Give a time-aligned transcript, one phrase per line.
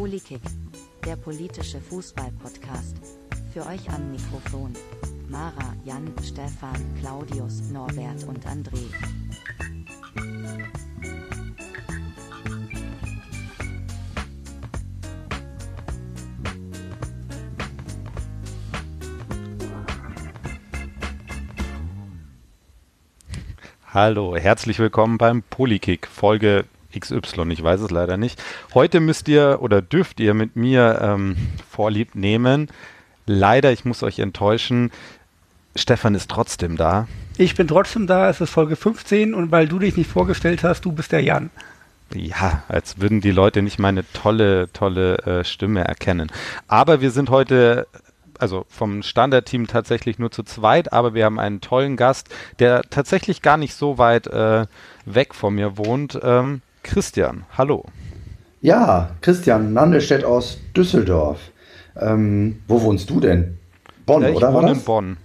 [0.00, 0.40] Polykick,
[1.04, 2.96] der politische Fußball-Podcast.
[3.52, 4.72] Für euch am Mikrofon.
[5.28, 8.80] Mara, Jan, Stefan, Claudius, Norbert und André.
[23.92, 26.64] Hallo, herzlich willkommen beim Polykick, Folge
[26.98, 28.42] XY, ich weiß es leider nicht.
[28.74, 31.36] Heute müsst ihr oder dürft ihr mit mir ähm,
[31.68, 32.68] Vorlieb nehmen.
[33.26, 34.90] Leider, ich muss euch enttäuschen,
[35.76, 37.06] Stefan ist trotzdem da.
[37.38, 40.84] Ich bin trotzdem da, es ist Folge 15 und weil du dich nicht vorgestellt hast,
[40.84, 41.50] du bist der Jan.
[42.12, 46.32] Ja, als würden die Leute nicht meine tolle, tolle äh, Stimme erkennen.
[46.66, 47.86] Aber wir sind heute
[48.40, 52.28] also vom Standardteam tatsächlich nur zu zweit, aber wir haben einen tollen Gast,
[52.58, 54.66] der tatsächlich gar nicht so weit äh,
[55.04, 56.18] weg von mir wohnt.
[56.22, 57.84] Ähm, Christian, hallo.
[58.60, 61.38] Ja, Christian Nandestedt aus Düsseldorf.
[61.98, 63.58] Ähm, wo wohnst du denn?
[64.06, 64.48] Bonn, ja, ich oder?
[64.48, 65.16] Ich wohne in Bonn.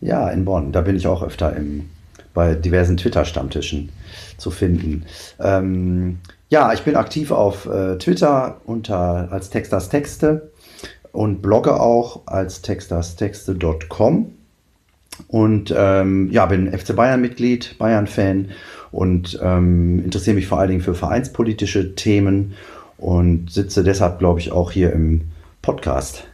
[0.00, 0.72] Ja, in Bonn.
[0.72, 1.88] Da bin ich auch öfter im,
[2.34, 3.90] bei diversen Twitter-Stammtischen
[4.36, 5.04] zu finden.
[5.40, 10.50] Ähm, ja, ich bin aktiv auf äh, Twitter unter als Texters Texte
[11.12, 14.32] und blogge auch als texterstexte.com
[15.28, 18.50] und ähm, ja, bin FC Bayern-Mitglied, Bayern-Fan
[18.92, 22.54] und ähm, interessiere mich vor allen Dingen für vereinspolitische Themen
[22.98, 25.22] und sitze deshalb, glaube ich, auch hier im
[25.62, 26.24] Podcast,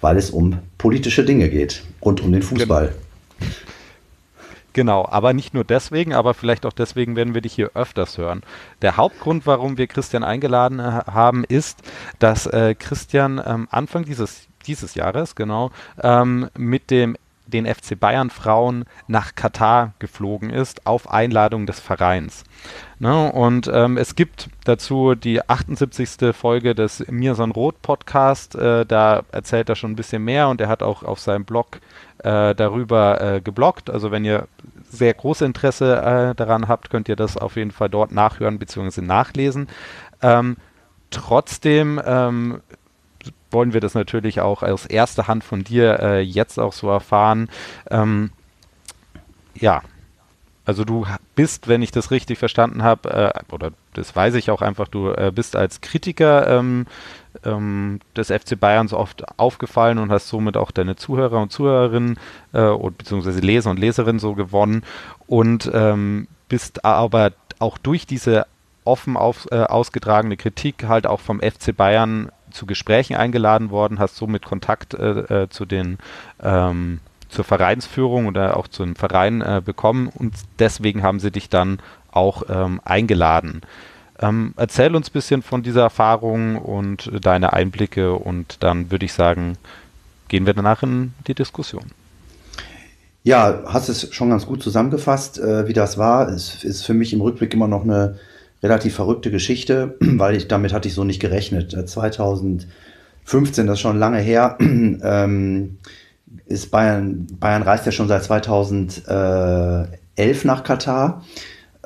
[0.00, 2.92] weil es um politische Dinge geht rund um den Fußball.
[4.74, 8.42] Genau, aber nicht nur deswegen, aber vielleicht auch deswegen werden wir dich hier öfters hören.
[8.80, 11.80] Der Hauptgrund, warum wir Christian eingeladen äh, haben, ist,
[12.18, 15.70] dass äh, Christian ähm, Anfang dieses, dieses Jahres, genau,
[16.02, 17.16] ähm, mit dem
[17.52, 22.44] den FC Bayern Frauen nach Katar geflogen ist, auf Einladung des Vereins.
[22.98, 23.32] Ne?
[23.32, 26.34] Und ähm, es gibt dazu die 78.
[26.34, 30.68] Folge des Mirson Roth Podcast, äh, da erzählt er schon ein bisschen mehr und er
[30.68, 31.80] hat auch auf seinem Blog
[32.18, 33.90] äh, darüber äh, geblockt.
[33.90, 34.46] Also wenn ihr
[34.88, 39.00] sehr großes Interesse äh, daran habt, könnt ihr das auf jeden Fall dort nachhören bzw.
[39.00, 39.68] nachlesen.
[40.20, 40.56] Ähm,
[41.10, 42.60] trotzdem ähm,
[43.52, 47.48] wollen wir das natürlich auch aus erster Hand von dir äh, jetzt auch so erfahren.
[47.90, 48.30] Ähm,
[49.54, 49.82] ja,
[50.64, 54.62] also du bist, wenn ich das richtig verstanden habe, äh, oder das weiß ich auch
[54.62, 56.86] einfach, du äh, bist als Kritiker ähm,
[57.44, 62.18] ähm, des FC Bayern so oft aufgefallen und hast somit auch deine Zuhörer und Zuhörerinnen
[62.52, 64.84] äh, und beziehungsweise Leser und Leserinnen so gewonnen
[65.26, 68.46] und ähm, bist aber auch durch diese
[68.84, 74.16] offen auf, äh, ausgetragene Kritik halt auch vom FC Bayern zu Gesprächen eingeladen worden, hast
[74.16, 75.98] somit Kontakt äh, äh zu den
[76.42, 81.48] ähm, zur Vereinsführung oder auch zu einem Verein äh, bekommen und deswegen haben sie dich
[81.48, 81.78] dann
[82.12, 83.62] auch ähm, eingeladen.
[84.20, 89.14] Ähm, erzähl uns ein bisschen von dieser Erfahrung und deine Einblicke und dann würde ich
[89.14, 89.56] sagen,
[90.28, 91.86] gehen wir danach in die Diskussion.
[93.24, 96.28] Ja, hast es schon ganz gut zusammengefasst, äh, wie das war.
[96.28, 98.18] Es ist für mich im Rückblick immer noch eine
[98.62, 101.88] relativ verrückte Geschichte, weil ich damit hatte ich so nicht gerechnet.
[101.88, 105.78] 2015, äh, das ist schon lange her, ähm,
[106.46, 111.22] ist Bayern, Bayern reist ja schon seit 2011 nach Katar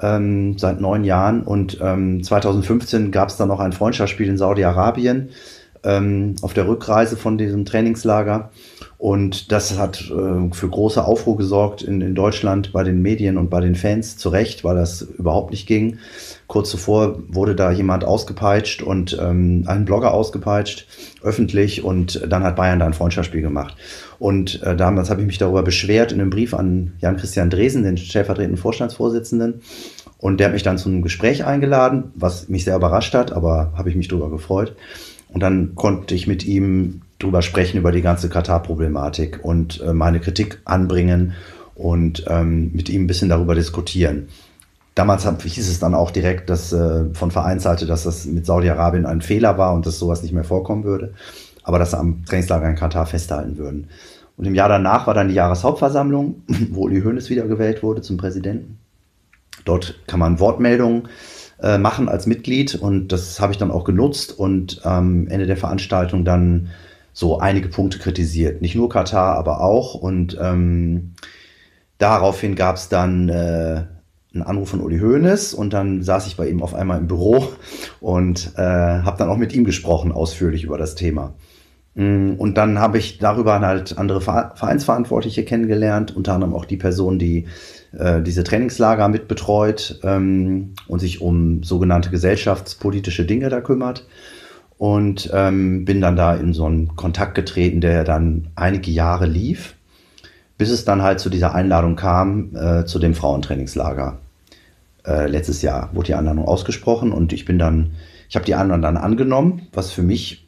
[0.01, 1.43] ähm, seit neun Jahren.
[1.43, 5.31] Und ähm, 2015 gab es dann noch ein Freundschaftsspiel in Saudi-Arabien
[5.87, 8.51] ähm, auf der Rückreise von diesem Trainingslager.
[8.99, 13.51] Und das hat äh, für große Aufruhr gesorgt in, in Deutschland bei den Medien und
[13.51, 15.99] bei den Fans zu Recht, weil das überhaupt nicht ging.
[16.47, 20.87] Kurz zuvor wurde da jemand ausgepeitscht und ähm, ein Blogger ausgepeitscht,
[21.23, 23.77] öffentlich, und dann hat Bayern da ein Freundschaftsspiel gemacht.
[24.19, 27.99] Und äh, damals habe ich mich darüber beschwert in einem Brief an Jan-Christian Dresen, den
[27.99, 29.61] stellvertretenden Vorstandsvorsitzenden.
[30.19, 33.73] Und der hat mich dann zu einem Gespräch eingeladen, was mich sehr überrascht hat, aber
[33.77, 34.75] habe ich mich darüber gefreut.
[35.37, 40.19] Und dann konnte ich mit ihm drüber sprechen, über die ganze Katar-Problematik und äh, meine
[40.19, 41.35] Kritik anbringen
[41.75, 44.29] und ähm, mit ihm ein bisschen darüber diskutieren.
[44.95, 49.05] Damals hab, hieß es dann auch direkt, dass äh, von Vereinsseite, dass das mit Saudi-Arabien
[49.05, 51.13] ein Fehler war und dass sowas nicht mehr vorkommen würde,
[51.65, 53.89] aber dass sie am Trainingslager in Katar festhalten würden.
[54.39, 58.79] Und im Jahr danach war dann die Jahreshauptversammlung, wo Uli Hoeneß wiedergewählt wurde zum Präsidenten.
[59.67, 61.09] Dort kann man Wortmeldungen
[61.63, 65.47] äh, machen als Mitglied und das habe ich dann auch genutzt und am ähm, Ende
[65.47, 66.69] der Veranstaltung dann
[67.13, 68.61] so einige Punkte kritisiert.
[68.61, 69.95] Nicht nur Katar, aber auch.
[69.95, 71.15] Und ähm,
[71.97, 73.85] daraufhin gab es dann äh,
[74.35, 77.49] einen Anruf von Uli Hoeneß und dann saß ich bei ihm auf einmal im Büro
[78.01, 81.33] und äh, habe dann auch mit ihm gesprochen, ausführlich über das Thema.
[81.97, 87.19] Mm, und dann habe ich darüber halt andere Vereinsverantwortliche kennengelernt, unter anderem auch die Person,
[87.19, 87.47] die
[87.99, 94.07] äh, diese Trainingslager mitbetreut ähm, und sich um sogenannte gesellschaftspolitische Dinge da kümmert.
[94.79, 99.75] und ähm, bin dann da in so einen Kontakt getreten, der dann einige Jahre lief,
[100.59, 104.19] bis es dann halt zu dieser Einladung kam äh, zu dem Frauentrainingslager.
[105.07, 107.93] Äh, letztes Jahr wurde die Einladung ausgesprochen und ich bin dann,
[108.29, 110.46] ich habe die Einladung dann angenommen, was für mich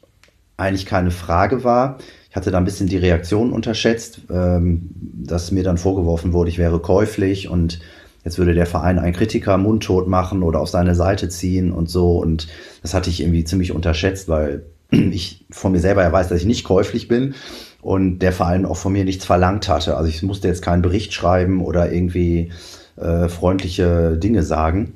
[0.59, 1.97] eigentlich keine Frage war.
[2.29, 6.57] Ich hatte da ein bisschen die Reaktion unterschätzt, ähm, dass mir dann vorgeworfen wurde, ich
[6.59, 7.79] wäre käuflich und
[8.23, 12.17] jetzt würde der Verein einen Kritiker mundtot machen oder auf seine Seite ziehen und so.
[12.17, 12.47] Und
[12.81, 16.45] das hatte ich irgendwie ziemlich unterschätzt, weil ich von mir selber ja weiß, dass ich
[16.45, 17.33] nicht käuflich bin
[17.81, 19.97] und der Verein auch von mir nichts verlangt hatte.
[19.97, 22.51] Also ich musste jetzt keinen Bericht schreiben oder irgendwie
[22.97, 24.93] äh, freundliche Dinge sagen.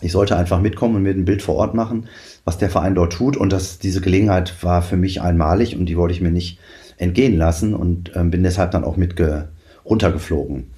[0.00, 2.08] Ich sollte einfach mitkommen und mir ein Bild vor Ort machen,
[2.44, 3.36] was der Verein dort tut.
[3.36, 6.58] Und das, diese Gelegenheit war für mich einmalig und die wollte ich mir nicht
[6.96, 9.20] entgehen lassen und ähm, bin deshalb dann auch mit
[9.84, 10.70] runtergeflogen.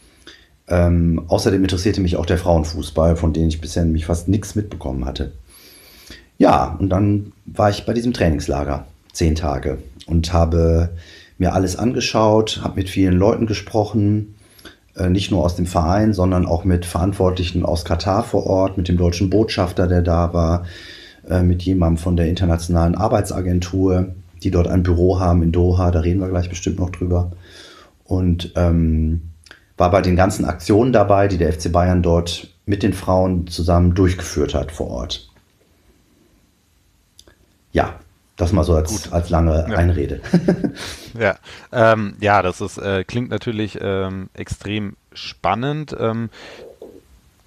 [0.68, 5.04] Ähm, außerdem interessierte mich auch der Frauenfußball, von dem ich bisher nämlich fast nichts mitbekommen
[5.04, 5.32] hatte.
[6.38, 10.90] Ja, und dann war ich bei diesem Trainingslager zehn Tage und habe
[11.38, 14.34] mir alles angeschaut, habe mit vielen Leuten gesprochen,
[14.96, 18.88] äh, nicht nur aus dem Verein, sondern auch mit Verantwortlichen aus Katar vor Ort, mit
[18.88, 20.64] dem deutschen Botschafter, der da war,
[21.28, 26.00] äh, mit jemandem von der Internationalen Arbeitsagentur, die dort ein Büro haben in Doha, da
[26.00, 27.32] reden wir gleich bestimmt noch drüber.
[28.04, 29.22] Und ähm,
[29.76, 33.94] war bei den ganzen Aktionen dabei, die der FC Bayern dort mit den Frauen zusammen
[33.94, 35.28] durchgeführt hat vor Ort.
[37.72, 37.98] Ja,
[38.36, 39.76] das mal so als, als lange ja.
[39.76, 40.20] Einrede.
[41.18, 41.36] ja,
[41.72, 45.94] ähm, ja, das ist, äh, klingt natürlich ähm, extrem spannend.
[45.98, 46.30] Ähm,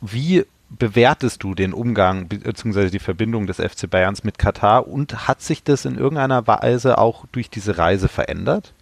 [0.01, 2.89] wie bewertest du den Umgang bzw.
[2.89, 7.25] die Verbindung des FC Bayerns mit Katar und hat sich das in irgendeiner Weise auch
[7.31, 8.73] durch diese Reise verändert?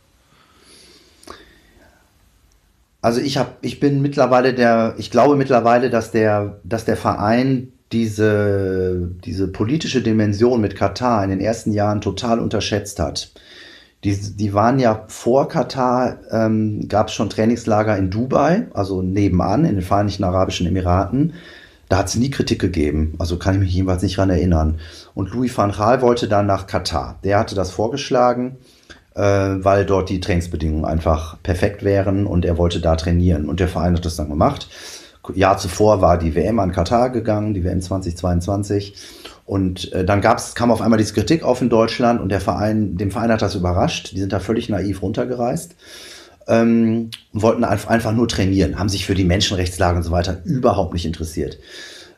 [3.02, 7.72] Also ich habe, ich bin mittlerweile der, ich glaube mittlerweile, dass der, dass der Verein
[7.92, 13.32] diese, diese politische Dimension mit Katar in den ersten Jahren total unterschätzt hat.
[14.04, 19.66] Die, die waren ja vor Katar, ähm, gab es schon Trainingslager in Dubai, also nebenan
[19.66, 21.34] in den Vereinigten Arabischen Emiraten.
[21.90, 23.16] Da hat es nie Kritik gegeben.
[23.20, 24.80] Also kann ich mich jedenfalls nicht dran erinnern.
[25.14, 27.20] Und Louis van Gaal wollte dann nach Katar.
[27.24, 28.58] Der hatte das vorgeschlagen
[29.16, 33.50] äh, weil dort die Trainingsbedingungen einfach perfekt wären und er wollte da trainieren.
[33.50, 34.70] Und der Verein hat das dann gemacht.
[35.34, 38.96] Jahr zuvor war die WM an Katar gegangen, die WM 2022.
[39.46, 42.98] Und äh, dann gab's, kam auf einmal diese Kritik auf in Deutschland und der Verein,
[42.98, 44.12] dem Verein hat das überrascht.
[44.12, 45.76] Die sind da völlig naiv runtergereist
[46.48, 51.06] ähm, wollten einfach nur trainieren, haben sich für die Menschenrechtslage und so weiter überhaupt nicht
[51.06, 51.60] interessiert.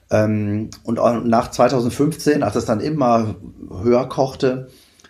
[0.09, 3.35] Ähm, und nach 2015, als es dann immer
[3.83, 4.67] höher kochte,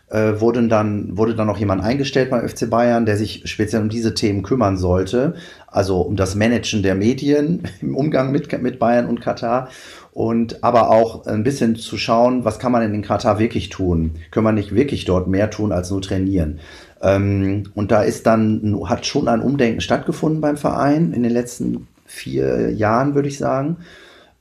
[0.10, 3.90] äh, wurde, dann, wurde dann noch jemand eingestellt beim FC Bayern, der sich speziell um
[3.90, 5.36] diese Themen kümmern sollte.
[5.68, 9.70] Also um das Managen der Medien im Umgang mit, mit Bayern und Katar.
[10.14, 14.16] Und aber auch ein bisschen zu schauen, was kann man in den Katar wirklich tun?
[14.32, 16.60] Können wir nicht wirklich dort mehr tun als nur trainieren?
[17.02, 21.88] Ähm, und da ist dann, hat schon ein Umdenken stattgefunden beim Verein in den letzten
[22.06, 23.78] vier Jahren, würde ich sagen.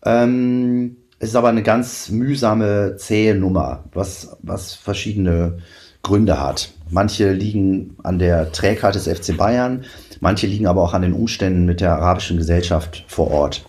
[0.04, 5.58] Ähm, es ist aber eine ganz mühsame, zähe Nummer, was, was verschiedene
[6.02, 6.70] Gründe hat.
[6.90, 9.84] Manche liegen an der Trägheit des FC Bayern,
[10.20, 13.64] manche liegen aber auch an den Umständen mit der arabischen Gesellschaft vor Ort,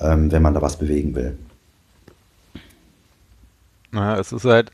[0.00, 1.38] ähm, wenn man da was bewegen will.
[3.92, 4.72] Ja, es ist halt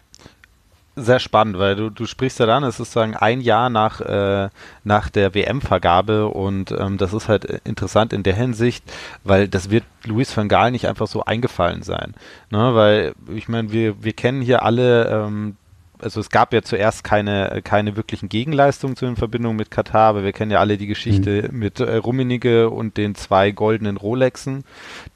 [0.94, 4.50] sehr spannend, weil du, du sprichst ja dann, es ist sozusagen ein Jahr nach, äh,
[4.84, 8.84] nach der WM-Vergabe und ähm, das ist halt interessant in der Hinsicht,
[9.24, 12.14] weil das wird Luis van Gaal nicht einfach so eingefallen sein.
[12.50, 12.74] Ne?
[12.74, 15.56] Weil, ich meine, wir, wir kennen hier alle ähm,
[16.02, 20.24] also es gab ja zuerst keine, keine wirklichen Gegenleistungen zu den Verbindungen mit Katar, aber
[20.24, 21.58] wir kennen ja alle die Geschichte mhm.
[21.58, 24.64] mit äh, Rummenigge und den zwei goldenen Rolexen,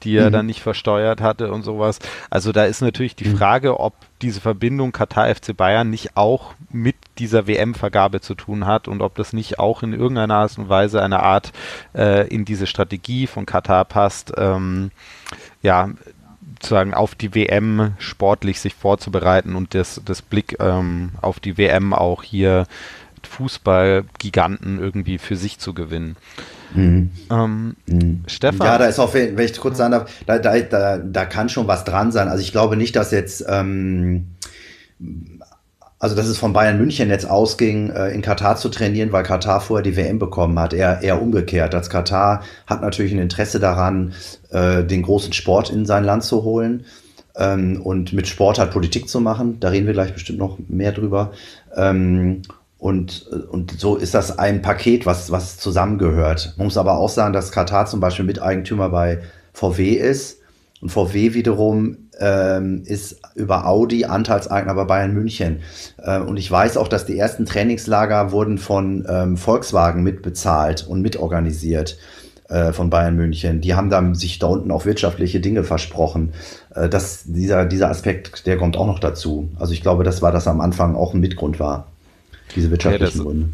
[0.03, 0.33] die er mhm.
[0.33, 1.99] dann nicht versteuert hatte und sowas.
[2.29, 3.37] Also da ist natürlich die mhm.
[3.37, 8.87] Frage, ob diese Verbindung Katar FC Bayern nicht auch mit dieser WM-Vergabe zu tun hat
[8.87, 11.51] und ob das nicht auch in irgendeiner Art und Weise eine Art
[11.93, 14.33] äh, in diese Strategie von Katar passt.
[14.37, 14.91] Ähm,
[15.61, 15.89] ja,
[16.61, 21.93] sozusagen auf die WM sportlich sich vorzubereiten und das, das Blick ähm, auf die WM
[21.93, 22.65] auch hier
[23.27, 26.15] Fußballgiganten irgendwie für sich zu gewinnen.
[26.73, 27.11] Mhm.
[27.29, 28.23] Ähm, mhm.
[28.27, 28.65] Stefan?
[28.65, 31.67] Ja, da ist auch, wenn ich kurz sagen darf, da, da, da, da kann schon
[31.67, 32.27] was dran sein.
[32.27, 34.27] Also ich glaube nicht, dass jetzt ähm,
[35.99, 39.61] also dass es von Bayern München jetzt ausging, äh, in Katar zu trainieren, weil Katar
[39.61, 40.73] vorher die WM bekommen hat.
[40.73, 41.73] Eher, eher umgekehrt.
[41.73, 44.13] Als Katar hat natürlich ein Interesse daran,
[44.51, 46.85] äh, den großen Sport in sein Land zu holen
[47.35, 49.59] ähm, und mit Sport halt Politik zu machen.
[49.59, 51.31] Da reden wir gleich bestimmt noch mehr drüber.
[51.75, 52.43] Ähm,
[52.77, 56.53] und, und so ist das ein Paket, was, was zusammengehört.
[56.57, 59.23] Man muss aber auch sagen, dass Katar zum Beispiel Miteigentümer bei
[59.53, 60.41] VW ist
[60.79, 65.61] Und VW wiederum ähm, ist über Audi Anteilseigner bei Bayern München.
[65.97, 71.01] Äh, und ich weiß auch, dass die ersten Trainingslager wurden von ähm, Volkswagen mitbezahlt und
[71.01, 71.97] mitorganisiert
[72.49, 73.61] äh, von Bayern München.
[73.61, 76.33] Die haben dann sich da unten auch wirtschaftliche Dinge versprochen.
[76.73, 79.49] Äh, das, dieser, dieser Aspekt, der kommt auch noch dazu.
[79.59, 81.87] Also ich glaube, das war das am Anfang auch ein Mitgrund war,
[82.55, 83.49] diese wirtschaftlichen ja, Gründe.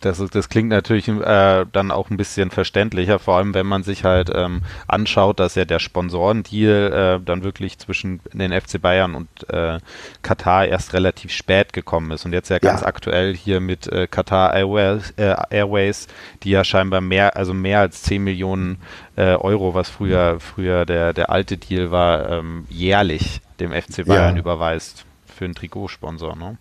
[0.00, 4.04] Das, das klingt natürlich äh, dann auch ein bisschen verständlicher, vor allem wenn man sich
[4.04, 9.28] halt ähm, anschaut, dass ja der Sponsorendeal äh, dann wirklich zwischen den FC Bayern und
[9.48, 9.78] äh,
[10.22, 12.86] Katar erst relativ spät gekommen ist und jetzt ja ganz ja.
[12.86, 16.08] aktuell hier mit äh, Qatar Airways, äh, Airways,
[16.42, 18.78] die ja scheinbar mehr, also mehr als 10 Millionen
[19.16, 24.36] äh, Euro, was früher, früher der, der alte Deal war, ähm, jährlich dem FC Bayern
[24.36, 24.40] ja.
[24.40, 26.36] überweist für einen Trikotsponsor.
[26.36, 26.58] Ne?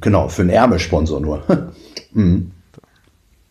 [0.00, 1.42] Genau, für einen Ärmelsponsor nur.
[2.16, 2.52] mhm.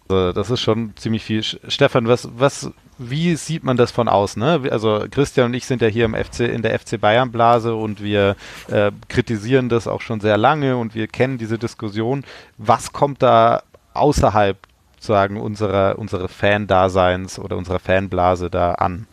[0.08, 1.42] Das ist schon ziemlich viel.
[1.42, 2.70] Stefan, was, was,
[3.00, 4.40] wie sieht man das von außen?
[4.40, 4.62] Ne?
[4.70, 8.04] Also Christian und ich sind ja hier im FC, in der FC Bayern Blase und
[8.04, 8.36] wir
[8.70, 12.24] äh, kritisieren das auch schon sehr lange und wir kennen diese Diskussion.
[12.60, 13.64] Was kommt da
[13.96, 14.58] außerhalb
[15.00, 19.08] sagen unserer, unserer Fan-Daseins oder unserer Fanblase da an?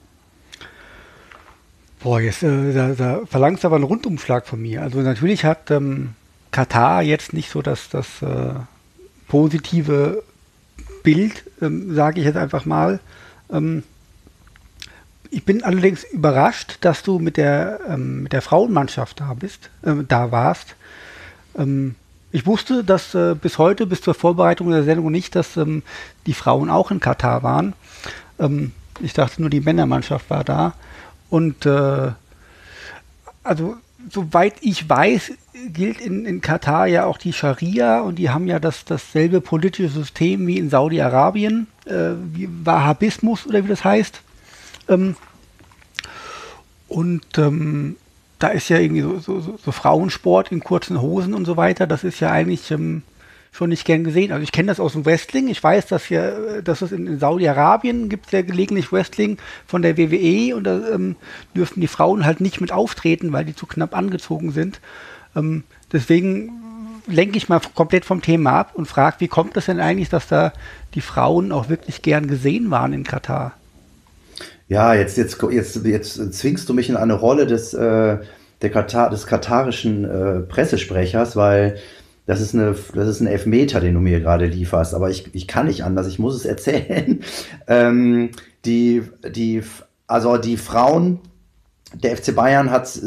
[2.01, 4.83] Boah, jetzt äh, da, da verlangst du aber einen Rundumschlag von mir.
[4.83, 6.11] Also natürlich hat ähm,
[6.51, 8.55] Katar jetzt nicht so das, das äh,
[9.33, 10.23] positive
[11.03, 13.01] Bild, ähm, sage ich jetzt einfach mal.
[13.51, 13.83] Ähm,
[15.31, 19.95] ich bin allerdings überrascht, dass du mit der, ähm, mit der Frauenmannschaft da bist, äh,
[20.07, 20.77] da warst.
[21.57, 21.95] Ähm,
[22.31, 25.83] ich wusste, dass äh, bis heute, bis zur Vorbereitung der Sendung nicht, dass ähm,
[26.27, 27.73] die Frauen auch in Katar waren.
[28.39, 30.75] Ähm, ich dachte nur, die Männermannschaft war da.
[31.31, 32.13] Und äh,
[33.43, 33.77] also
[34.11, 35.33] soweit ich weiß,
[35.73, 39.89] gilt in, in Katar ja auch die Scharia und die haben ja das, dasselbe politische
[39.89, 44.23] System wie in Saudi-Arabien, äh, wie Wahhabismus oder wie das heißt.
[44.89, 45.17] Ähm,
[46.89, 47.97] und ähm,
[48.39, 52.03] da ist ja irgendwie so, so, so, Frauensport in kurzen Hosen und so weiter, das
[52.03, 53.03] ist ja eigentlich ähm,
[53.53, 54.33] schon nicht gern gesehen.
[54.33, 55.49] Also ich kenne das aus dem Wrestling.
[55.49, 59.97] Ich weiß, dass hier, dass es in, in Saudi-Arabien gibt ja gelegentlich Wrestling von der
[59.97, 61.17] WWE und da ähm,
[61.55, 64.81] dürfen die Frauen halt nicht mit auftreten, weil die zu knapp angezogen sind.
[65.37, 66.51] Ähm, deswegen
[67.07, 70.29] lenke ich mal komplett vom Thema ab und frage, wie kommt es denn eigentlich, dass
[70.29, 70.53] da
[70.95, 73.53] die Frauen auch wirklich gern gesehen waren in Katar?
[74.69, 78.19] Ja, jetzt, jetzt, jetzt, jetzt zwingst du mich in eine Rolle des, äh,
[78.63, 81.79] der Katar, des katarischen äh, Pressesprechers, weil
[82.27, 85.49] das ist, eine, das ist ein Elfmeter, den du mir gerade lieferst, aber ich, ich
[85.49, 87.21] kann nicht anders, ich muss es erzählen.
[87.67, 88.31] ähm,
[88.65, 89.03] die,
[89.35, 89.63] die,
[90.07, 91.19] also die Frauen,
[91.95, 92.99] der FC Bayern hat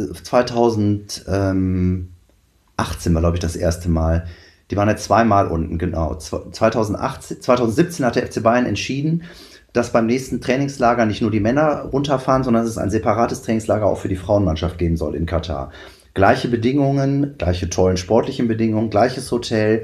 [2.77, 4.25] 2018 war, glaube ich, das erste Mal.
[4.71, 6.15] Die waren ja zweimal unten, genau.
[6.15, 9.23] 2018, 2017 hat der FC Bayern entschieden,
[9.73, 13.85] dass beim nächsten Trainingslager nicht nur die Männer runterfahren, sondern dass es ein separates Trainingslager
[13.85, 15.71] auch für die Frauenmannschaft geben soll in Katar
[16.15, 19.83] gleiche Bedingungen, gleiche tollen sportlichen Bedingungen, gleiches Hotel,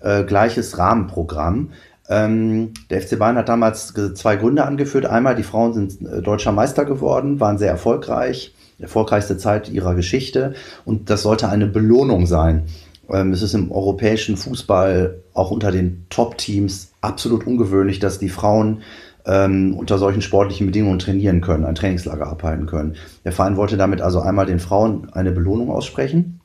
[0.00, 1.70] äh, gleiches Rahmenprogramm.
[2.08, 5.06] Ähm, der FC Bayern hat damals zwei Gründe angeführt.
[5.06, 10.54] Einmal, die Frauen sind äh, deutscher Meister geworden, waren sehr erfolgreich, erfolgreichste Zeit ihrer Geschichte
[10.84, 12.64] und das sollte eine Belohnung sein.
[13.08, 18.82] Ähm, es ist im europäischen Fußball auch unter den Top-Teams absolut ungewöhnlich, dass die Frauen
[19.24, 22.96] ähm, unter solchen sportlichen Bedingungen trainieren können, ein Trainingslager abhalten können.
[23.24, 26.40] Der Verein wollte damit also einmal den Frauen eine Belohnung aussprechen.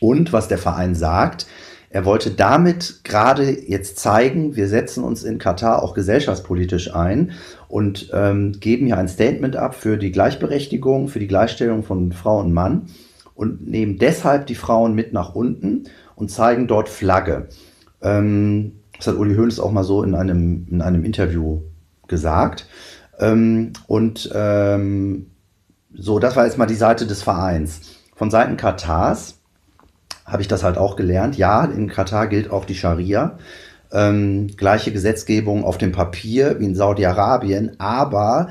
[0.00, 1.46] Und was der Verein sagt,
[1.94, 7.30] er wollte damit gerade jetzt zeigen, wir setzen uns in Katar auch gesellschaftspolitisch ein
[7.68, 12.40] und ähm, geben hier ein Statement ab für die Gleichberechtigung, für die Gleichstellung von Frau
[12.40, 12.86] und Mann
[13.36, 15.84] und nehmen deshalb die Frauen mit nach unten
[16.16, 17.46] und zeigen dort Flagge.
[18.02, 21.60] Ähm, das hat Uli Hoeneß auch mal so in einem, in einem Interview
[22.08, 22.66] gesagt.
[23.20, 25.30] Ähm, und ähm,
[25.94, 27.82] so, das war jetzt mal die Seite des Vereins.
[28.16, 29.38] Von Seiten Katars
[30.24, 31.36] habe ich das halt auch gelernt.
[31.36, 33.38] Ja, in Katar gilt auch die Scharia.
[33.92, 38.48] Ähm, gleiche Gesetzgebung auf dem Papier wie in Saudi-Arabien, aber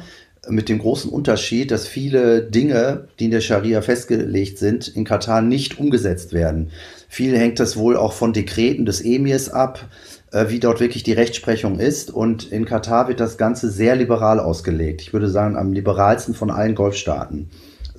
[0.50, 5.42] mit dem großen Unterschied, dass viele Dinge, die in der Scharia festgelegt sind, in Katar
[5.42, 6.72] nicht umgesetzt werden.
[7.08, 9.88] Viel hängt das wohl auch von Dekreten des Emirs ab,
[10.32, 12.12] äh, wie dort wirklich die Rechtsprechung ist.
[12.12, 15.02] Und in Katar wird das Ganze sehr liberal ausgelegt.
[15.02, 17.50] Ich würde sagen, am liberalsten von allen Golfstaaten.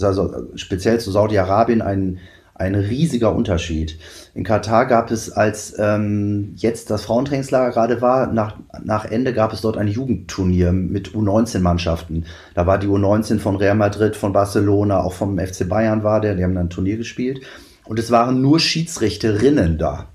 [0.00, 2.18] Also äh, speziell zu Saudi-Arabien ein,
[2.54, 3.98] ein riesiger Unterschied.
[4.32, 9.52] In Katar gab es, als ähm, jetzt das Frauentrainingslager gerade war, nach, nach Ende gab
[9.52, 12.26] es dort ein Jugendturnier mit U19-Mannschaften.
[12.54, 16.36] Da war die U19 von Real Madrid, von Barcelona, auch vom FC Bayern war der,
[16.36, 17.40] die haben dann ein Turnier gespielt.
[17.84, 20.08] Und es waren nur Schiedsrichterinnen da.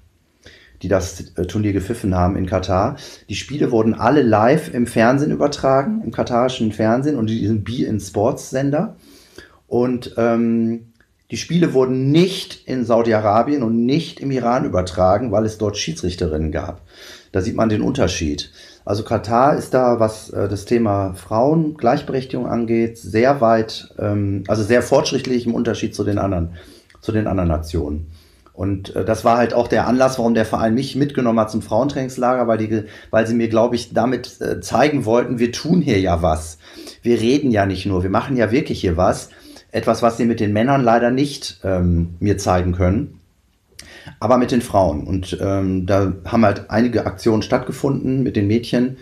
[0.82, 2.96] die das äh, Turnier gepfiffen haben in Katar.
[3.28, 8.50] Die Spiele wurden alle live im Fernsehen übertragen, im katarischen Fernsehen und diesen Be-in Sports
[8.50, 8.96] Sender.
[9.68, 10.89] Und ähm,
[11.32, 16.52] die Spiele wurden nicht in Saudi-Arabien und nicht im Iran übertragen, weil es dort Schiedsrichterinnen
[16.52, 16.82] gab.
[17.32, 18.52] Da sieht man den Unterschied.
[18.86, 24.64] Also Katar ist da, was äh, das Thema Frauen, Gleichberechtigung angeht, sehr weit, ähm, also
[24.64, 26.56] sehr fortschrittlich im Unterschied zu den anderen,
[27.00, 28.08] zu den anderen Nationen.
[28.60, 31.62] Und äh, das war halt auch der Anlass, warum der Verein mich mitgenommen hat zum
[31.62, 36.00] Frauentrainingslager, weil, die, weil sie mir, glaube ich, damit äh, zeigen wollten, wir tun hier
[36.00, 36.58] ja was.
[37.04, 39.30] Wir reden ja nicht nur, wir machen ja wirklich hier was.
[39.72, 43.20] Etwas, was sie mit den Männern leider nicht ähm, mir zeigen können,
[44.20, 45.06] aber mit den Frauen.
[45.06, 48.98] Und ähm, da haben halt einige Aktionen stattgefunden mit den Mädchen,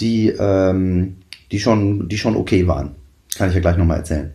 [0.00, 1.16] die, ähm,
[1.50, 2.94] die, schon, die schon okay waren.
[3.36, 4.32] Kann ich ja gleich nochmal erzählen.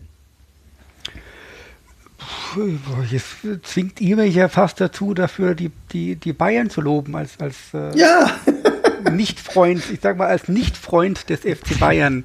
[3.10, 7.38] Jetzt zwingt ihr mich ja fast dazu, dafür die, die, die Bayern zu loben als,
[7.38, 8.30] als äh, ja.
[9.12, 12.24] Nicht-Freund, ich sag mal als Nicht-Freund des FC Bayern.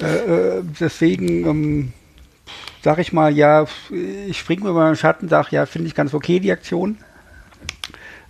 [0.00, 1.92] Äh, äh, deswegen ähm,
[2.84, 3.66] sag ich mal, ja,
[4.28, 6.98] ich springe mir mal den Schatten, sag ja, finde ich ganz okay die Aktion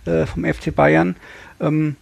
[0.05, 1.17] äh, vom FC Bayern.
[1.59, 1.97] Ähm,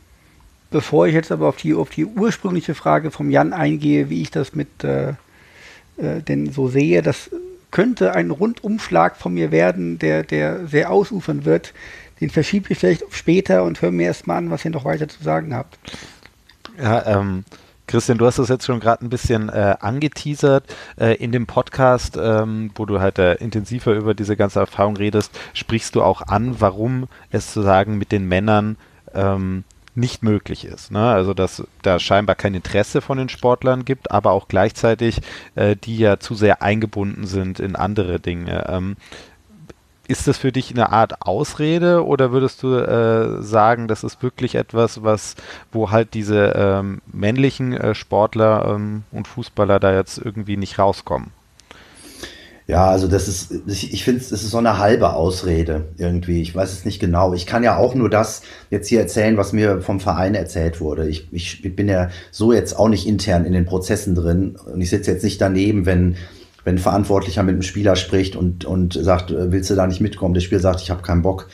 [0.69, 4.29] bevor ich jetzt aber auf die, auf die ursprüngliche Frage vom Jan eingehe, wie ich
[4.29, 5.09] das mit äh,
[5.97, 7.31] äh, denn so sehe, das
[7.71, 11.73] könnte ein Rundumschlag von mir werden, der, der sehr ausufern wird.
[12.21, 15.23] Den verschiebe ich vielleicht später und höre mir erstmal an, was ihr noch weiter zu
[15.23, 15.77] sagen habt.
[16.77, 17.45] Ja, ähm,
[17.87, 20.63] Christian, du hast das jetzt schon gerade ein bisschen äh, angeteasert.
[20.97, 25.37] Äh, in dem Podcast, ähm, wo du halt äh, intensiver über diese ganze Erfahrung redest,
[25.53, 28.77] sprichst du auch an, warum es sozusagen mit den Männern
[29.13, 29.63] ähm,
[29.95, 30.91] nicht möglich ist.
[30.91, 31.11] Ne?
[31.11, 35.21] Also dass da scheinbar kein Interesse von den Sportlern gibt, aber auch gleichzeitig
[35.55, 38.65] äh, die ja zu sehr eingebunden sind in andere Dinge.
[38.69, 38.95] Ähm,
[40.07, 44.55] ist das für dich eine Art Ausrede oder würdest du äh, sagen, das ist wirklich
[44.55, 45.35] etwas, was,
[45.71, 51.31] wo halt diese ähm, männlichen äh, Sportler ähm, und Fußballer da jetzt irgendwie nicht rauskommen?
[52.65, 56.41] Ja, also das ist, ich finde, das ist so eine halbe Ausrede irgendwie.
[56.41, 57.33] Ich weiß es nicht genau.
[57.33, 61.09] Ich kann ja auch nur das jetzt hier erzählen, was mir vom Verein erzählt wurde.
[61.09, 64.89] Ich, ich bin ja so jetzt auch nicht intern in den Prozessen drin und ich
[64.89, 66.15] sitze jetzt nicht daneben, wenn
[66.63, 70.01] wenn ein Verantwortlicher mit einem Spieler spricht und, und sagt, äh, willst du da nicht
[70.01, 70.33] mitkommen?
[70.33, 71.49] Der Spieler sagt, ich habe keinen Bock.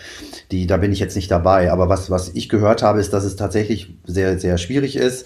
[0.52, 1.72] Die, da bin ich jetzt nicht dabei.
[1.72, 5.26] Aber was, was ich gehört habe, ist, dass es tatsächlich sehr, sehr schwierig ist,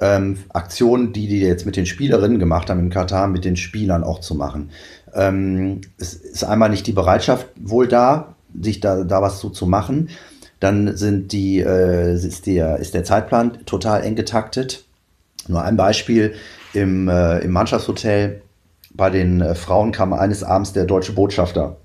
[0.00, 4.04] ähm, Aktionen, die die jetzt mit den Spielerinnen gemacht haben in Katar, mit den Spielern
[4.04, 4.70] auch zu machen.
[5.14, 9.66] Ähm, es ist einmal nicht die Bereitschaft wohl da, sich da, da was zu, zu
[9.66, 10.10] machen.
[10.60, 14.84] Dann sind die, äh, ist, der, ist der Zeitplan total eng getaktet.
[15.48, 16.34] Nur ein Beispiel
[16.74, 18.42] im, äh, im Mannschaftshotel
[18.96, 21.76] bei den äh, Frauen kam eines Abends der deutsche Botschafter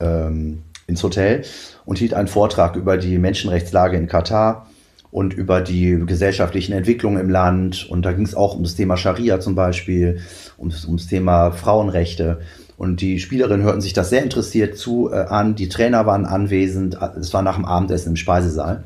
[0.00, 1.44] ähm, ins Hotel
[1.84, 4.66] und hielt einen Vortrag über die Menschenrechtslage in Katar
[5.10, 7.88] und über die gesellschaftlichen Entwicklungen im Land.
[7.88, 10.20] Und da ging es auch um das Thema Scharia zum Beispiel,
[10.58, 12.40] um, das Thema Frauenrechte.
[12.76, 15.54] Und die Spielerinnen hörten sich das sehr interessiert zu äh, an.
[15.54, 16.98] Die Trainer waren anwesend.
[17.18, 18.84] Es war nach dem Abendessen im Speisesaal.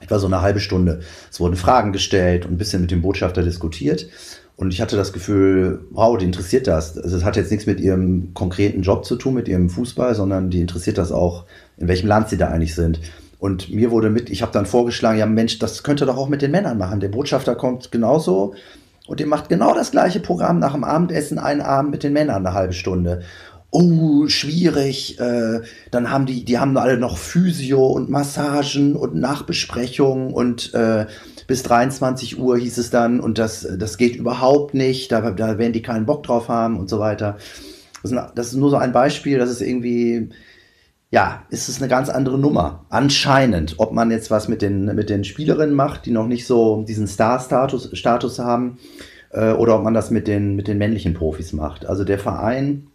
[0.00, 1.00] Etwa so eine halbe Stunde.
[1.30, 4.08] Es wurden Fragen gestellt und ein bisschen mit dem Botschafter diskutiert.
[4.62, 6.96] Und ich hatte das Gefühl, wow, die interessiert das.
[6.96, 10.50] Also es hat jetzt nichts mit ihrem konkreten Job zu tun, mit ihrem Fußball, sondern
[10.50, 11.46] die interessiert das auch,
[11.78, 13.00] in welchem Land sie da eigentlich sind.
[13.40, 16.42] Und mir wurde mit, ich habe dann vorgeschlagen, ja Mensch, das könnte doch auch mit
[16.42, 17.00] den Männern machen.
[17.00, 18.54] Der Botschafter kommt genauso
[19.08, 22.46] und der macht genau das gleiche Programm nach dem Abendessen, einen Abend mit den Männern,
[22.46, 23.22] eine halbe Stunde.
[23.72, 25.18] Oh, schwierig.
[25.18, 31.06] Äh, dann haben die, die haben alle noch Physio und Massagen und Nachbesprechungen und äh,
[31.46, 35.72] bis 23 Uhr hieß es dann und das, das geht überhaupt nicht, da, da werden
[35.72, 37.38] die keinen Bock drauf haben und so weiter.
[38.34, 40.30] Das ist, nur so ein Beispiel, das ist irgendwie,
[41.10, 42.84] ja, ist es eine ganz andere Nummer.
[42.88, 46.82] Anscheinend, ob man jetzt was mit den, mit den Spielerinnen macht, die noch nicht so
[46.82, 48.78] diesen Star-Status Status haben,
[49.30, 51.86] äh, oder ob man das mit den, mit den männlichen Profis macht.
[51.86, 52.88] Also der Verein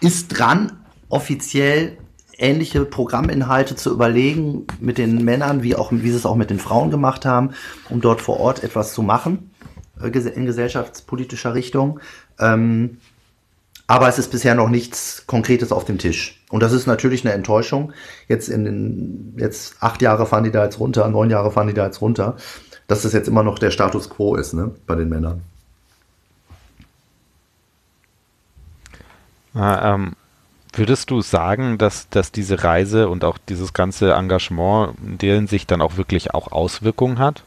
[0.00, 0.72] ist dran,
[1.08, 1.98] offiziell
[2.40, 6.58] ähnliche Programminhalte zu überlegen mit den Männern, wie, auch, wie sie es auch mit den
[6.58, 7.50] Frauen gemacht haben,
[7.88, 9.50] um dort vor Ort etwas zu machen
[10.02, 12.00] äh, in gesellschaftspolitischer Richtung.
[12.38, 12.98] Ähm,
[13.86, 16.44] aber es ist bisher noch nichts Konkretes auf dem Tisch.
[16.50, 17.92] Und das ist natürlich eine Enttäuschung.
[18.28, 21.74] Jetzt in den, jetzt acht Jahre fahren die da jetzt runter, neun Jahre fahren die
[21.74, 22.36] da jetzt runter,
[22.86, 25.42] dass das jetzt immer noch der Status quo ist, ne, bei den Männern.
[29.54, 30.12] Ah, ähm,
[30.72, 35.70] Würdest du sagen, dass, dass diese Reise und auch dieses ganze Engagement in der Hinsicht
[35.70, 37.42] dann auch wirklich auch Auswirkungen hat?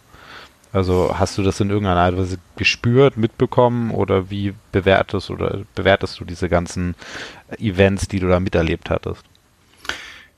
[0.74, 6.20] Also hast du das in irgendeiner Art Weise gespürt, mitbekommen oder wie bewertest oder bewertest
[6.20, 6.96] du diese ganzen
[7.60, 9.24] Events, die du da miterlebt hattest?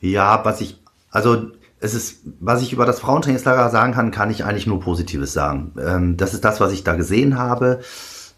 [0.01, 0.77] Ja, was ich,
[1.09, 5.31] also es ist, was ich über das Frauentrainingslager sagen kann, kann ich eigentlich nur Positives
[5.31, 5.71] sagen.
[5.79, 7.79] Ähm, das ist das, was ich da gesehen habe.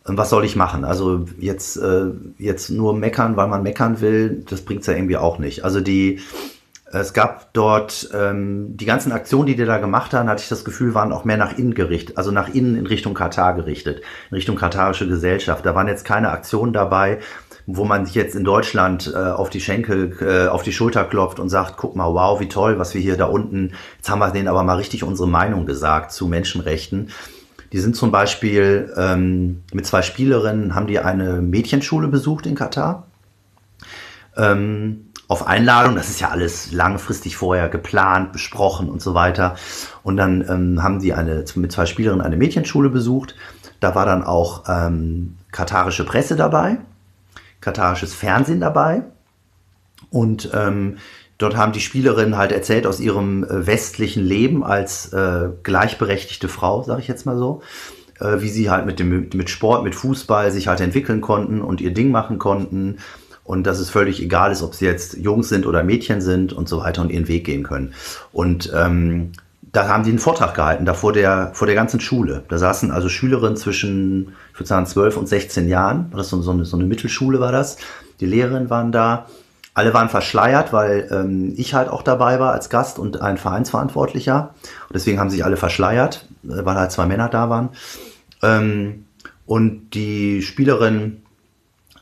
[0.10, 0.86] Was soll ich machen?
[0.86, 5.38] Also jetzt, äh, jetzt nur meckern, weil man meckern will, das bringt's ja irgendwie auch
[5.38, 5.66] nicht.
[5.66, 6.22] Also die,
[6.92, 10.64] es gab dort ähm, die ganzen Aktionen, die die da gemacht haben, hatte ich das
[10.64, 14.36] Gefühl, waren auch mehr nach innen gerichtet, also nach innen in Richtung Katar gerichtet, in
[14.36, 15.66] Richtung katarische Gesellschaft.
[15.66, 17.20] Da waren jetzt keine Aktionen dabei,
[17.66, 21.40] wo man sich jetzt in Deutschland äh, auf die Schenkel, äh, auf die Schulter klopft
[21.40, 24.32] und sagt, guck mal, wow, wie toll, was wir hier da unten, jetzt haben wir
[24.32, 27.10] denen aber mal richtig unsere Meinung gesagt zu Menschenrechten.
[27.72, 33.08] Die sind zum Beispiel ähm, mit zwei Spielerinnen, haben die eine Mädchenschule besucht in Katar.
[34.36, 39.56] Ähm, auf Einladung, das ist ja alles langfristig vorher geplant, besprochen und so weiter.
[40.04, 43.36] Und dann ähm, haben die eine, mit zwei Spielerinnen eine Mädchenschule besucht.
[43.82, 46.78] Da war dann auch ähm, katarische Presse dabei
[47.62, 49.04] katarisches Fernsehen dabei.
[50.10, 50.98] Und ähm,
[51.38, 56.84] dort haben die Spielerinnen halt erzählt aus ihrem äh, westlichen Leben als äh, gleichberechtigte Frau,
[56.84, 57.62] sage ich jetzt mal so,
[58.20, 61.82] äh, wie sie halt mit dem mit Sport, mit Fußball sich halt entwickeln konnten und
[61.82, 62.98] ihr Ding machen konnten
[63.44, 66.68] und dass es völlig egal ist, ob sie jetzt Jungs sind oder Mädchen sind und
[66.68, 67.94] so weiter und ihren Weg gehen können.
[68.34, 69.32] Und ähm,
[69.72, 72.44] da haben die einen Vortrag gehalten, da vor der, vor der ganzen Schule.
[72.50, 76.12] Da saßen also Schülerinnen zwischen, ich würde sagen, 12 und 16 Jahren.
[76.16, 77.78] Das so, so, eine, so eine Mittelschule war das.
[78.20, 79.28] Die Lehrerinnen waren da.
[79.78, 84.56] Alle waren verschleiert, weil ähm, ich halt auch dabei war als Gast und ein Vereinsverantwortlicher.
[84.90, 87.70] Und deswegen haben sich alle verschleiert, äh, weil halt zwei Männer da waren.
[88.42, 89.06] Ähm,
[89.46, 91.22] und die Spielerinnen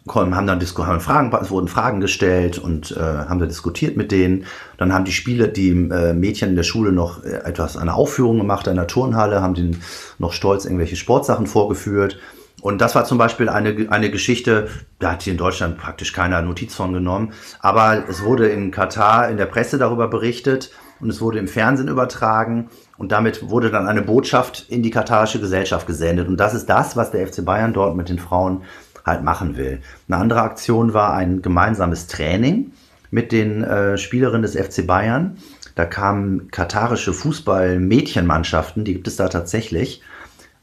[0.08, 4.46] haben dann haben Fragen, es wurden Fragen gestellt und äh, haben da diskutiert mit denen.
[4.78, 8.38] Dann haben die Spiele, die äh, Mädchen in der Schule noch äh, etwas eine Aufführung
[8.38, 9.82] gemacht in der Turnhalle, haben denen
[10.18, 12.20] noch stolz irgendwelche Sportsachen vorgeführt.
[12.66, 16.42] Und das war zum Beispiel eine, eine Geschichte, da hat hier in Deutschland praktisch keiner
[16.42, 17.32] Notiz von genommen.
[17.60, 21.90] Aber es wurde in Katar in der Presse darüber berichtet und es wurde im Fernsehen
[21.90, 22.72] übertragen.
[22.98, 26.28] Und damit wurde dann eine Botschaft in die katarische Gesellschaft gesendet.
[26.28, 28.64] Und das ist das, was der FC Bayern dort mit den Frauen
[29.06, 29.82] halt machen will.
[30.08, 32.72] Eine andere Aktion war ein gemeinsames Training
[33.12, 35.38] mit den äh, Spielerinnen des FC Bayern.
[35.76, 40.02] Da kamen katarische Fußball-Mädchenmannschaften, die gibt es da tatsächlich,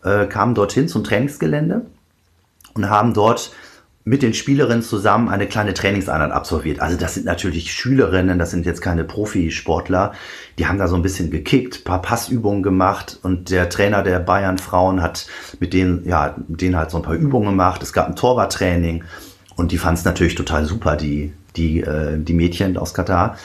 [0.03, 1.83] äh, kamen dorthin zum Trainingsgelände
[2.75, 3.53] und haben dort
[4.05, 6.81] mit den Spielerinnen zusammen eine kleine Trainingseinheit absolviert.
[6.81, 10.13] Also das sind natürlich Schülerinnen, das sind jetzt keine Profisportler.
[10.59, 14.59] Die haben da so ein bisschen gekickt, paar Passübungen gemacht und der Trainer der Bayern
[14.59, 15.29] Frauen hat
[15.61, 17.83] mit denen, ja, mit denen halt so ein paar Übungen gemacht.
[17.83, 19.05] Es gab ein Torwarttraining
[19.55, 23.37] und die fanden es natürlich total super, die, die, äh, die Mädchen aus Katar.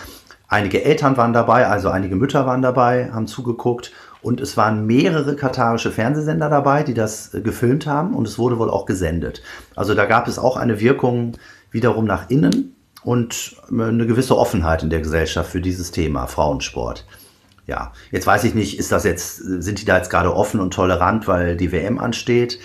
[0.47, 5.35] Einige Eltern waren dabei, also einige Mütter waren dabei, haben zugeguckt und es waren mehrere
[5.35, 9.41] katarische Fernsehsender dabei, die das äh, gefilmt haben und es wurde wohl auch gesendet.
[9.75, 11.33] Also da gab es auch eine Wirkung
[11.71, 17.05] wiederum nach innen und äh, eine gewisse Offenheit in der Gesellschaft für dieses Thema Frauensport.
[17.67, 20.73] Ja, jetzt weiß ich nicht, ist das jetzt, sind die da jetzt gerade offen und
[20.73, 22.59] tolerant, weil die WM ansteht?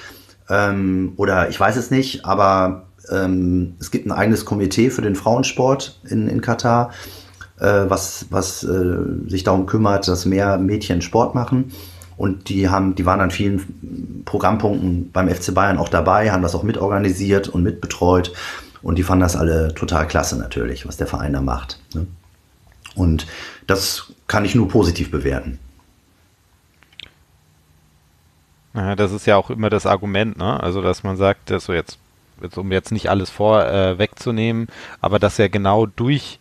[0.49, 5.17] Ähm, oder ich weiß es nicht, aber ähm, es gibt ein eigenes Komitee für den
[5.17, 7.22] Frauensport in, in Katar äh,
[7.61, 8.97] was, was äh,
[9.29, 11.73] sich darum kümmert, dass mehr Mädchen Sport machen.
[12.17, 16.55] Und die haben, die waren an vielen Programmpunkten beim FC Bayern auch dabei, haben das
[16.55, 18.33] auch mitorganisiert und mitbetreut.
[18.83, 21.79] Und die fanden das alle total klasse natürlich, was der Verein da macht.
[21.95, 22.07] Ne?
[22.95, 23.27] Und
[23.67, 25.59] das kann ich nur positiv bewerten.
[28.75, 30.61] Ja, das ist ja auch immer das Argument, ne?
[30.61, 31.99] Also, dass man sagt, dass so jetzt,
[32.43, 36.39] jetzt um jetzt nicht alles vorwegzunehmen, äh, aber dass ja genau durch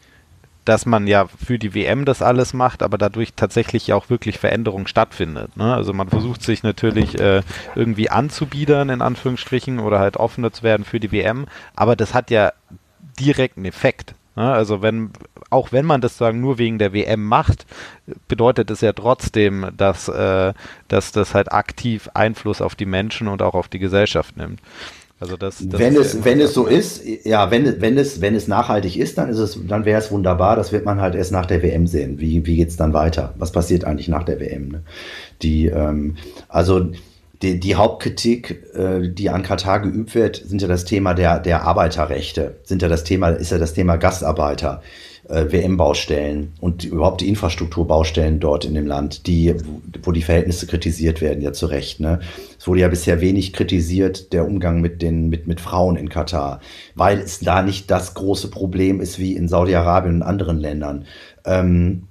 [0.65, 4.87] dass man ja für die WM das alles macht, aber dadurch tatsächlich auch wirklich Veränderung
[4.87, 5.57] stattfindet.
[5.57, 5.73] Ne?
[5.73, 7.41] Also man versucht sich natürlich äh,
[7.75, 12.29] irgendwie anzubiedern, in Anführungsstrichen, oder halt offener zu werden für die WM, aber das hat
[12.29, 12.53] ja
[13.19, 14.15] direkt einen Effekt.
[14.35, 14.51] Ne?
[14.51, 15.11] Also wenn,
[15.49, 17.65] auch wenn man das sagen nur wegen der WM macht,
[18.27, 20.53] bedeutet es ja trotzdem, dass, äh,
[20.87, 24.59] dass das halt aktiv Einfluss auf die Menschen und auch auf die Gesellschaft nimmt.
[25.21, 28.47] Also das, das wenn es, wenn es so ist, ja, wenn, wenn es, wenn es
[28.47, 30.55] nachhaltig ist, dann ist es, dann wäre es wunderbar.
[30.55, 32.19] Das wird man halt erst nach der WM sehen.
[32.19, 33.35] Wie, wie geht's dann weiter?
[33.37, 34.69] Was passiert eigentlich nach der WM?
[34.69, 34.81] Ne?
[35.43, 36.15] Die, ähm,
[36.49, 36.87] also
[37.43, 41.65] die, die Hauptkritik, äh, die an Katar geübt wird, sind ja das Thema der, der
[41.65, 44.81] Arbeiterrechte, sind ja das Thema, ist ja das Thema Gastarbeiter
[45.31, 49.55] äh, WM-Baustellen und überhaupt die Infrastrukturbaustellen dort in dem Land, die,
[50.03, 51.99] wo die Verhältnisse kritisiert werden, ja zu Recht.
[51.99, 52.19] Ne?
[52.59, 56.59] Es wurde ja bisher wenig kritisiert, der Umgang mit, den, mit, mit Frauen in Katar,
[56.95, 61.05] weil es da nicht das große Problem ist wie in Saudi-Arabien und anderen Ländern.
[61.45, 62.03] Ähm,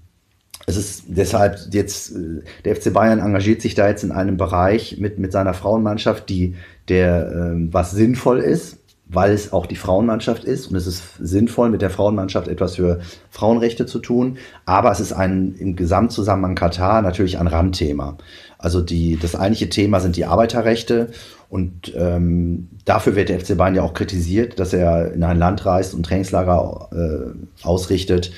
[0.67, 4.99] es ist deshalb jetzt, äh, der FC Bayern engagiert sich da jetzt in einem Bereich
[4.99, 6.55] mit, mit seiner Frauenmannschaft, die,
[6.89, 8.80] der, ähm, was sinnvoll ist,
[9.13, 13.01] weil es auch die Frauenmannschaft ist und es ist sinnvoll, mit der Frauenmannschaft etwas für
[13.31, 14.39] Frauenrechte zu tun.
[14.67, 18.19] Aber es ist ein im Gesamtzusammenhang Katar natürlich ein Randthema.
[18.59, 21.11] Also die, das eigentliche Thema sind die Arbeiterrechte
[21.49, 25.67] und ähm, dafür wird der FC Bayern ja auch kritisiert, dass er in ein Land
[25.67, 28.33] reist und Trainingslager äh, ausrichtet,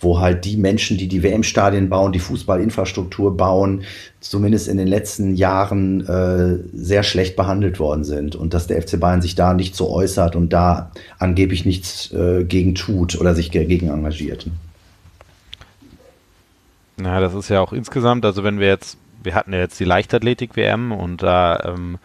[0.00, 3.84] wo halt die Menschen, die die WM-Stadien bauen, die Fußballinfrastruktur bauen,
[4.20, 8.98] zumindest in den letzten Jahren äh, sehr schlecht behandelt worden sind und dass der FC
[8.98, 13.50] Bayern sich da nicht so äußert und da angeblich nichts äh, gegen tut oder sich
[13.50, 14.46] dagegen engagiert.
[16.96, 19.84] Na, das ist ja auch insgesamt, also wenn wir jetzt, wir hatten ja jetzt die
[19.84, 21.98] Leichtathletik-WM und da ähm,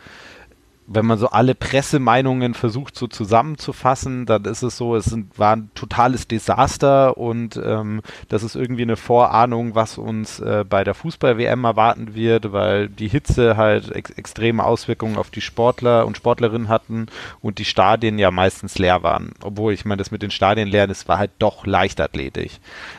[0.88, 5.56] wenn man so alle Pressemeinungen versucht so zusammenzufassen, dann ist es so, es sind, war
[5.56, 10.94] ein totales Desaster und ähm, das ist irgendwie eine Vorahnung, was uns äh, bei der
[10.94, 16.70] Fußball-WM erwarten wird, weil die Hitze halt ex extreme Auswirkungen auf die Sportler und Sportlerinnen
[16.70, 17.08] hatten
[17.42, 19.34] und die Stadien ja meistens leer waren.
[19.44, 22.52] Obwohl, ich meine, das mit den Stadien leer, das war halt doch Leichtathletik.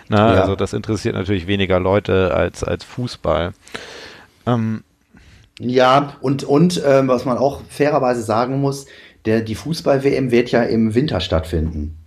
[0.09, 0.17] Ne?
[0.17, 0.27] Ja.
[0.27, 3.53] Also das interessiert natürlich weniger Leute als, als Fußball.
[4.47, 4.83] Ähm,
[5.59, 8.87] ja, und, und ähm, was man auch fairerweise sagen muss,
[9.25, 11.99] der, die Fußball-WM wird ja im Winter stattfinden.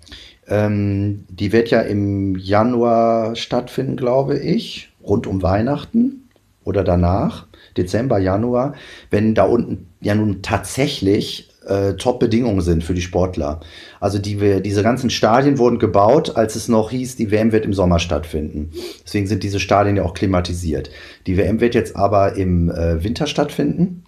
[0.47, 6.29] Ähm, die wird ja im Januar stattfinden, glaube ich, rund um Weihnachten
[6.63, 8.73] oder danach, Dezember, Januar,
[9.09, 13.59] wenn da unten ja nun tatsächlich äh, Top-Bedingungen sind für die Sportler.
[13.99, 17.73] Also die, diese ganzen Stadien wurden gebaut, als es noch hieß, die WM wird im
[17.73, 18.71] Sommer stattfinden.
[19.05, 20.89] Deswegen sind diese Stadien ja auch klimatisiert.
[21.27, 24.03] Die WM wird jetzt aber im äh, Winter stattfinden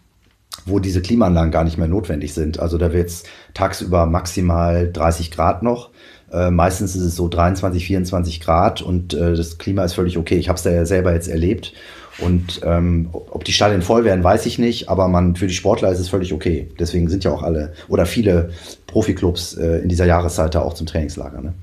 [0.66, 2.60] wo diese Klimaanlagen gar nicht mehr notwendig sind.
[2.60, 5.90] Also da wird es tagsüber maximal 30 Grad noch.
[6.32, 10.38] Äh, meistens ist es so 23, 24 Grad und äh, das Klima ist völlig okay.
[10.38, 11.74] Ich habe es da ja selber jetzt erlebt
[12.20, 15.92] und ähm, ob die Stadien voll werden, weiß ich nicht, aber man, für die Sportler
[15.92, 16.70] ist es völlig okay.
[16.80, 18.52] Deswegen sind ja auch alle oder viele
[18.88, 21.42] Profiklubs äh, in dieser Jahreszeit da auch zum Trainingslager.
[21.42, 21.54] Ne?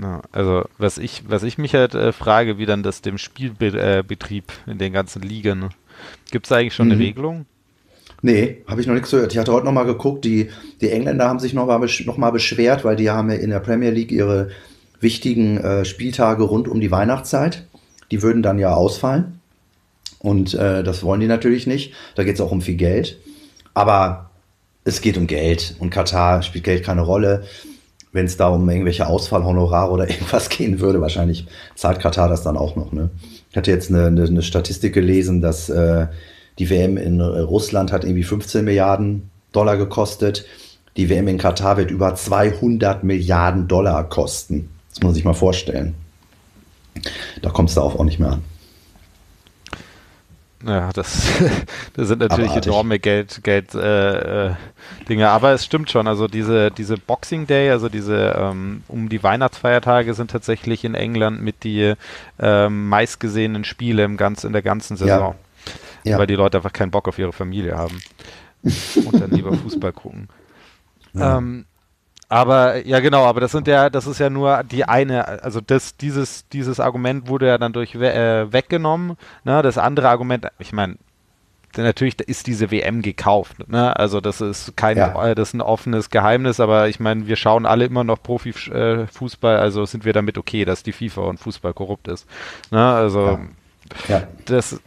[0.00, 4.52] Ja, also was ich, was ich mich halt äh, frage, wie dann das dem Spielbetrieb
[4.66, 5.70] äh, in den ganzen Ligen.
[6.30, 6.92] Gibt es eigentlich schon mhm.
[6.92, 7.46] eine Regelung?
[8.20, 9.32] Nee, habe ich noch nichts gehört.
[9.32, 10.48] Ich hatte heute noch mal geguckt, die,
[10.80, 13.60] die Engländer haben sich noch mal, noch mal beschwert, weil die haben ja in der
[13.60, 14.48] Premier League ihre
[15.00, 17.66] wichtigen äh, Spieltage rund um die Weihnachtszeit.
[18.10, 19.40] Die würden dann ja ausfallen.
[20.18, 21.92] Und äh, das wollen die natürlich nicht.
[22.14, 23.18] Da geht es auch um viel Geld.
[23.74, 24.30] Aber
[24.84, 25.76] es geht um Geld.
[25.78, 27.44] Und Katar spielt Geld keine Rolle.
[28.12, 32.56] Wenn es da um irgendwelche Ausfallhonorare oder irgendwas gehen würde, wahrscheinlich zahlt Katar das dann
[32.56, 32.92] auch noch.
[32.92, 33.10] Ne?
[33.50, 36.06] Ich hatte jetzt eine, eine, eine Statistik gelesen, dass äh,
[36.58, 40.46] die WM in Russland hat irgendwie 15 Milliarden Dollar gekostet.
[40.96, 44.70] Die WM in Katar wird über 200 Milliarden Dollar kosten.
[44.94, 45.94] Das muss man sich mal vorstellen.
[47.42, 48.44] Da kommst du auch, auch nicht mehr an.
[50.64, 51.28] Ja, das,
[51.94, 52.72] das sind natürlich Abartig.
[52.72, 54.54] enorme Geld, Geld äh, äh,
[55.08, 55.30] Dinge.
[55.30, 56.06] Aber es stimmt schon.
[56.06, 61.42] Also diese, diese Boxing Day, also diese ähm, um die Weihnachtsfeiertage sind tatsächlich in England
[61.42, 61.94] mit die
[62.38, 65.34] ähm, meistgesehenen Spiele im ganz, in der ganzen Saison.
[66.04, 66.12] Ja.
[66.12, 66.18] Ja.
[66.18, 68.00] Weil die Leute einfach keinen Bock auf ihre Familie haben.
[68.62, 70.28] und dann lieber Fußball gucken.
[71.14, 71.38] Ja.
[71.38, 71.66] Ähm,
[72.34, 75.96] aber ja genau, aber das sind ja, das ist ja nur die eine, also das,
[75.96, 79.16] dieses, dieses Argument wurde ja dann durch äh, weggenommen.
[79.44, 79.62] Ne?
[79.62, 80.96] Das andere Argument, ich meine,
[81.76, 83.68] natürlich ist diese WM gekauft.
[83.68, 83.94] Ne?
[83.96, 85.28] Also das ist kein, ja.
[85.28, 89.54] Äh, das ist ein offenes Geheimnis, aber ich meine, wir schauen alle immer noch Profifußball,
[89.54, 92.26] äh, also sind wir damit okay, dass die FIFA und Fußball korrupt ist.
[92.72, 92.84] Ne?
[92.84, 93.38] Also
[94.08, 94.18] ja.
[94.18, 94.22] Ja.
[94.46, 94.80] das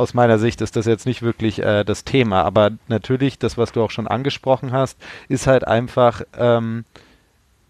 [0.00, 2.42] aus meiner Sicht ist das jetzt nicht wirklich äh, das Thema.
[2.42, 6.84] Aber natürlich, das, was du auch schon angesprochen hast, ist halt einfach ähm,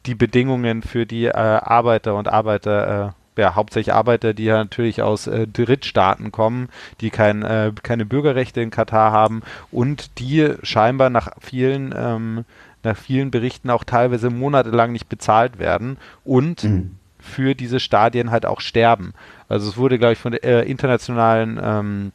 [0.07, 5.03] die Bedingungen für die äh, Arbeiter und Arbeiter, äh, ja, hauptsächlich Arbeiter, die ja natürlich
[5.03, 6.69] aus äh, Drittstaaten kommen,
[7.01, 12.45] die kein, äh, keine Bürgerrechte in Katar haben und die scheinbar nach vielen ähm,
[12.83, 16.97] nach vielen Berichten auch teilweise monatelang nicht bezahlt werden und mhm.
[17.19, 19.12] für diese Stadien halt auch sterben.
[19.51, 22.12] Also es wurde, glaube ich, von der äh, internationalen ähm,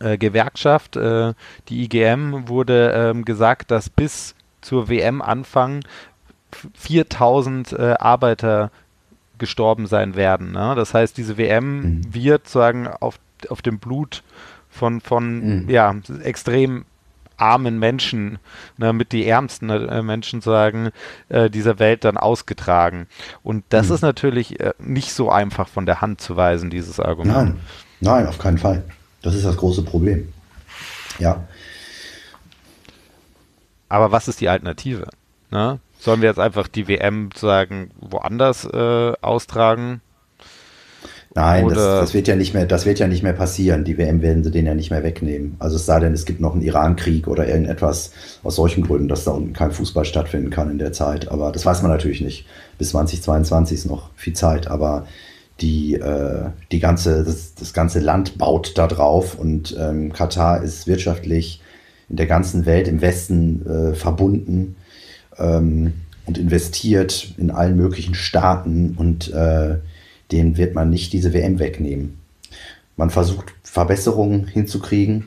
[0.00, 1.34] äh, Gewerkschaft, äh,
[1.68, 5.80] die IGM, wurde ähm, gesagt, dass bis zur WM-Anfang
[6.74, 8.70] 4000 äh, Arbeiter
[9.38, 10.52] gestorben sein werden.
[10.52, 10.74] Ne?
[10.76, 12.14] Das heißt, diese WM mhm.
[12.14, 14.22] wird sagen auf, auf dem Blut
[14.68, 15.70] von, von mhm.
[15.70, 16.84] ja, extrem
[17.40, 18.38] armen Menschen,
[18.76, 20.90] ne, mit die ärmsten äh, Menschen sagen,
[21.30, 23.06] äh, dieser Welt dann ausgetragen.
[23.42, 23.94] Und das mhm.
[23.94, 27.34] ist natürlich äh, nicht so einfach von der Hand zu weisen, dieses Argument.
[27.34, 27.60] Nein,
[28.00, 28.84] nein, auf keinen Fall.
[29.22, 30.32] Das ist das große Problem.
[31.18, 31.44] Ja.
[33.88, 35.08] Aber was ist die Alternative?
[35.50, 35.80] Ne?
[35.98, 40.00] Sollen wir jetzt einfach die WM sagen woanders äh, austragen?
[41.34, 43.84] Nein, das, das, wird ja nicht mehr, das wird ja nicht mehr passieren.
[43.84, 45.54] Die WM werden sie denen ja nicht mehr wegnehmen.
[45.60, 49.24] Also es sei denn, es gibt noch einen Iran-Krieg oder irgendetwas aus solchen Gründen, dass
[49.24, 51.28] da unten kein Fußball stattfinden kann in der Zeit.
[51.30, 52.46] Aber das weiß man natürlich nicht.
[52.78, 54.66] Bis 2022 ist noch viel Zeit.
[54.66, 55.06] Aber
[55.60, 60.86] die, äh, die ganze, das, das ganze Land baut da drauf und ähm, Katar ist
[60.86, 61.60] wirtschaftlich
[62.08, 64.76] in der ganzen Welt im Westen äh, verbunden
[65.38, 65.94] ähm,
[66.26, 69.76] und investiert in allen möglichen Staaten und äh,
[70.32, 72.18] den wird man nicht diese WM wegnehmen.
[72.96, 75.26] Man versucht Verbesserungen hinzukriegen,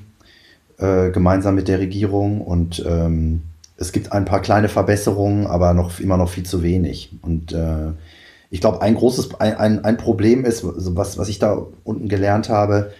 [0.77, 3.43] äh, gemeinsam mit der Regierung und ähm,
[3.77, 7.11] es gibt ein paar kleine Verbesserungen, aber noch immer noch viel zu wenig.
[7.21, 7.91] Und äh,
[8.53, 12.49] ich glaube, ein großes, ein, ein, ein Problem ist, was, was ich da unten gelernt
[12.49, 12.91] habe,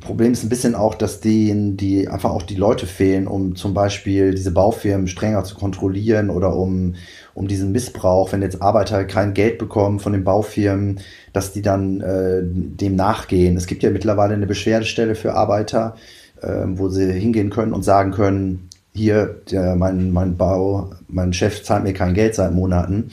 [0.00, 3.74] Problem ist ein bisschen auch, dass denen die einfach auch die Leute fehlen, um zum
[3.74, 6.94] Beispiel diese Baufirmen strenger zu kontrollieren oder um,
[7.34, 11.00] um diesen Missbrauch, wenn jetzt Arbeiter kein Geld bekommen von den Baufirmen,
[11.34, 13.58] dass die dann äh, dem nachgehen.
[13.58, 15.94] Es gibt ja mittlerweile eine Beschwerdestelle für Arbeiter,
[16.40, 21.62] äh, wo sie hingehen können und sagen können, hier, der, mein, mein Bau, mein Chef
[21.64, 23.10] zahlt mir kein Geld seit Monaten.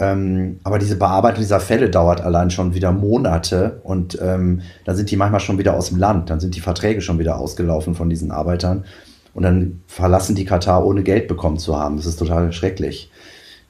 [0.00, 5.10] Ähm, aber diese Bearbeitung dieser Fälle dauert allein schon wieder Monate und ähm, dann sind
[5.10, 8.08] die manchmal schon wieder aus dem Land, dann sind die Verträge schon wieder ausgelaufen von
[8.08, 8.86] diesen Arbeitern
[9.34, 11.98] und dann verlassen die Katar ohne Geld bekommen zu haben.
[11.98, 13.10] Das ist total schrecklich.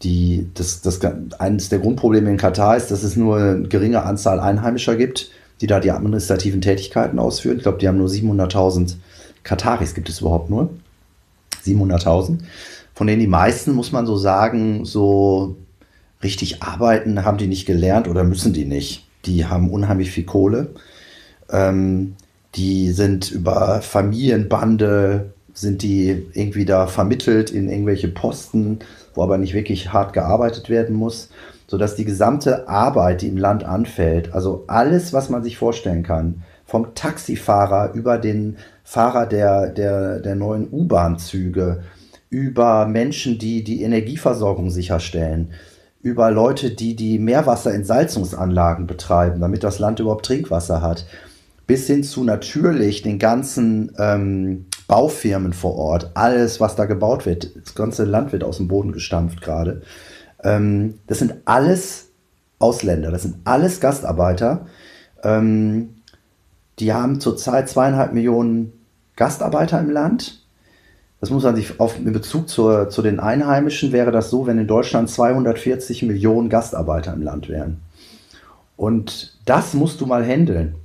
[0.05, 1.01] Die, das, das,
[1.39, 5.67] eines der Grundprobleme in Katar ist, dass es nur eine geringe Anzahl Einheimischer gibt, die
[5.67, 7.57] da die administrativen Tätigkeiten ausführen.
[7.57, 8.95] Ich glaube, die haben nur 700.000
[9.43, 10.71] Kataris, gibt es überhaupt nur.
[11.67, 12.39] 700.000.
[12.95, 15.57] Von denen die meisten, muss man so sagen, so
[16.23, 19.07] richtig arbeiten haben die nicht gelernt oder müssen die nicht.
[19.25, 20.69] Die haben unheimlich viel Kohle.
[21.51, 22.17] Ähm,
[22.55, 28.81] die sind über Familienbande, sind die irgendwie da vermittelt in irgendwelche Posten,
[29.15, 31.31] wo aber nicht wirklich hart gearbeitet werden muss,
[31.67, 36.43] sodass die gesamte Arbeit, die im Land anfällt, also alles, was man sich vorstellen kann,
[36.65, 41.83] vom Taxifahrer über den Fahrer der, der, der neuen U-Bahn-Züge,
[42.29, 45.51] über Menschen, die die Energieversorgung sicherstellen,
[46.03, 51.07] über Leute, die die Meerwasserentsalzungsanlagen betreiben, damit das Land überhaupt Trinkwasser hat,
[51.67, 57.55] bis hin zu natürlich den ganzen ähm, Baufirmen vor Ort, alles, was da gebaut wird,
[57.55, 59.83] das ganze Land wird aus dem Boden gestampft gerade.
[60.43, 62.09] Ähm, das sind alles
[62.59, 64.67] Ausländer, das sind alles Gastarbeiter.
[65.23, 65.97] Ähm,
[66.79, 68.73] die haben zurzeit zweieinhalb Millionen
[69.17, 70.40] Gastarbeiter im Land
[71.21, 74.59] das muss man sich auf, in Bezug zur, zu den Einheimischen wäre das so, wenn
[74.59, 77.83] in Deutschland 240 Millionen Gastarbeiter im Land wären.
[78.77, 80.77] Und das musst du mal handeln,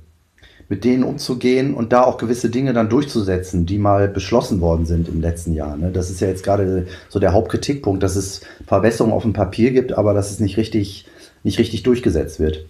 [0.68, 5.08] mit denen umzugehen und da auch gewisse Dinge dann durchzusetzen, die mal beschlossen worden sind
[5.08, 5.78] im letzten Jahr.
[5.78, 5.90] Ne?
[5.90, 9.92] Das ist ja jetzt gerade so der Hauptkritikpunkt, dass es Verbesserungen auf dem Papier gibt,
[9.92, 11.06] aber dass es nicht richtig,
[11.44, 12.66] nicht richtig durchgesetzt wird.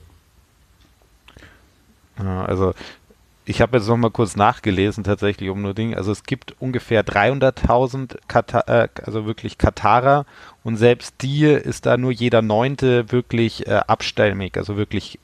[2.16, 2.72] Also
[3.46, 5.94] ich habe jetzt noch mal kurz nachgelesen, tatsächlich um nur Ding.
[5.94, 8.16] Also es gibt ungefähr 300.000
[8.66, 10.26] äh, also wirklich Katarer
[10.64, 15.20] und selbst die ist da nur jeder Neunte wirklich äh, abstämmig, also wirklich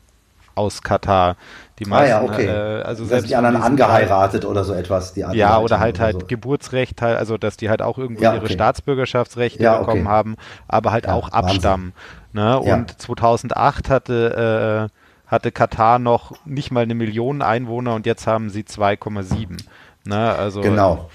[0.54, 1.36] aus Katar.
[1.78, 2.46] Die meisten, ah ja, okay.
[2.46, 5.14] Äh, also selbst die anderen angeheiratet oder so etwas.
[5.14, 6.26] Die ja, oder halt oder halt so.
[6.26, 8.38] Geburtsrecht, halt, also dass die halt auch irgendwie ja, okay.
[8.38, 10.10] ihre Staatsbürgerschaftsrechte ja, bekommen okay.
[10.10, 10.36] haben,
[10.68, 11.92] aber halt auch abstammen.
[12.32, 12.58] Ne?
[12.58, 15.01] Und 2008 hatte äh,
[15.32, 19.56] hatte Katar noch nicht mal eine Million Einwohner und jetzt haben sie 2,7.
[20.04, 20.34] Ne?
[20.34, 21.08] Also genau.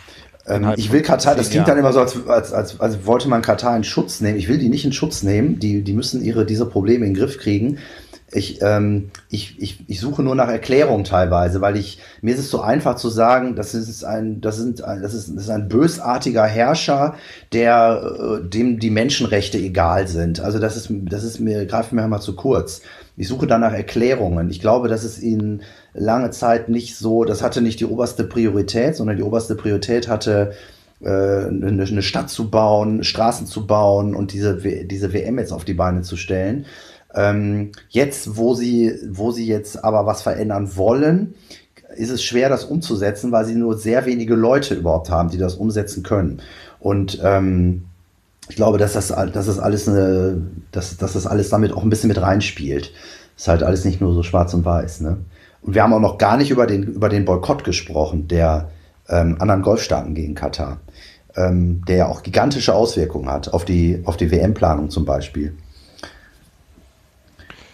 [0.48, 3.42] Ähm, ich will Katar, das klingt dann immer so, als, als, als, als wollte man
[3.42, 4.38] Katar in Schutz nehmen.
[4.38, 5.60] Ich will die nicht in Schutz nehmen.
[5.60, 7.78] Die, die müssen ihre, diese Probleme in den Griff kriegen.
[8.32, 12.50] Ich, ähm, ich, ich, ich suche nur nach Erklärung teilweise, weil ich, mir ist es
[12.50, 16.46] so einfach zu sagen, das ist ein, das sind, das ist, das ist ein bösartiger
[16.46, 17.16] Herrscher,
[17.54, 20.42] der, äh, dem die Menschenrechte egal sind.
[20.42, 22.82] Also das ist, das ist mir, greift mir einmal zu kurz.
[23.16, 24.50] Ich suche danach Erklärungen.
[24.50, 25.64] Ich glaube, dass es ihnen
[25.94, 30.52] lange Zeit nicht so, das hatte nicht die oberste Priorität, sondern die oberste Priorität hatte,
[31.00, 35.64] äh, eine, eine Stadt zu bauen, Straßen zu bauen und diese, diese WM jetzt auf
[35.64, 36.66] die Beine zu stellen.
[37.18, 41.34] Ähm, jetzt, wo sie, wo sie jetzt aber was verändern wollen,
[41.96, 45.56] ist es schwer, das umzusetzen, weil sie nur sehr wenige Leute überhaupt haben, die das
[45.56, 46.42] umsetzen können.
[46.80, 47.86] Und ähm,
[48.50, 51.90] ich glaube, dass das, dass das alles eine, dass, dass das alles damit auch ein
[51.90, 52.92] bisschen mit reinspielt.
[53.36, 55.02] Ist halt alles nicht nur so schwarz und weiß.
[55.02, 55.18] Ne?
[55.64, 58.70] Und wir haben auch noch gar nicht über den, über den Boykott gesprochen, der
[59.10, 60.82] ähm, anderen Golfstaaten gegen Katar,
[61.36, 65.56] ähm, der ja auch gigantische Auswirkungen hat auf die, auf die WM-Planung zum Beispiel.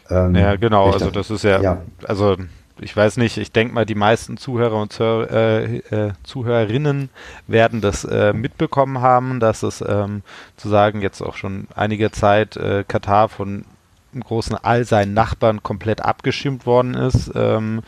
[0.09, 2.35] Ähm, ja, genau, also das ist ja, ja, also
[2.79, 7.09] ich weiß nicht, ich denke mal, die meisten Zuhörer und Zuhör, äh, äh, Zuhörerinnen
[7.47, 10.23] werden das äh, mitbekommen haben, dass es ähm,
[10.57, 13.65] zu sagen jetzt auch schon einige Zeit äh, Katar von
[14.13, 17.81] im Großen all seinen Nachbarn komplett abgeschirmt worden ist ähm,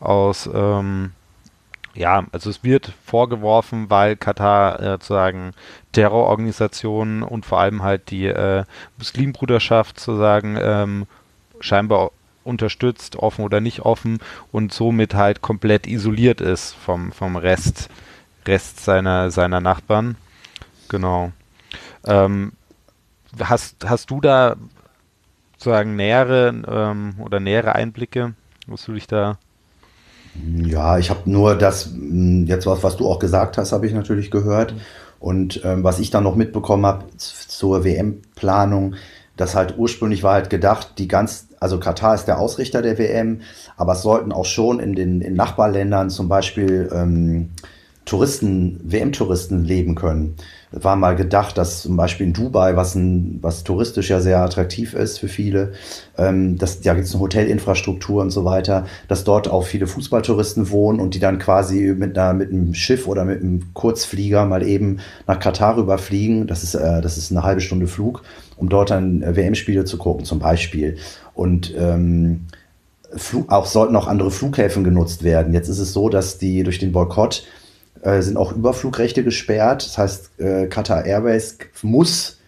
[0.00, 1.12] aus ähm,
[1.94, 5.52] ja, also es wird vorgeworfen, weil Katar äh, sozusagen
[5.92, 8.64] Terrororganisationen und vor allem halt die äh,
[8.98, 11.06] Muslimbruderschaft sozusagen ähm,
[11.60, 12.10] scheinbar
[12.44, 14.18] unterstützt, offen oder nicht offen
[14.52, 17.90] und somit halt komplett isoliert ist vom, vom Rest,
[18.46, 20.16] Rest seiner, seiner Nachbarn.
[20.88, 21.32] Genau.
[22.06, 22.52] Ähm,
[23.38, 24.56] hast, hast du da
[25.56, 28.34] sozusagen nähere ähm, oder nähere Einblicke?
[28.66, 29.38] Musst du dich da
[30.64, 31.90] ja, ich habe nur das,
[32.44, 34.74] jetzt was, was du auch gesagt hast, habe ich natürlich gehört.
[35.18, 38.94] Und ähm, was ich dann noch mitbekommen habe zur WM-Planung,
[39.36, 43.40] das halt ursprünglich war halt gedacht, die ganz, also Katar ist der Ausrichter der WM,
[43.76, 47.50] aber es sollten auch schon in den in Nachbarländern zum Beispiel ähm,
[48.04, 50.36] Touristen, WM-Touristen leben können
[50.70, 54.94] war mal gedacht, dass zum Beispiel in Dubai, was, ein, was touristisch ja sehr attraktiv
[54.94, 55.72] ist für viele,
[56.18, 60.70] ähm, dass, da gibt es eine Hotelinfrastruktur und so weiter, dass dort auch viele Fußballtouristen
[60.70, 64.62] wohnen und die dann quasi mit, einer, mit einem Schiff oder mit einem Kurzflieger mal
[64.62, 66.46] eben nach Katar rüberfliegen.
[66.46, 68.22] Das ist, äh, das ist eine halbe Stunde Flug,
[68.56, 70.98] um dort dann äh, WM-Spiele zu gucken, zum Beispiel.
[71.38, 72.46] Und ähm,
[73.46, 75.54] auch sollten auch andere Flughäfen genutzt werden.
[75.54, 77.46] Jetzt ist es so, dass die durch den Boykott
[78.02, 79.86] äh, sind auch Überflugrechte gesperrt.
[79.86, 82.40] Das heißt, äh, Qatar Airways muss,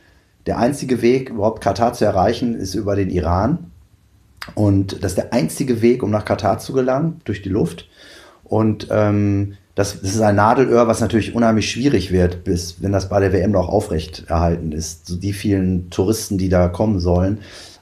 [0.46, 3.70] der einzige Weg, überhaupt Katar zu erreichen, ist über den Iran.
[4.56, 7.88] Und das ist der einzige Weg, um nach Katar zu gelangen, durch die Luft.
[8.42, 13.08] Und ähm, das, das, ist ein Nadelöhr, was natürlich unheimlich schwierig wird, bis wenn das
[13.08, 15.06] bei der WM noch aufrecht erhalten ist.
[15.06, 17.38] So die vielen Touristen, die da kommen sollen,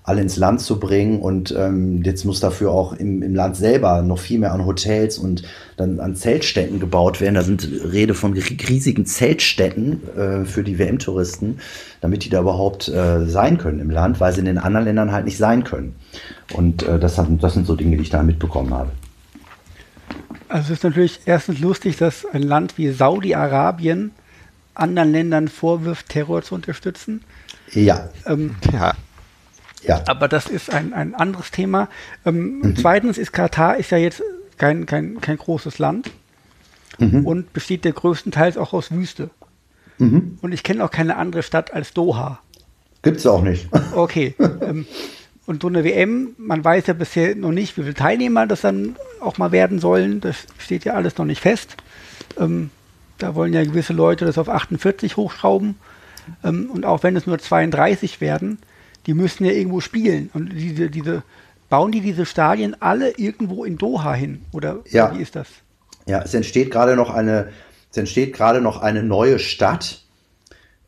[0.09, 1.21] alle ins Land zu bringen.
[1.21, 5.19] Und ähm, jetzt muss dafür auch im, im Land selber noch viel mehr an Hotels
[5.19, 5.43] und
[5.77, 7.35] dann an Zeltstätten gebaut werden.
[7.35, 11.59] Da sind Rede von riesigen Zeltstätten äh, für die WM-Touristen,
[12.01, 15.13] damit die da überhaupt äh, sein können im Land, weil sie in den anderen Ländern
[15.13, 15.95] halt nicht sein können.
[16.55, 18.91] Und äh, das, das sind so Dinge, die ich da mitbekommen habe.
[20.49, 24.13] Also es ist natürlich erstens lustig, dass ein Land wie Saudi-Arabien
[24.75, 27.23] anderen Ländern vorwirft, Terror zu unterstützen.
[27.73, 28.09] Ja.
[28.27, 28.95] Ähm, ja.
[29.89, 30.03] Ja.
[30.07, 31.89] Aber das ist ein, ein anderes Thema.
[32.25, 32.77] Ähm, mhm.
[32.77, 34.23] Zweitens ist Katar ist ja jetzt
[34.59, 36.11] kein, kein, kein großes Land
[36.99, 37.27] mhm.
[37.27, 39.31] und besteht ja größtenteils auch aus Wüste.
[39.97, 40.39] Mhm.
[40.43, 42.39] Und ich kenne auch keine andere Stadt als Doha.
[43.03, 43.69] Gibt es auch nicht.
[43.95, 44.35] Okay.
[44.39, 44.87] ähm,
[45.47, 48.97] und so eine WM, man weiß ja bisher noch nicht, wie viele Teilnehmer das dann
[49.21, 50.21] auch mal werden sollen.
[50.21, 51.77] Das steht ja alles noch nicht fest.
[52.39, 52.69] Ähm,
[53.17, 55.77] da wollen ja gewisse Leute das auf 48 hochschrauben.
[56.45, 58.59] Ähm, und auch wenn es nur 32 werden,
[59.09, 60.29] die müssen ja irgendwo spielen.
[60.35, 61.23] Und diese, diese,
[61.71, 64.43] bauen die diese Stadien alle irgendwo in Doha hin?
[64.53, 65.17] Oder ja.
[65.17, 65.49] wie ist das?
[66.07, 67.49] Ja, es entsteht gerade noch eine,
[67.91, 70.03] es entsteht gerade noch eine neue Stadt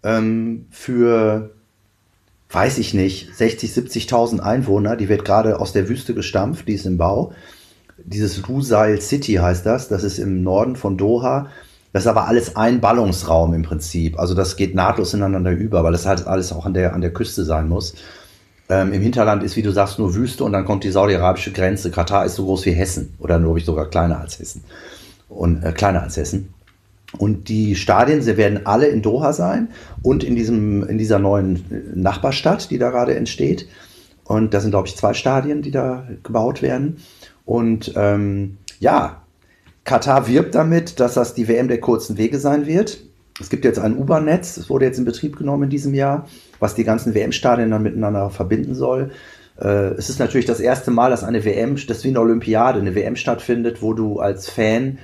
[0.02, 1.50] ähm, für,
[2.50, 4.96] weiß ich nicht, 60, 70.000 Einwohner.
[4.96, 7.32] Die wird gerade aus der Wüste gestampft, die ist im Bau.
[7.96, 9.88] Dieses Lusail City heißt das.
[9.88, 11.48] Das ist im Norden von Doha.
[11.92, 14.18] Das ist aber alles ein Ballungsraum im Prinzip.
[14.18, 17.12] Also das geht nahtlos ineinander über, weil das halt alles auch an der, an der
[17.12, 17.94] Küste sein muss.
[18.68, 21.90] Ähm, Im Hinterland ist, wie du sagst, nur Wüste und dann kommt die saudi-arabische Grenze.
[21.90, 24.62] Katar ist so groß wie Hessen oder nur ich sogar kleiner als Hessen.
[25.28, 26.54] Und äh, kleiner als Hessen.
[27.18, 29.68] Und die Stadien, sie werden alle in Doha sein
[30.02, 31.64] und in, diesem, in dieser neuen
[31.94, 33.66] Nachbarstadt, die da gerade entsteht.
[34.22, 36.98] Und das sind, glaube ich, zwei Stadien, die da gebaut werden.
[37.44, 39.19] Und ähm, ja,
[39.90, 43.00] Katar wirbt damit, dass das die WM der kurzen Wege sein wird.
[43.40, 46.28] Es gibt jetzt ein U-Bahn-Netz, das wurde jetzt in Betrieb genommen in diesem Jahr,
[46.60, 49.10] was die ganzen WM-Stadien dann miteinander verbinden soll.
[49.60, 52.94] Äh, es ist natürlich das erste Mal, dass eine WM, das wie eine Olympiade, eine
[52.94, 54.98] WM stattfindet, wo du als Fan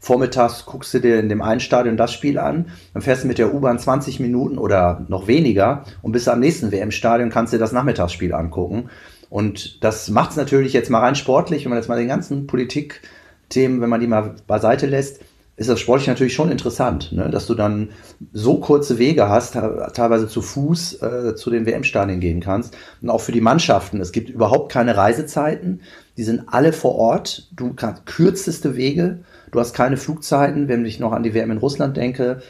[0.00, 3.38] vormittags guckst du dir in dem einen Stadion das Spiel an, dann fährst du mit
[3.38, 7.70] der U-Bahn 20 Minuten oder noch weniger und bist am nächsten WM-Stadion, kannst dir das
[7.70, 8.90] Nachmittagsspiel angucken.
[9.30, 12.48] Und das macht es natürlich jetzt mal rein sportlich, wenn man jetzt mal den ganzen
[12.48, 13.02] Politik-
[13.52, 15.20] Themen, wenn man die mal beiseite lässt,
[15.56, 17.28] ist das sportlich natürlich schon interessant, ne?
[17.30, 17.90] dass du dann
[18.32, 22.74] so kurze Wege hast, teilweise zu Fuß äh, zu den WM-Stadien gehen kannst.
[23.02, 25.82] Und auch für die Mannschaften, es gibt überhaupt keine Reisezeiten,
[26.16, 27.48] die sind alle vor Ort.
[27.54, 31.58] Du kannst kürzeste Wege, du hast keine Flugzeiten, wenn ich noch an die WM in
[31.58, 32.40] Russland denke,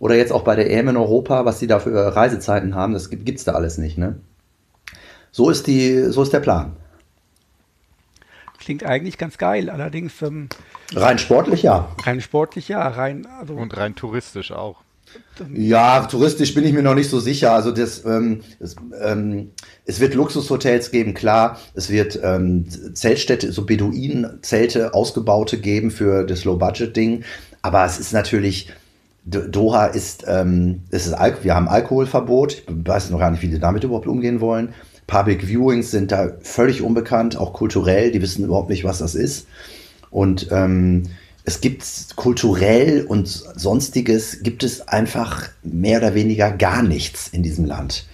[0.00, 3.10] oder jetzt auch bei der EM in Europa, was die da für Reisezeiten haben, das
[3.10, 3.98] gibt es da alles nicht.
[3.98, 4.16] Ne?
[5.30, 6.72] So, ist die, so ist der Plan
[8.68, 9.70] klingt eigentlich ganz geil.
[9.70, 10.20] Allerdings.
[10.20, 10.50] Ähm,
[10.94, 11.88] rein sportlich ja.
[12.04, 12.86] Rein sportlich ja.
[12.86, 14.82] Rein, also, Und rein touristisch auch.
[15.54, 17.54] Ja, touristisch bin ich mir noch nicht so sicher.
[17.54, 19.52] Also das, ähm, das ähm,
[19.86, 21.58] es wird Luxushotels geben, klar.
[21.72, 27.24] Es wird ähm, Zeltstädte, so Beduinen-Zelte, ausgebaute geben für das Low-Budget-Ding.
[27.62, 28.70] Aber es ist natürlich,
[29.24, 32.64] Doha ist, ähm, es ist Al wir haben Alkoholverbot.
[32.68, 34.74] Ich weiß noch gar nicht, wie die damit überhaupt umgehen wollen.
[35.08, 38.12] Public Viewings sind da völlig unbekannt, auch kulturell.
[38.12, 39.48] Die wissen überhaupt nicht, was das ist.
[40.10, 41.04] Und ähm,
[41.44, 41.82] es gibt
[42.14, 48.06] kulturell und sonstiges, gibt es einfach mehr oder weniger gar nichts in diesem Land.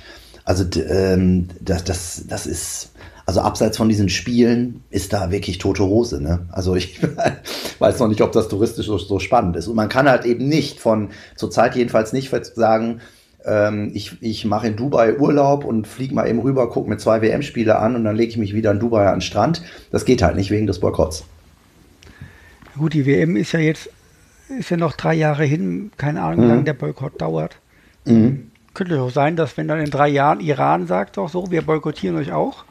[0.45, 2.91] Also ähm, das, das, das ist,
[3.27, 6.23] also abseits von diesen Spielen ist da wirklich tote Hose.
[6.23, 6.47] Ne?
[6.53, 7.01] Also ich
[7.81, 9.67] weiß noch nicht, ob das touristisch so, so spannend ist.
[9.67, 13.01] Und man kann halt eben nicht von, zurzeit jedenfalls nicht sagen,
[13.45, 17.23] ähm, ich, ich mache in Dubai Urlaub und fliege mal eben rüber, gucke mir zwei
[17.23, 19.63] WM-Spiele an und dann lege ich mich wieder in Dubai an den Strand.
[19.91, 21.25] Das geht halt nicht wegen des Boykotts.
[22.77, 23.91] Gut, die WM ist ja jetzt
[24.59, 26.51] ist ja noch drei Jahre hin, keine Ahnung, wie mhm.
[26.51, 27.57] lange der Boykott dauert.
[28.05, 28.51] Mhm.
[28.75, 32.17] Könnte auch sein, dass wenn dann in drei Jahren Iran sagt doch so, wir boykottieren
[32.17, 32.65] euch auch.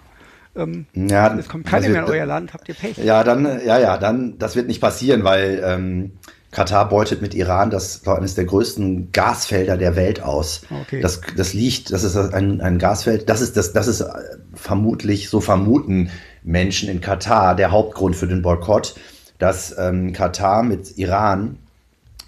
[0.56, 2.98] Ähm, ja, es kommt keiner mehr in euer Land, habt ihr Pech.
[2.98, 6.12] Ja, dann, ja, ja, dann, das wird nicht passieren, weil ähm,
[6.54, 10.62] Katar beutet mit Iran das eines der größten Gasfelder der Welt aus.
[10.84, 11.02] Okay.
[11.02, 14.08] Das, das liegt, das ist ein, ein Gasfeld, das ist, das, das ist äh,
[14.54, 16.10] vermutlich, so vermuten
[16.44, 18.96] Menschen in Katar, der Hauptgrund für den Boykott
[19.44, 21.58] dass ähm, Katar mit Iran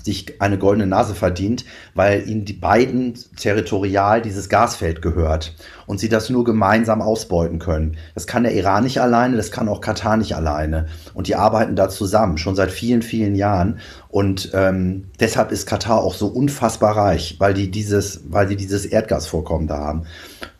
[0.05, 5.55] sich eine goldene Nase verdient, weil ihnen die beiden territorial dieses Gasfeld gehört
[5.87, 7.97] und sie das nur gemeinsam ausbeuten können.
[8.13, 10.85] Das kann der Iran nicht alleine, das kann auch Katar nicht alleine.
[11.15, 13.79] Und die arbeiten da zusammen, schon seit vielen, vielen Jahren.
[14.09, 18.85] Und ähm, deshalb ist Katar auch so unfassbar reich, weil die dieses, weil die dieses
[18.85, 20.03] Erdgasvorkommen da haben,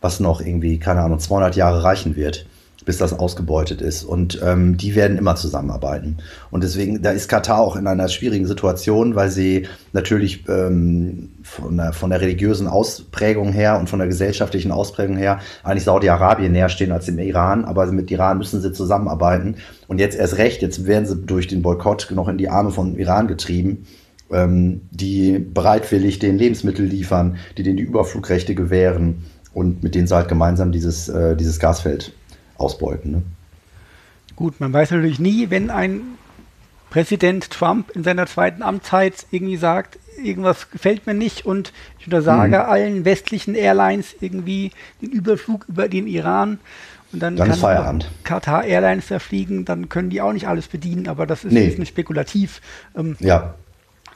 [0.00, 2.46] was noch irgendwie, keine Ahnung, 200 Jahre reichen wird
[2.86, 4.04] bis das ausgebeutet ist.
[4.04, 6.18] Und ähm, die werden immer zusammenarbeiten.
[6.50, 11.76] Und deswegen, da ist Katar auch in einer schwierigen Situation, weil sie natürlich ähm, von,
[11.76, 16.70] der, von der religiösen Ausprägung her und von der gesellschaftlichen Ausprägung her eigentlich Saudi-Arabien näher
[16.70, 17.66] stehen als im Iran.
[17.66, 19.56] Aber mit Iran müssen sie zusammenarbeiten.
[19.88, 22.96] Und jetzt erst recht, jetzt werden sie durch den Boykott noch in die Arme von
[22.96, 23.86] Iran getrieben
[24.30, 29.24] ähm, die bereitwillig den Lebensmittel liefern, die denen die Überflugrechte gewähren
[29.54, 32.12] und mit denen sie halt gemeinsam dieses, äh, dieses Gasfeld
[32.58, 33.12] ausbeuten.
[33.12, 33.22] Ne?
[34.34, 36.02] Gut, man weiß natürlich nie, wenn ein
[36.90, 42.58] Präsident Trump in seiner zweiten Amtszeit irgendwie sagt, irgendwas gefällt mir nicht und ich untersage
[42.58, 42.70] mhm.
[42.70, 46.58] allen westlichen Airlines irgendwie den Überflug über den Iran
[47.12, 51.08] und dann, dann kann Qatar Airlines da fliegen, dann können die auch nicht alles bedienen,
[51.08, 51.74] aber das ist nee.
[51.74, 52.60] ein spekulativ.
[52.96, 53.54] Ähm, ja.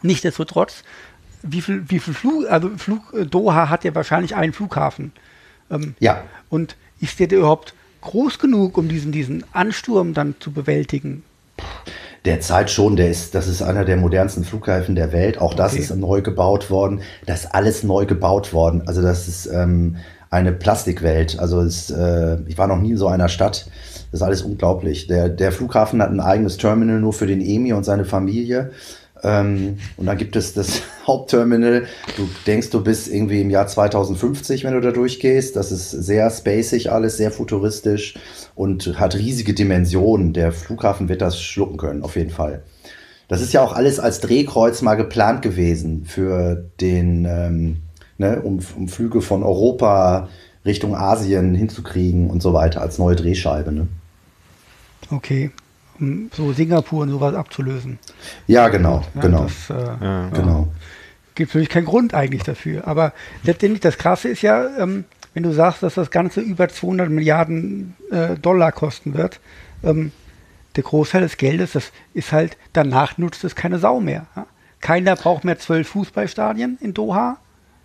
[0.02, 0.82] Nichtsdestotrotz,
[1.42, 5.12] wie viel, wie viel Flug, also Flug, äh, Doha hat ja wahrscheinlich einen Flughafen.
[5.70, 6.24] Ähm, ja.
[6.48, 11.22] Und ist der überhaupt groß genug, um diesen, diesen Ansturm dann zu bewältigen?
[12.24, 15.40] Derzeit schon, der ist, das ist einer der modernsten Flughäfen der Welt.
[15.40, 15.82] Auch das okay.
[15.82, 17.00] ist neu gebaut worden.
[17.26, 18.82] Das ist alles neu gebaut worden.
[18.86, 19.96] Also das ist ähm,
[20.28, 21.38] eine Plastikwelt.
[21.38, 23.66] Also es, äh, ich war noch nie in so einer Stadt.
[24.10, 25.06] Das ist alles unglaublich.
[25.06, 28.72] Der, der Flughafen hat ein eigenes Terminal nur für den Emir und seine Familie.
[29.22, 31.86] Ähm, und dann gibt es das Hauptterminal.
[32.16, 35.56] Du denkst, du bist irgendwie im Jahr 2050, wenn du da durchgehst.
[35.56, 38.14] Das ist sehr spacig alles, sehr futuristisch
[38.54, 40.32] und hat riesige Dimensionen.
[40.32, 42.62] Der Flughafen wird das schlucken können, auf jeden Fall.
[43.28, 47.76] Das ist ja auch alles als Drehkreuz mal geplant gewesen für den, ähm,
[48.18, 50.28] ne, um, um Flüge von Europa
[50.64, 53.72] Richtung Asien hinzukriegen und so weiter als neue Drehscheibe.
[53.72, 53.88] Ne?
[55.10, 55.50] Okay
[56.00, 57.98] um so Singapur und sowas abzulösen.
[58.46, 59.44] Ja, genau, ja, genau.
[59.44, 60.68] Das, äh, ja, genau.
[61.34, 62.86] Gibt natürlich keinen Grund eigentlich dafür.
[62.86, 63.12] Aber
[63.44, 67.96] letztendlich, das Krasse ist ja, ähm, wenn du sagst, dass das Ganze über 200 Milliarden
[68.10, 69.40] äh, Dollar kosten wird,
[69.82, 70.12] ähm,
[70.76, 74.26] der Großteil des Geldes, das ist halt, danach nutzt es keine Sau mehr.
[74.36, 74.46] Ja?
[74.80, 77.38] Keiner braucht mehr zwölf Fußballstadien in Doha.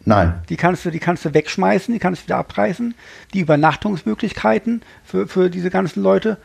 [0.06, 0.44] Nein.
[0.50, 2.94] Die kannst du, die kannst du wegschmeißen, die kannst du wieder abreißen.
[3.34, 6.38] Die Übernachtungsmöglichkeiten für, für diese ganzen Leute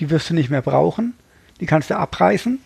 [0.00, 1.14] die wirst du nicht mehr brauchen,
[1.60, 2.58] die kannst du abreißen.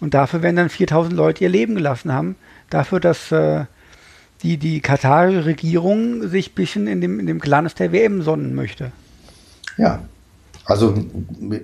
[0.00, 2.36] Und dafür werden dann 4000 Leute ihr Leben gelassen haben.
[2.68, 3.64] Dafür, dass äh,
[4.42, 8.54] die, die katarische Regierung sich ein bisschen in dem, in dem Glanz der WM sonnen
[8.54, 8.92] möchte.
[9.76, 10.04] Ja,
[10.64, 10.94] also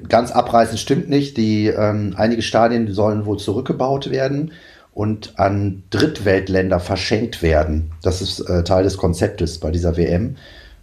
[0.08, 1.36] ganz abreißen stimmt nicht.
[1.36, 4.52] Die, ähm, einige Stadien sollen wohl zurückgebaut werden
[4.92, 7.92] und an Drittweltländer verschenkt werden.
[8.02, 10.36] Das ist äh, Teil des Konzeptes bei dieser WM.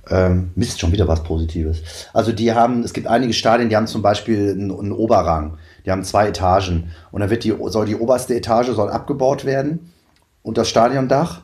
[0.09, 1.81] Ähm, Mist, schon wieder was Positives.
[2.13, 5.57] Also die haben, es gibt einige Stadien, die haben zum Beispiel einen, einen Oberrang.
[5.85, 6.91] Die haben zwei Etagen.
[7.11, 9.91] Und dann wird die, soll die oberste Etage soll abgebaut werden
[10.43, 11.41] und das Stadiondach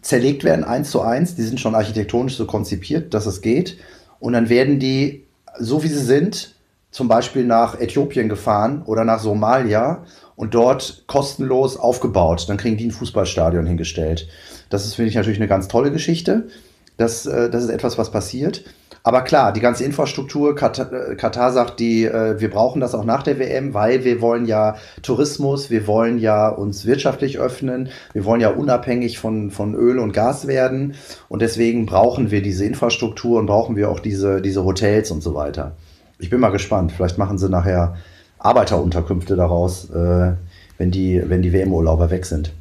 [0.00, 1.34] zerlegt werden, eins zu eins.
[1.34, 3.78] Die sind schon architektonisch so konzipiert, dass es geht.
[4.20, 5.24] Und dann werden die,
[5.58, 6.54] so wie sie sind,
[6.90, 10.04] zum Beispiel nach Äthiopien gefahren oder nach Somalia
[10.34, 12.46] und dort kostenlos aufgebaut.
[12.48, 14.28] Dann kriegen die ein Fußballstadion hingestellt.
[14.70, 16.48] Das ist, finde ich, natürlich eine ganz tolle Geschichte.
[16.96, 18.64] Das, äh, das ist etwas, was passiert.
[19.02, 23.04] Aber klar, die ganze Infrastruktur, Katar, äh, Katar sagt, die, äh, wir brauchen das auch
[23.04, 28.24] nach der WM, weil wir wollen ja Tourismus, wir wollen ja uns wirtschaftlich öffnen, wir
[28.24, 30.94] wollen ja unabhängig von, von Öl und Gas werden.
[31.28, 35.34] Und deswegen brauchen wir diese Infrastruktur und brauchen wir auch diese, diese Hotels und so
[35.34, 35.76] weiter.
[36.18, 36.92] Ich bin mal gespannt.
[36.92, 37.96] Vielleicht machen sie nachher
[38.38, 42.52] Arbeiterunterkünfte daraus, wenn die, wenn die WM-Urlauber weg sind.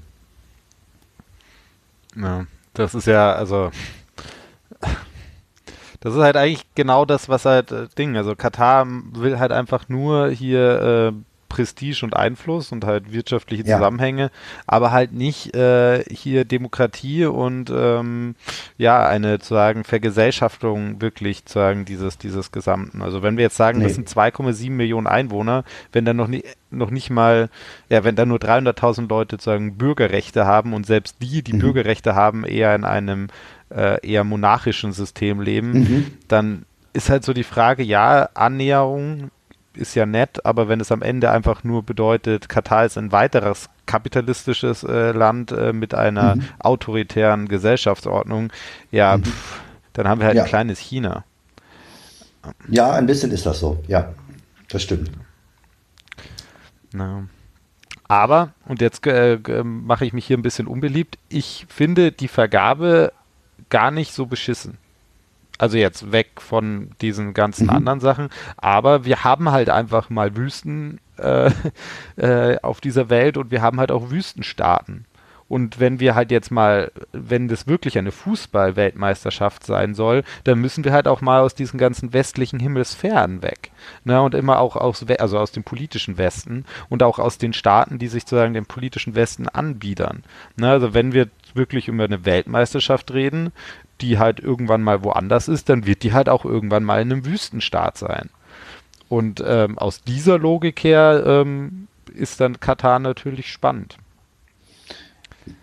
[2.17, 3.71] Ja, das ist ja, also
[5.99, 8.17] das ist halt eigentlich genau das, was halt äh, Ding.
[8.17, 13.77] Also Katar will halt einfach nur hier äh, Prestige und Einfluss und halt wirtschaftliche ja.
[13.77, 14.29] Zusammenhänge,
[14.67, 18.35] aber halt nicht äh, hier Demokratie und ähm,
[18.77, 23.01] ja, eine zu sagen Vergesellschaftung wirklich zu sagen dieses, dieses Gesamten.
[23.01, 23.85] Also wenn wir jetzt sagen, nee.
[23.85, 27.49] das sind 2,7 Millionen Einwohner, wenn dann noch nie, noch nicht mal,
[27.87, 31.59] ja, wenn dann nur 300.000 Leute sozusagen Bürgerrechte haben und selbst die, die mhm.
[31.59, 33.27] Bürgerrechte haben, eher in einem
[33.73, 36.07] äh, eher monarchischen System leben, mhm.
[36.27, 39.31] dann ist halt so die Frage, ja, Annäherung
[39.77, 43.69] ist ja nett, aber wenn es am Ende einfach nur bedeutet, Katar ist ein weiteres
[43.85, 46.43] kapitalistisches äh, Land äh, mit einer mhm.
[46.59, 48.51] autoritären Gesellschaftsordnung,
[48.91, 49.23] ja, mhm.
[49.23, 49.61] pff,
[49.93, 50.43] dann haben wir halt ja.
[50.43, 51.23] ein kleines China.
[52.67, 54.13] Ja, ein bisschen ist das so, ja,
[54.69, 55.11] das stimmt.
[56.91, 57.27] Na.
[58.07, 63.11] Aber, und jetzt äh, mache ich mich hier ein bisschen unbeliebt, ich finde die Vergabe
[63.69, 64.77] gar nicht so beschissen.
[65.57, 67.73] Also jetzt weg von diesen ganzen mhm.
[67.73, 68.29] anderen Sachen.
[68.57, 71.51] Aber wir haben halt einfach mal Wüsten äh,
[72.17, 75.05] äh, auf dieser Welt und wir haben halt auch Wüstenstaaten.
[75.47, 80.83] Und wenn wir halt jetzt mal, wenn das wirklich eine Fußball-Weltmeisterschaft sein soll, dann müssen
[80.83, 83.71] wir halt auch mal aus diesen ganzen westlichen Himmelsphären weg.
[84.05, 84.19] Ne?
[84.21, 88.07] Und immer auch aus, also aus dem politischen Westen und auch aus den Staaten, die
[88.07, 90.23] sich sozusagen dem politischen Westen anbiedern.
[90.57, 90.71] Ne?
[90.71, 93.51] Also wenn wir wirklich über eine Weltmeisterschaft reden,
[94.01, 97.25] die halt irgendwann mal woanders ist, dann wird die halt auch irgendwann mal in einem
[97.25, 98.29] Wüstenstaat sein.
[99.07, 103.97] Und ähm, aus dieser Logik her ähm, ist dann Katar natürlich spannend.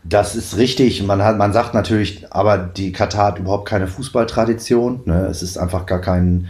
[0.05, 1.03] Das ist richtig.
[1.03, 5.03] Man, hat, man sagt natürlich, aber die Katar hat überhaupt keine Fußballtradition.
[5.07, 5.27] Ne?
[5.27, 6.47] Es ist einfach gar kein,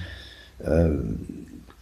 [0.62, 0.91] äh,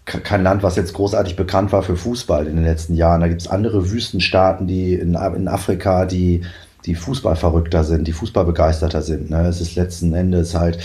[0.05, 3.21] kein Land, was jetzt großartig bekannt war für Fußball in den letzten Jahren.
[3.21, 6.43] Da gibt es andere Wüstenstaaten, die in, in Afrika, die
[6.87, 9.31] die Fußballverrückter sind, die Fußballbegeisterter sind.
[9.31, 9.47] Ne?
[9.47, 10.79] Es ist letzten Endes halt,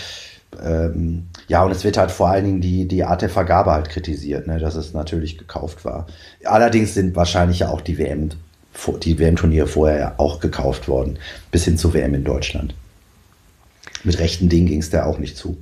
[0.63, 3.89] ähm, ja, und es wird halt vor allen Dingen die, die Art der Vergabe halt
[3.89, 4.59] kritisiert, ne?
[4.59, 6.07] dass es natürlich gekauft war.
[6.43, 8.29] Allerdings sind wahrscheinlich ja auch die WM,
[9.03, 11.17] die WM-Turniere vorher ja auch gekauft worden,
[11.51, 12.75] bis hin zur WM in Deutschland.
[14.03, 15.57] Mit rechten Dingen ging es da auch nicht zu.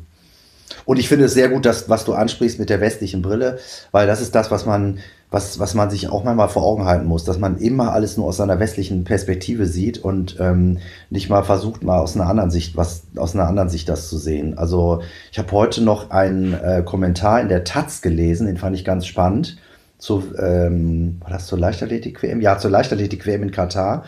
[0.86, 3.60] Und ich finde es sehr gut, dass, was du ansprichst mit der westlichen Brille,
[3.92, 5.00] weil das ist das, was man
[5.34, 8.28] was, was man sich auch manchmal vor Augen halten muss, dass man immer alles nur
[8.28, 10.78] aus einer westlichen Perspektive sieht und ähm,
[11.10, 14.20] nicht mal versucht, mal aus einer anderen Sicht, was aus einer anderen Sicht das zu
[14.20, 14.60] sehen.
[14.60, 18.86] Also ich habe heute noch einen äh, Kommentar in der Taz gelesen, den fand ich
[18.86, 19.58] ganz spannend.
[19.98, 22.40] Zu, ähm, war das zur Leichtathletik-WM?
[22.40, 24.04] Ja, zur Leichtathletik-WM in Katar.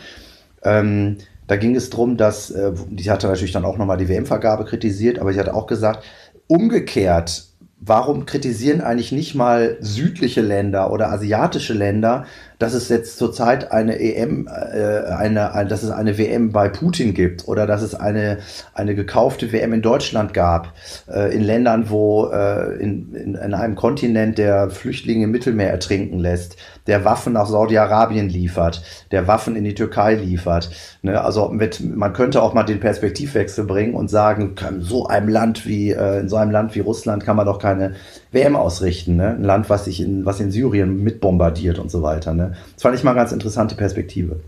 [0.61, 1.17] Ähm,
[1.47, 5.17] da ging es darum, dass, äh, die hatte natürlich dann auch nochmal die WM-Vergabe kritisiert,
[5.17, 6.03] aber sie hat auch gesagt,
[6.45, 7.47] umgekehrt
[7.85, 12.25] warum kritisieren eigentlich nicht mal südliche Länder oder asiatische Länder,
[12.59, 17.13] dass es jetzt zurzeit eine EM, äh, eine, eine, dass es eine WM bei Putin
[17.13, 18.39] gibt oder dass es eine,
[18.73, 20.73] eine gekaufte WM in Deutschland gab,
[21.11, 26.19] äh, in Ländern, wo äh, in, in, in einem Kontinent, der Flüchtlinge im Mittelmeer ertrinken
[26.19, 30.69] lässt, der Waffen nach Saudi-Arabien liefert, der Waffen in die Türkei liefert.
[31.01, 31.19] Ne?
[31.21, 35.65] Also mit, man könnte auch mal den Perspektivwechsel bringen und sagen, kann so einem Land
[35.65, 37.95] wie, äh, in so einem Land wie Russland kann man doch keine
[38.31, 39.15] WM ausrichten.
[39.15, 39.29] Ne?
[39.29, 42.33] Ein Land, was sich in, was in Syrien mitbombardiert und so weiter.
[42.33, 42.55] Ne?
[42.73, 44.39] Das fand ich mal eine ganz interessante Perspektive.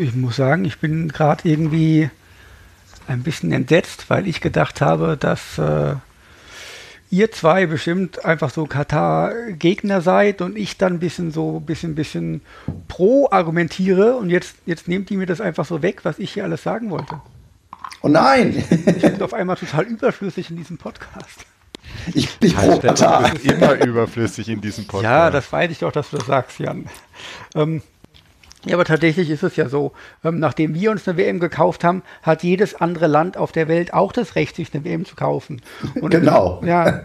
[0.00, 2.10] Ich muss sagen, ich bin gerade irgendwie
[3.06, 5.94] ein bisschen entsetzt, weil ich gedacht habe, dass äh,
[7.10, 12.40] ihr zwei bestimmt einfach so Katar-Gegner seid und ich dann ein bisschen so bisschen, bisschen
[12.88, 16.44] pro argumentiere und jetzt, jetzt nehmt ihr mir das einfach so weg, was ich hier
[16.44, 17.20] alles sagen wollte.
[18.02, 18.64] Oh nein!
[18.70, 21.46] ich bin auf einmal total überflüssig in diesem Podcast.
[22.14, 23.32] Ich bin pro Katar.
[23.42, 25.04] immer überflüssig in diesem Podcast.
[25.04, 26.86] Ja, das weiß ich doch, dass du das sagst, Jan.
[27.54, 27.82] Ähm,
[28.66, 29.92] ja, aber tatsächlich ist es ja so,
[30.24, 33.94] ähm, nachdem wir uns eine WM gekauft haben, hat jedes andere Land auf der Welt
[33.94, 35.62] auch das Recht, sich eine WM zu kaufen.
[36.00, 36.62] Und, genau.
[36.64, 37.02] Ja,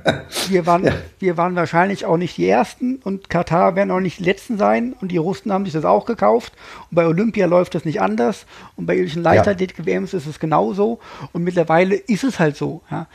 [0.49, 0.93] wir waren, ja.
[1.19, 4.93] wir waren wahrscheinlich auch nicht die Ersten und Katar werden auch nicht die Letzten sein
[4.99, 6.53] und die Russen haben sich das auch gekauft
[6.89, 8.45] und bei Olympia läuft das nicht anders
[8.75, 10.99] und bei irgendwelchen Leichtathletik-WMs ist es genauso
[11.31, 12.81] und mittlerweile ist es halt so.
[12.89, 13.07] Ja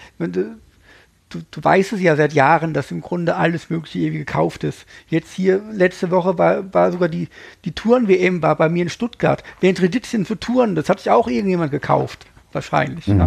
[1.30, 4.86] du, du weißt es ja seit Jahren, dass im Grunde alles Mögliche irgendwie gekauft ist.
[5.08, 7.28] Jetzt hier, letzte Woche war, war sogar die,
[7.64, 9.42] die Touren-WM war bei mir in Stuttgart.
[9.60, 10.74] Wer interessiert sich denn für Touren?
[10.74, 12.26] Das hat sich auch irgendjemand gekauft.
[12.52, 13.06] wahrscheinlich.
[13.06, 13.18] Mhm.
[13.18, 13.24] Ja.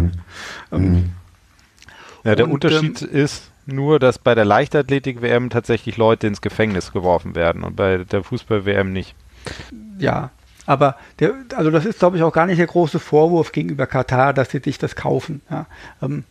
[0.72, 1.10] Ähm, Mhm.
[2.24, 7.34] Ja, der Und, Unterschied ist nur, dass bei der Leichtathletik-WM tatsächlich Leute ins Gefängnis geworfen
[7.34, 9.14] werden und bei der Fußball-WM nicht.
[9.98, 10.30] Ja,
[10.66, 14.34] aber der, also das ist, glaube ich, auch gar nicht der große Vorwurf gegenüber Katar,
[14.34, 15.40] dass sie sich das kaufen.
[15.50, 15.66] Ja.
[16.02, 16.24] Ähm,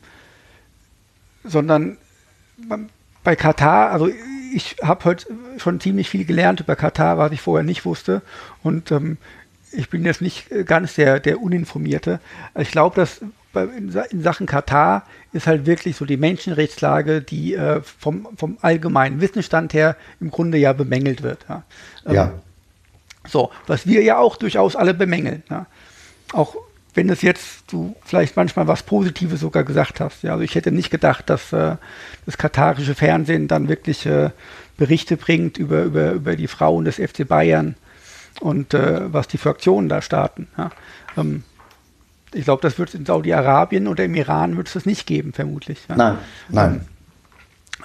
[1.43, 1.97] sondern
[3.23, 4.09] bei Katar, also
[4.53, 5.27] ich habe heute
[5.57, 8.21] schon ziemlich viel gelernt über Katar, was ich vorher nicht wusste.
[8.63, 9.17] Und ähm,
[9.71, 12.19] ich bin jetzt nicht äh, ganz der, der Uninformierte.
[12.57, 13.21] Ich glaube, dass
[13.77, 18.57] in, Sa- in Sachen Katar ist halt wirklich so die Menschenrechtslage, die äh, vom, vom
[18.61, 21.45] allgemeinen Wissensstand her im Grunde ja bemängelt wird.
[21.47, 21.63] Ja.
[22.05, 22.31] Ähm, Ja.
[23.27, 25.43] so, was wir ja auch durchaus alle bemängeln.
[25.49, 25.67] Ja.
[26.33, 26.55] Auch
[26.93, 30.23] wenn es jetzt du vielleicht manchmal was Positives sogar gesagt hast.
[30.23, 31.75] Ja, also ich hätte nicht gedacht, dass äh,
[32.25, 34.31] das katarische Fernsehen dann wirklich äh,
[34.77, 37.75] Berichte bringt über, über, über die Frauen des FC Bayern
[38.39, 40.47] und äh, was die für Aktionen da starten.
[40.57, 40.71] Ja.
[41.17, 41.43] Ähm,
[42.33, 45.33] ich glaube, das wird es in Saudi-Arabien oder im Iran wird es das nicht geben,
[45.33, 45.79] vermutlich.
[45.89, 45.95] Ja.
[45.95, 46.17] Nein,
[46.49, 46.87] nein.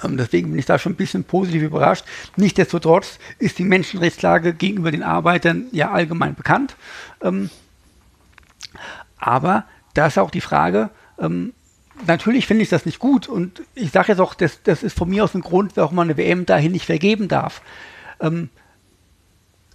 [0.02, 2.04] Ähm, Deswegen bin ich da schon ein bisschen positiv überrascht.
[2.36, 6.76] Nichtsdestotrotz ist die Menschenrechtslage gegenüber den Arbeitern ja allgemein bekannt.
[7.22, 7.50] Ähm,
[9.24, 9.64] aber
[9.94, 11.54] da ist auch die Frage, ähm,
[12.06, 15.08] natürlich finde ich das nicht gut und ich sage jetzt auch, das, das ist von
[15.08, 17.62] mir aus ein Grund, warum man eine WM dahin nicht vergeben darf.
[18.20, 18.50] Ähm,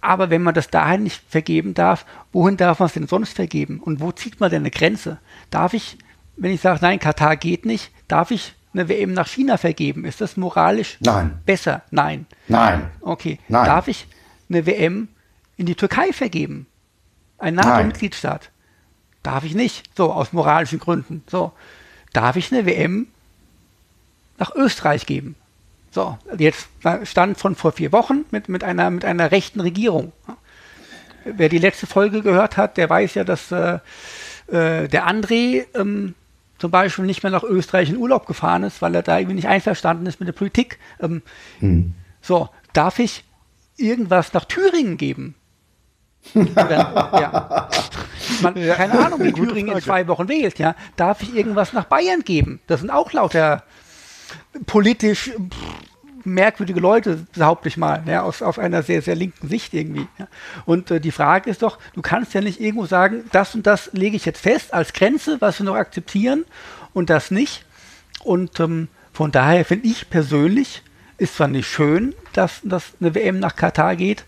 [0.00, 3.80] aber wenn man das dahin nicht vergeben darf, wohin darf man es denn sonst vergeben?
[3.80, 5.18] Und wo zieht man denn eine Grenze?
[5.50, 5.98] Darf ich,
[6.36, 10.04] wenn ich sage, nein, Katar geht nicht, darf ich eine WM nach China vergeben?
[10.04, 11.40] Ist das moralisch Nein.
[11.44, 11.82] besser?
[11.90, 12.26] Nein.
[12.46, 12.88] Nein.
[13.00, 13.40] Okay.
[13.48, 13.66] Nein.
[13.66, 14.06] Darf ich
[14.48, 15.08] eine WM
[15.56, 16.66] in die Türkei vergeben?
[17.36, 18.50] Ein NATO-Mitgliedstaat?
[19.22, 19.84] Darf ich nicht.
[19.96, 21.22] So, aus moralischen Gründen.
[21.28, 21.52] So.
[22.12, 23.06] Darf ich eine WM
[24.38, 25.36] nach Österreich geben?
[25.92, 26.68] So, jetzt
[27.02, 30.12] stand von vor vier Wochen mit, mit, einer, mit einer rechten Regierung.
[31.24, 33.78] Wer die letzte Folge gehört hat, der weiß ja, dass äh,
[34.46, 36.14] äh, der André ähm,
[36.58, 39.48] zum Beispiel nicht mehr nach Österreich in Urlaub gefahren ist, weil er da irgendwie nicht
[39.48, 40.78] einverstanden ist mit der Politik.
[41.00, 41.22] Ähm,
[41.58, 41.94] Hm.
[42.22, 43.24] so, darf ich
[43.76, 45.34] irgendwas nach Thüringen geben?
[46.34, 47.68] Ja.
[48.42, 50.58] Man, keine Ahnung, wie Thüringen in zwei Wochen wählt.
[50.58, 50.74] Ja.
[50.96, 52.60] Darf ich irgendwas nach Bayern geben?
[52.66, 53.64] Das sind auch lauter
[54.66, 55.90] politisch pff,
[56.24, 60.06] merkwürdige Leute, behaupte ich mal, ja, aus, aus einer sehr, sehr linken Sicht irgendwie.
[60.18, 60.28] Ja.
[60.66, 63.90] Und äh, die Frage ist doch, du kannst ja nicht irgendwo sagen, das und das
[63.92, 66.44] lege ich jetzt fest als Grenze, was wir noch akzeptieren
[66.92, 67.64] und das nicht.
[68.22, 70.82] Und ähm, von daher finde ich persönlich,
[71.18, 74.24] ist zwar nicht schön, dass, dass eine WM nach Katar geht,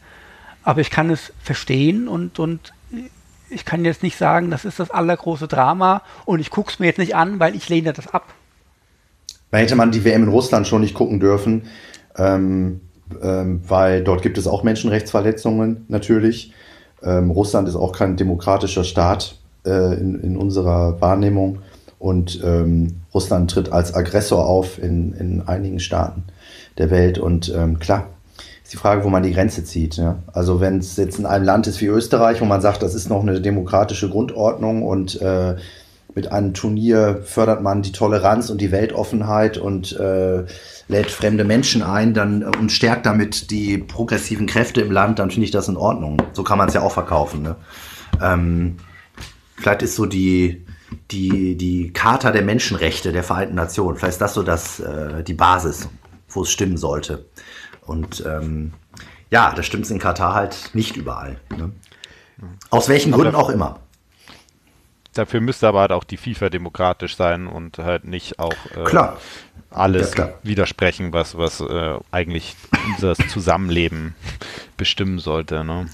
[0.62, 2.72] aber ich kann es verstehen und, und
[3.50, 6.86] ich kann jetzt nicht sagen, das ist das allergroße Drama und ich gucke es mir
[6.86, 8.32] jetzt nicht an, weil ich lehne das ab.
[9.50, 11.64] Da hätte man die WM in Russland schon nicht gucken dürfen,
[12.16, 12.80] ähm,
[13.22, 16.54] ähm, weil dort gibt es auch Menschenrechtsverletzungen natürlich.
[17.02, 19.36] Ähm, Russland ist auch kein demokratischer Staat
[19.66, 21.58] äh, in, in unserer Wahrnehmung
[21.98, 26.24] und ähm, Russland tritt als Aggressor auf in, in einigen Staaten
[26.78, 28.06] der Welt und ähm, klar.
[28.72, 29.96] Die Frage, wo man die Grenze zieht.
[29.96, 30.22] Ja?
[30.32, 33.10] Also wenn es jetzt in einem Land ist wie Österreich, wo man sagt, das ist
[33.10, 35.56] noch eine demokratische Grundordnung und äh,
[36.14, 40.44] mit einem Turnier fördert man die Toleranz und die Weltoffenheit und äh,
[40.88, 45.46] lädt fremde Menschen ein dann, und stärkt damit die progressiven Kräfte im Land, dann finde
[45.46, 46.20] ich das in Ordnung.
[46.32, 47.42] So kann man es ja auch verkaufen.
[47.42, 47.56] Ne?
[48.22, 48.76] Ähm,
[49.56, 50.66] vielleicht ist so die,
[51.10, 55.34] die, die Charta der Menschenrechte der Vereinten Nationen, vielleicht ist das so das, äh, die
[55.34, 55.88] Basis,
[56.28, 57.26] wo es stimmen sollte.
[57.86, 58.72] Und ähm,
[59.30, 61.40] ja, das stimmt in Katar halt nicht überall.
[61.56, 61.72] Ne?
[62.70, 63.80] Aus welchen Aber Gründen auch immer.
[65.14, 69.18] Dafür müsste aber halt auch die FIFA demokratisch sein und halt nicht auch äh, Klar.
[69.70, 72.56] alles Ja, widersprechen, was, was äh, eigentlich
[72.94, 74.14] unser Zusammenleben
[74.78, 75.64] bestimmen sollte.
[75.64, 75.86] Ne?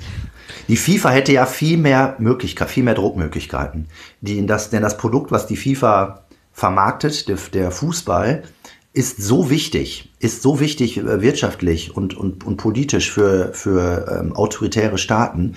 [0.68, 3.89] Die FIFA hätte ja viel mehr Möglichkeiten, viel mehr Druckmöglichkeiten.
[4.20, 6.22] Die in das, denn das Produkt, was die FIFA
[6.53, 8.45] vermarktet, der, der Fußball,
[8.93, 14.35] ist so wichtig, ist so wichtig äh, wirtschaftlich und, und, und politisch für, für ähm,
[14.35, 15.55] autoritäre Staaten,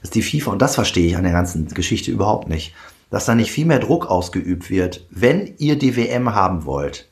[0.00, 2.74] dass die FIFA, und das verstehe ich an der ganzen Geschichte überhaupt nicht,
[3.10, 5.06] dass da nicht viel mehr Druck ausgeübt wird.
[5.10, 7.08] Wenn ihr die WM haben wollt,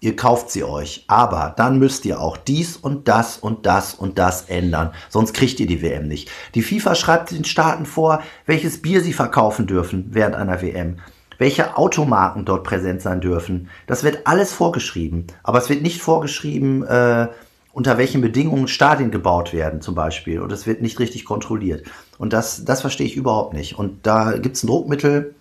[0.00, 4.18] ihr kauft sie euch, aber dann müsst ihr auch dies und das und das und
[4.18, 6.30] das ändern, sonst kriegt ihr die WM nicht.
[6.54, 10.98] Die FIFA schreibt den Staaten vor, welches Bier sie verkaufen dürfen während einer WM,
[11.38, 13.70] welche Automarken dort präsent sein dürfen.
[13.86, 17.28] Das wird alles vorgeschrieben, aber es wird nicht vorgeschrieben, äh,
[17.72, 21.86] unter welchen Bedingungen Stadien gebaut werden zum Beispiel und es wird nicht richtig kontrolliert.
[22.18, 23.78] Und das, das verstehe ich überhaupt nicht.
[23.78, 25.34] Und da gibt es ein Druckmittel,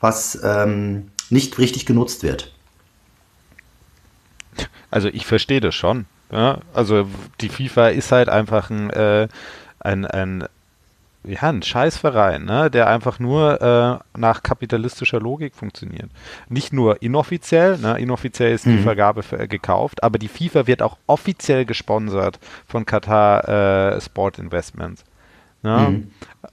[0.00, 2.54] was ähm, nicht richtig genutzt wird.
[4.90, 6.06] Also ich verstehe das schon.
[6.32, 6.60] Ja?
[6.72, 7.06] Also
[7.40, 9.28] die FIFA ist halt einfach ein, äh,
[9.80, 10.44] ein, ein
[11.26, 16.10] ja, ein Scheißverein, ne, der einfach nur äh, nach kapitalistischer Logik funktioniert.
[16.48, 18.82] Nicht nur inoffiziell, ne, inoffiziell ist die mhm.
[18.82, 23.48] Vergabe für, äh, gekauft, aber die FIFA wird auch offiziell gesponsert von Qatar
[23.96, 25.04] äh, Sport Investments.
[25.62, 25.88] Ne?
[25.90, 26.10] Mhm.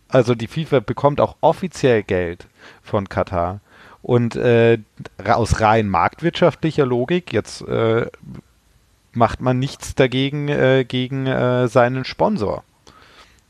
[0.07, 2.47] Also die FIFA bekommt auch offiziell Geld
[2.81, 3.59] von Katar.
[4.01, 4.79] Und äh,
[5.23, 8.07] aus rein marktwirtschaftlicher Logik, jetzt äh,
[9.11, 11.27] macht man nichts dagegen äh, gegen
[11.67, 12.63] seinen Sponsor.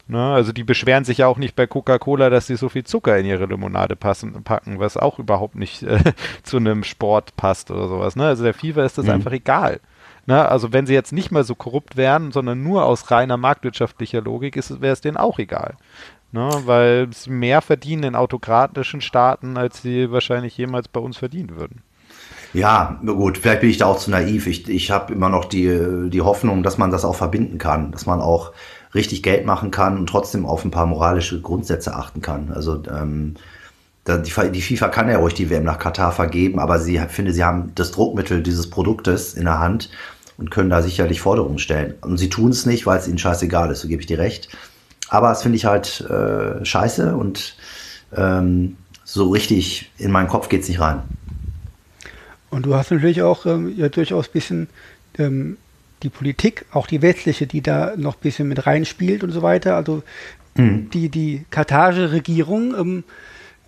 [0.08, 0.34] Ne?
[0.34, 3.26] Also die beschweren sich ja auch nicht bei Coca-Cola, dass sie so viel Zucker in
[3.26, 6.00] ihre Limonade passen, packen, was auch überhaupt nicht äh,
[6.44, 8.16] zu einem Sport passt oder sowas.
[8.16, 8.26] Ne?
[8.26, 9.12] Also der FIFA ist das mhm.
[9.12, 9.80] einfach egal.
[10.26, 10.48] Ne?
[10.48, 14.56] Also wenn sie jetzt nicht mehr so korrupt wären, sondern nur aus reiner marktwirtschaftlicher Logik,
[14.56, 15.76] wäre es denen auch egal.
[16.32, 16.50] Ne?
[16.66, 21.82] Weil sie mehr verdienen in autokratischen Staaten, als sie wahrscheinlich jemals bei uns verdienen würden.
[22.54, 24.46] Ja, gut, vielleicht bin ich da auch zu naiv.
[24.48, 28.06] Ich, ich habe immer noch die, die Hoffnung, dass man das auch verbinden kann, dass
[28.06, 28.52] man auch
[28.94, 32.52] richtig Geld machen kann und trotzdem auf ein paar moralische Grundsätze achten kann.
[32.52, 33.36] Also ähm,
[34.08, 37.72] die, FIFA kann ja ruhig die WM nach Katar vergeben, aber sie finde, sie haben
[37.76, 39.90] das Druckmittel dieses Produktes in der Hand
[40.38, 41.94] und können da sicherlich Forderungen stellen.
[42.02, 44.50] Und sie tun es nicht, weil es ihnen scheißegal ist, so gebe ich dir recht.
[45.10, 47.56] Aber das finde ich halt äh, scheiße und
[48.16, 51.04] ähm, so richtig in meinen Kopf geht es nicht rein.
[52.50, 54.70] Und du hast natürlich auch ähm, ja durchaus ein bisschen
[55.18, 55.58] ähm,
[56.04, 59.76] die Politik, auch die westliche, die da noch ein bisschen mit reinspielt und so weiter.
[59.76, 60.04] Also
[60.56, 60.90] mhm.
[60.92, 63.04] die, die katarische Regierung ähm,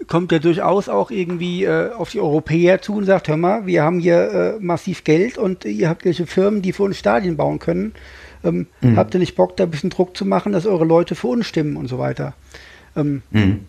[0.08, 3.84] kommt ja durchaus auch irgendwie äh, auf die Europäer zu und sagt, hör mal, wir
[3.84, 7.60] haben hier äh, massiv Geld und ihr habt welche Firmen, die für uns Stadien bauen
[7.60, 7.94] können.
[8.44, 8.98] Ähm, mhm.
[8.98, 11.48] Habt ihr nicht Bock, da ein bisschen Druck zu machen, dass eure Leute für uns
[11.48, 12.34] stimmen und so weiter?
[12.96, 13.62] Ähm, mhm.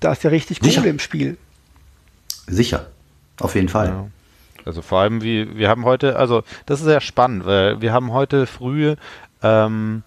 [0.00, 1.38] Da ist ja richtig Kohle im Spiel.
[2.46, 2.90] Sicher,
[3.40, 3.88] auf jeden Fall.
[3.88, 4.06] Ja.
[4.64, 8.12] Also vor allem, wie wir haben heute, also das ist sehr spannend, weil wir haben
[8.12, 8.96] heute früh
[9.42, 10.02] ähm,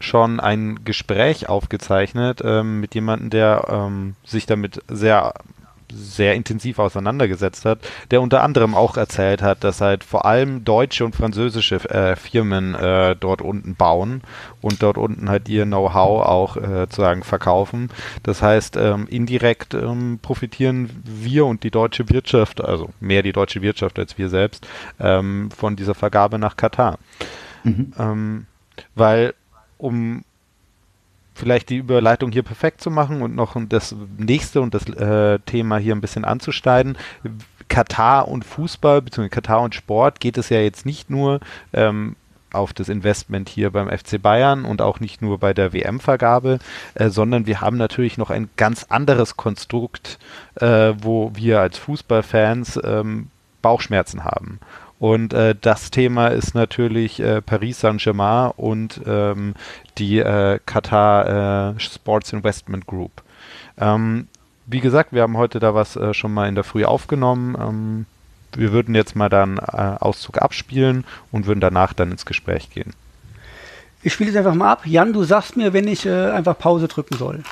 [0.00, 5.32] schon ein Gespräch aufgezeichnet ähm, mit jemandem, der ähm, sich damit sehr
[5.92, 7.78] sehr intensiv auseinandergesetzt hat,
[8.10, 12.74] der unter anderem auch erzählt hat, dass halt vor allem deutsche und französische äh, Firmen
[12.74, 14.22] äh, dort unten bauen
[14.60, 17.90] und dort unten halt ihr Know-how auch äh, sozusagen verkaufen.
[18.22, 23.62] Das heißt, ähm, indirekt ähm, profitieren wir und die deutsche Wirtschaft, also mehr die deutsche
[23.62, 24.66] Wirtschaft als wir selbst,
[25.00, 26.98] ähm, von dieser Vergabe nach Katar.
[27.64, 27.92] Mhm.
[27.98, 28.46] Ähm,
[28.94, 29.34] weil
[29.78, 30.24] um
[31.36, 35.76] vielleicht die Überleitung hier perfekt zu machen und noch das nächste und das äh, Thema
[35.76, 36.96] hier ein bisschen anzuschneiden.
[37.68, 41.40] Katar und Fußball, beziehungsweise Katar und Sport geht es ja jetzt nicht nur
[41.72, 42.16] ähm,
[42.52, 46.58] auf das Investment hier beim FC Bayern und auch nicht nur bei der WM-Vergabe,
[46.94, 50.18] äh, sondern wir haben natürlich noch ein ganz anderes Konstrukt,
[50.54, 53.28] äh, wo wir als Fußballfans ähm,
[53.62, 54.60] Bauchschmerzen haben.
[54.98, 59.54] Und äh, das Thema ist natürlich äh, Paris Saint-Germain und ähm,
[59.98, 63.22] die äh, Qatar äh, Sports Investment Group.
[63.78, 64.28] Ähm,
[64.64, 67.56] wie gesagt, wir haben heute da was äh, schon mal in der Früh aufgenommen.
[67.60, 68.06] Ähm,
[68.58, 72.94] wir würden jetzt mal dann äh, Auszug abspielen und würden danach dann ins Gespräch gehen.
[74.02, 74.86] Ich spiele es einfach mal ab.
[74.86, 77.42] Jan, du sagst mir, wenn ich einfach Pause drücken soll.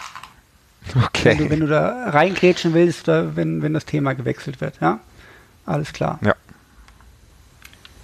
[1.07, 1.31] Okay.
[1.31, 5.01] Wenn du, wenn du da reingrätschen willst oder wenn, wenn das Thema gewechselt wird, ja?
[5.67, 6.19] Alles klar.
[6.23, 6.35] Ja.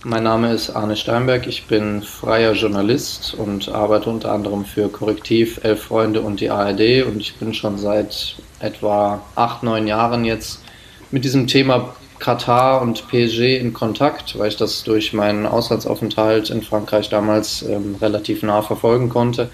[0.03, 5.61] Mein Name ist Arne Steinberg, ich bin freier Journalist und arbeite unter anderem für Korrektiv,
[5.62, 10.62] Elf Freunde und die ARD und ich bin schon seit etwa acht, neun Jahren jetzt
[11.11, 16.62] mit diesem Thema Katar und PSG in Kontakt, weil ich das durch meinen Auslandsaufenthalt in
[16.62, 19.51] Frankreich damals ähm, relativ nah verfolgen konnte.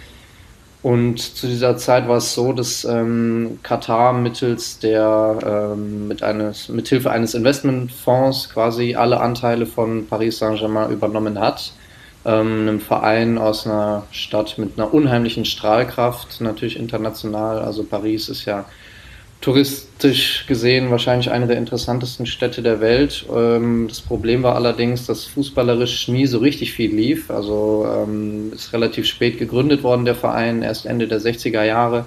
[0.86, 6.68] Und zu dieser Zeit war es so, dass ähm, Katar mittels der ähm, mit eines
[6.68, 11.72] mithilfe eines Investmentfonds quasi alle Anteile von Paris Saint-Germain übernommen hat.
[12.24, 17.58] Ähm, einem Verein aus einer Stadt mit einer unheimlichen Strahlkraft, natürlich international.
[17.58, 18.64] Also Paris ist ja
[19.46, 23.24] touristisch gesehen wahrscheinlich eine der interessantesten Städte der Welt.
[23.32, 27.30] Ähm, das Problem war allerdings, dass fußballerisch nie so richtig viel lief.
[27.30, 32.06] Also ähm, ist relativ spät gegründet worden, der Verein, erst Ende der 60er Jahre.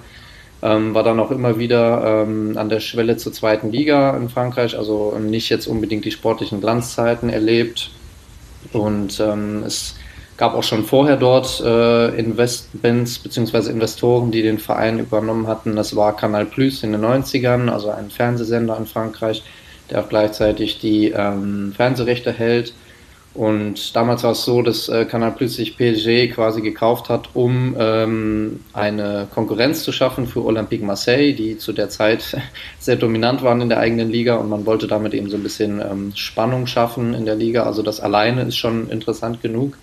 [0.62, 5.16] Ähm, war dann auch immer wieder an der Schwelle zur zweiten Liga in Frankreich, also
[5.18, 7.90] nicht jetzt unbedingt die sportlichen Glanzzeiten erlebt.
[8.74, 9.94] Und es
[10.40, 13.70] gab auch schon vorher dort äh, Investments bzw.
[13.70, 15.76] Investoren, die den Verein übernommen hatten.
[15.76, 19.42] Das war Canal Plus in den 90ern, also ein Fernsehsender in Frankreich,
[19.90, 22.72] der auch gleichzeitig die ähm, Fernsehrechte hält.
[23.34, 27.76] Und damals war es so, dass äh, Canal Plus sich PSG quasi gekauft hat, um
[27.78, 32.34] ähm, eine Konkurrenz zu schaffen für Olympique Marseille, die zu der Zeit
[32.78, 35.82] sehr dominant waren in der eigenen Liga und man wollte damit eben so ein bisschen
[35.82, 37.64] ähm, Spannung schaffen in der Liga.
[37.64, 39.76] Also das alleine ist schon interessant genug.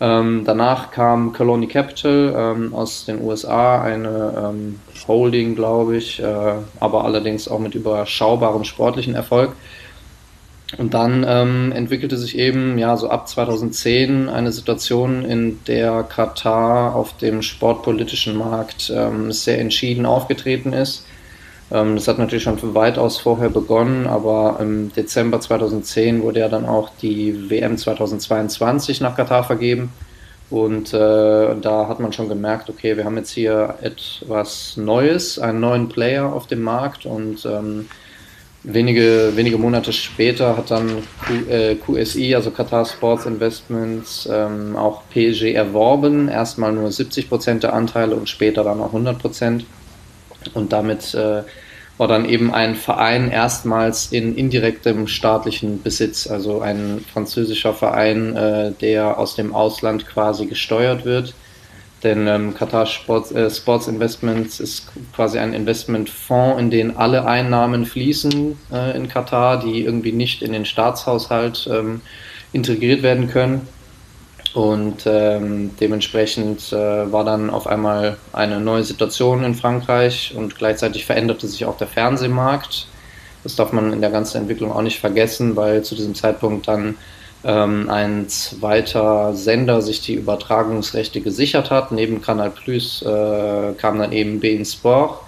[0.00, 6.52] Ähm, danach kam Colony Capital ähm, aus den USA, eine ähm, Holding, glaube ich, äh,
[6.78, 9.52] aber allerdings auch mit überschaubarem sportlichen Erfolg.
[10.76, 16.94] Und dann ähm, entwickelte sich eben ja so ab 2010 eine Situation, in der Katar
[16.94, 21.06] auf dem sportpolitischen Markt ähm, sehr entschieden aufgetreten ist.
[21.70, 26.66] Ähm, das hat natürlich schon weitaus vorher begonnen, aber im Dezember 2010 wurde ja dann
[26.66, 29.92] auch die WM 2022 nach Katar vergeben.
[30.50, 35.60] Und äh, da hat man schon gemerkt, okay, wir haben jetzt hier etwas Neues, einen
[35.60, 37.86] neuen Player auf dem Markt und ähm,
[38.62, 45.02] wenige, wenige Monate später hat dann Q, äh, QSI, also Qatar Sports Investments, ähm, auch
[45.10, 46.28] PSG erworben.
[46.28, 49.66] Erstmal nur 70 Prozent der Anteile und später dann auch 100 Prozent.
[50.54, 51.42] Und damit äh,
[51.98, 58.72] war dann eben ein Verein erstmals in indirektem staatlichen Besitz, also ein französischer Verein, äh,
[58.72, 61.34] der aus dem Ausland quasi gesteuert wird.
[62.04, 64.86] Denn ähm, Qatar Sports, äh, Sports Investments ist
[65.16, 70.52] quasi ein Investmentfonds, in den alle Einnahmen fließen äh, in Katar, die irgendwie nicht in
[70.52, 72.00] den Staatshaushalt ähm,
[72.52, 73.66] integriert werden können.
[74.54, 81.04] Und ähm, dementsprechend äh, war dann auf einmal eine neue Situation in Frankreich und gleichzeitig
[81.04, 82.86] veränderte sich auch der Fernsehmarkt.
[83.42, 86.96] Das darf man in der ganzen Entwicklung auch nicht vergessen, weil zu diesem Zeitpunkt dann
[87.44, 91.92] ähm, ein zweiter Sender sich die Übertragungsrechte gesichert hat.
[91.92, 95.20] Neben Canal Plus äh, kam dann eben Bein Sport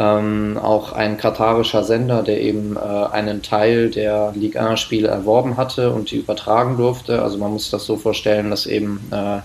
[0.00, 5.92] ähm, auch ein katarischer Sender, der eben äh, einen Teil der Ligue 1-Spiele erworben hatte
[5.92, 7.20] und die übertragen durfte.
[7.20, 9.40] Also man muss das so vorstellen, dass eben äh,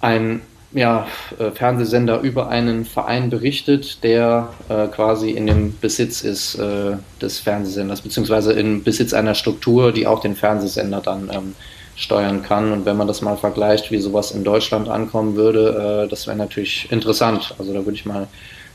[0.00, 0.40] ein
[0.72, 1.06] ja,
[1.38, 7.38] äh, Fernsehsender über einen Verein berichtet, der äh, quasi in dem Besitz ist äh, des
[7.38, 11.54] Fernsehsenders, beziehungsweise in Besitz einer Struktur, die auch den Fernsehsender dann ähm,
[11.94, 12.72] steuern kann.
[12.72, 16.90] Und wenn man das mal vergleicht, wie sowas in Deutschland ankommen würde, das wäre natürlich
[16.90, 17.54] interessant.
[17.56, 18.26] Also da würde ich mal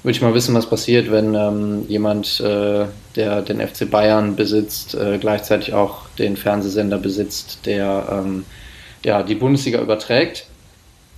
[0.04, 2.86] würde ich mal wissen, was passiert, wenn ähm, jemand, äh,
[3.16, 8.46] der den FC Bayern besitzt, äh, gleichzeitig auch den Fernsehsender besitzt, der ähm,
[9.04, 10.46] ja, die Bundesliga überträgt.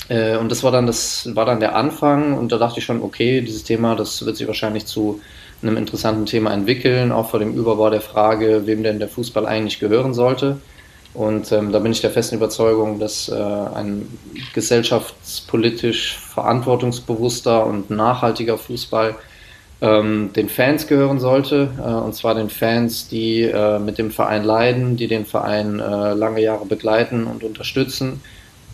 [0.10, 3.04] Äh, und das war dann das war dann der Anfang und da dachte ich schon,
[3.04, 5.22] okay, dieses Thema, das wird sich wahrscheinlich zu
[5.62, 9.80] einem interessanten Thema entwickeln, auch vor dem Überbau der Frage, wem denn der Fußball eigentlich
[9.80, 10.58] gehören sollte.
[11.14, 14.08] Und ähm, da bin ich der festen Überzeugung, dass äh, ein
[14.54, 19.16] gesellschaftspolitisch verantwortungsbewusster und nachhaltiger Fußball
[19.82, 21.70] ähm, den Fans gehören sollte.
[21.78, 26.14] Äh, und zwar den Fans, die äh, mit dem Verein leiden, die den Verein äh,
[26.14, 28.22] lange Jahre begleiten und unterstützen.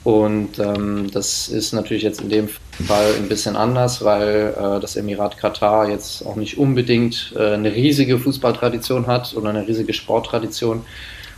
[0.04, 4.96] Und ähm, das ist natürlich jetzt in dem Fall ein bisschen anders, weil äh, das
[4.96, 10.84] Emirat Katar jetzt auch nicht unbedingt äh, eine riesige Fußballtradition hat oder eine riesige Sporttradition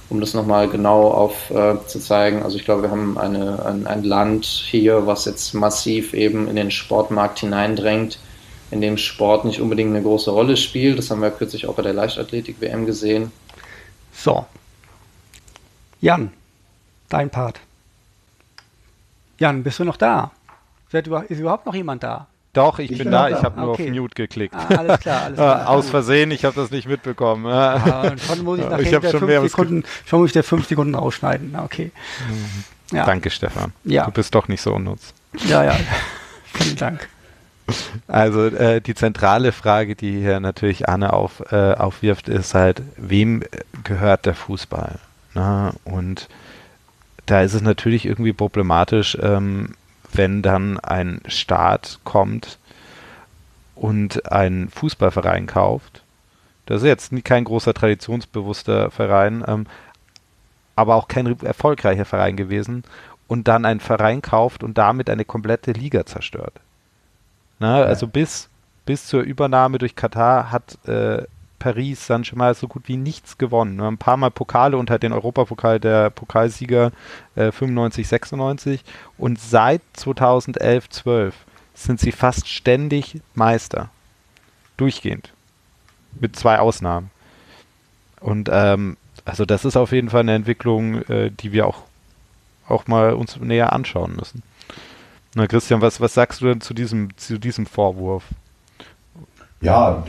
[0.09, 2.39] um das nochmal genau aufzuzeigen.
[2.39, 6.47] Äh, also ich glaube, wir haben eine, ein, ein, Land hier, was jetzt massiv eben
[6.47, 8.19] in den Sportmarkt hineindrängt,
[8.71, 10.97] in dem Sport nicht unbedingt eine große Rolle spielt.
[10.97, 13.31] Das haben wir kürzlich auch bei der Leichtathletik-WM gesehen.
[14.13, 14.45] So.
[16.01, 16.31] Jan,
[17.09, 17.59] dein Part.
[19.37, 20.31] Jan, bist du noch da?
[20.91, 22.27] Ist überhaupt noch jemand da?
[22.59, 23.37] Doch, ich, ich bin da, da.
[23.37, 23.89] ich habe nur okay.
[23.89, 24.53] auf Mute geklickt.
[24.53, 25.69] Ah, alles klar, alles klar.
[25.69, 27.45] Aus Versehen, ich habe das nicht mitbekommen.
[27.45, 30.67] Ah, schon muss ich nachher ich der schon, fünf Sekunden, schon muss ich der fünf
[30.67, 31.55] Sekunden ausschneiden.
[31.63, 31.91] Okay.
[32.27, 32.97] Mhm.
[32.97, 33.05] Ja.
[33.05, 33.71] Danke, Stefan.
[33.85, 34.05] Ja.
[34.05, 35.13] Du bist doch nicht so unnutz.
[35.47, 35.75] Ja, ja.
[36.53, 37.07] Vielen Dank.
[38.07, 43.43] Also äh, die zentrale Frage, die hier natürlich Anne auf, äh, aufwirft, ist halt, wem
[43.83, 44.95] gehört der Fußball?
[45.35, 46.27] Na, und
[47.27, 49.75] da ist es natürlich irgendwie problematisch, ähm,
[50.13, 52.57] wenn dann ein Staat kommt
[53.75, 56.03] und einen Fußballverein kauft.
[56.65, 59.65] Das ist jetzt kein großer traditionsbewusster Verein, ähm,
[60.75, 62.83] aber auch kein erfolgreicher Verein gewesen
[63.27, 66.53] und dann einen Verein kauft und damit eine komplette Liga zerstört.
[67.59, 67.85] Na, ja.
[67.85, 68.49] Also bis,
[68.85, 71.23] bis zur Übernahme durch Katar hat äh,
[71.59, 73.75] Paris Saint-Germain so gut wie nichts gewonnen.
[73.75, 76.91] Nur ein paar Mal Pokale und halt den Europapokal der Pokalsieger
[77.35, 78.83] äh, 95, 96.
[79.17, 81.35] Und seit 2011, 12
[81.75, 83.89] sind sie fast ständig Meister.
[84.77, 85.31] Durchgehend.
[86.19, 87.11] Mit zwei Ausnahmen.
[88.19, 91.83] Und ähm, also das ist auf jeden Fall eine Entwicklung, äh, die wir auch,
[92.67, 94.43] auch mal uns näher anschauen müssen.
[95.35, 98.23] Na Christian, was, was sagst du denn zu diesem, zu diesem Vorwurf?
[99.61, 100.03] Ja,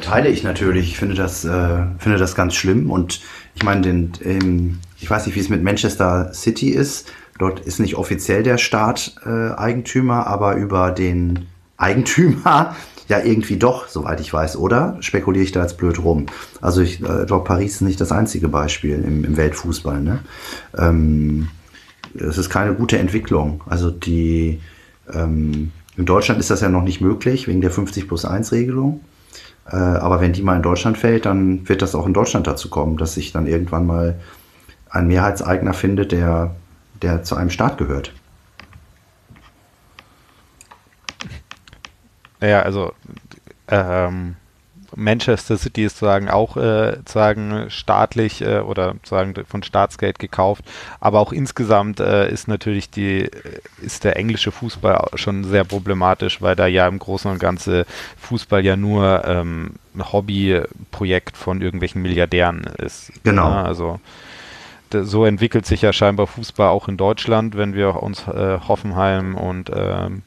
[0.00, 0.88] teile ich natürlich.
[0.88, 2.90] Ich finde das, äh, finde das ganz schlimm.
[2.90, 3.20] Und
[3.54, 7.12] ich meine, den, ähm, ich weiß nicht, wie es mit Manchester City ist.
[7.38, 11.46] Dort ist nicht offiziell der Staat äh, Eigentümer, aber über den
[11.76, 12.74] Eigentümer
[13.08, 14.96] ja irgendwie doch, soweit ich weiß, oder?
[15.00, 16.26] Spekuliere ich da jetzt blöd rum.
[16.62, 20.00] Also ich äh, glaube, Paris ist nicht das einzige Beispiel im, im Weltfußball.
[20.00, 20.20] Ne?
[20.78, 21.48] Ähm,
[22.14, 23.62] es ist keine gute Entwicklung.
[23.66, 24.60] Also die
[25.12, 29.00] ähm, in Deutschland ist das ja noch nicht möglich wegen der 50 plus 1 Regelung.
[29.66, 32.68] Äh, aber wenn die mal in Deutschland fällt, dann wird das auch in Deutschland dazu
[32.68, 34.18] kommen, dass sich dann irgendwann mal
[34.90, 36.54] ein Mehrheitseigner findet, der,
[37.02, 38.12] der zu einem Staat gehört.
[42.40, 42.92] Ja, also
[43.68, 44.36] ähm,
[44.96, 50.64] Manchester City ist sozusagen auch äh, sagen staatlich äh, oder sagen von Staatsgeld gekauft,
[51.00, 53.30] aber auch insgesamt äh, ist natürlich die äh,
[53.80, 57.84] ist der englische Fußball schon sehr problematisch, weil da ja im Großen und Ganzen
[58.18, 63.12] Fußball ja nur ähm, ein Hobbyprojekt von irgendwelchen Milliardären ist.
[63.22, 63.48] Genau.
[63.48, 64.00] Ja, also
[64.92, 69.70] so entwickelt sich ja scheinbar Fußball auch in Deutschland, wenn wir uns äh, Hoffenheim und
[69.74, 70.22] ähm,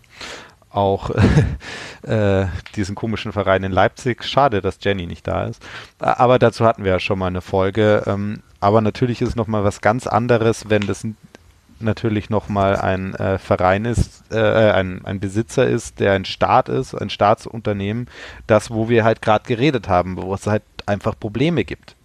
[0.70, 1.10] auch
[2.04, 2.46] äh,
[2.76, 4.24] diesen komischen Verein in Leipzig.
[4.24, 5.62] Schade, dass Jenny nicht da ist.
[6.00, 8.04] Aber dazu hatten wir ja schon mal eine Folge.
[8.06, 11.06] Ähm, aber natürlich ist nochmal was ganz anderes, wenn das
[11.80, 16.96] natürlich nochmal ein äh, Verein ist, äh, ein, ein Besitzer ist, der ein Staat ist,
[16.96, 18.08] ein Staatsunternehmen,
[18.48, 21.97] das, wo wir halt gerade geredet haben, wo es halt einfach Probleme gibt.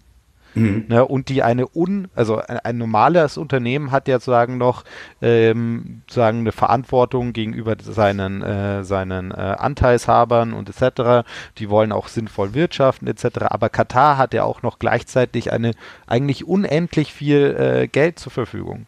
[0.55, 0.85] Mhm.
[0.87, 4.83] Ne, und die eine un, also ein, ein, normales Unternehmen hat ja sozusagen noch
[5.21, 11.27] ähm, sagen eine Verantwortung gegenüber seinen, äh, seinen äh, Anteilshabern und etc.
[11.57, 13.45] Die wollen auch sinnvoll wirtschaften etc.
[13.49, 15.71] Aber Katar hat ja auch noch gleichzeitig eine
[16.07, 18.85] eigentlich unendlich viel äh, Geld zur Verfügung.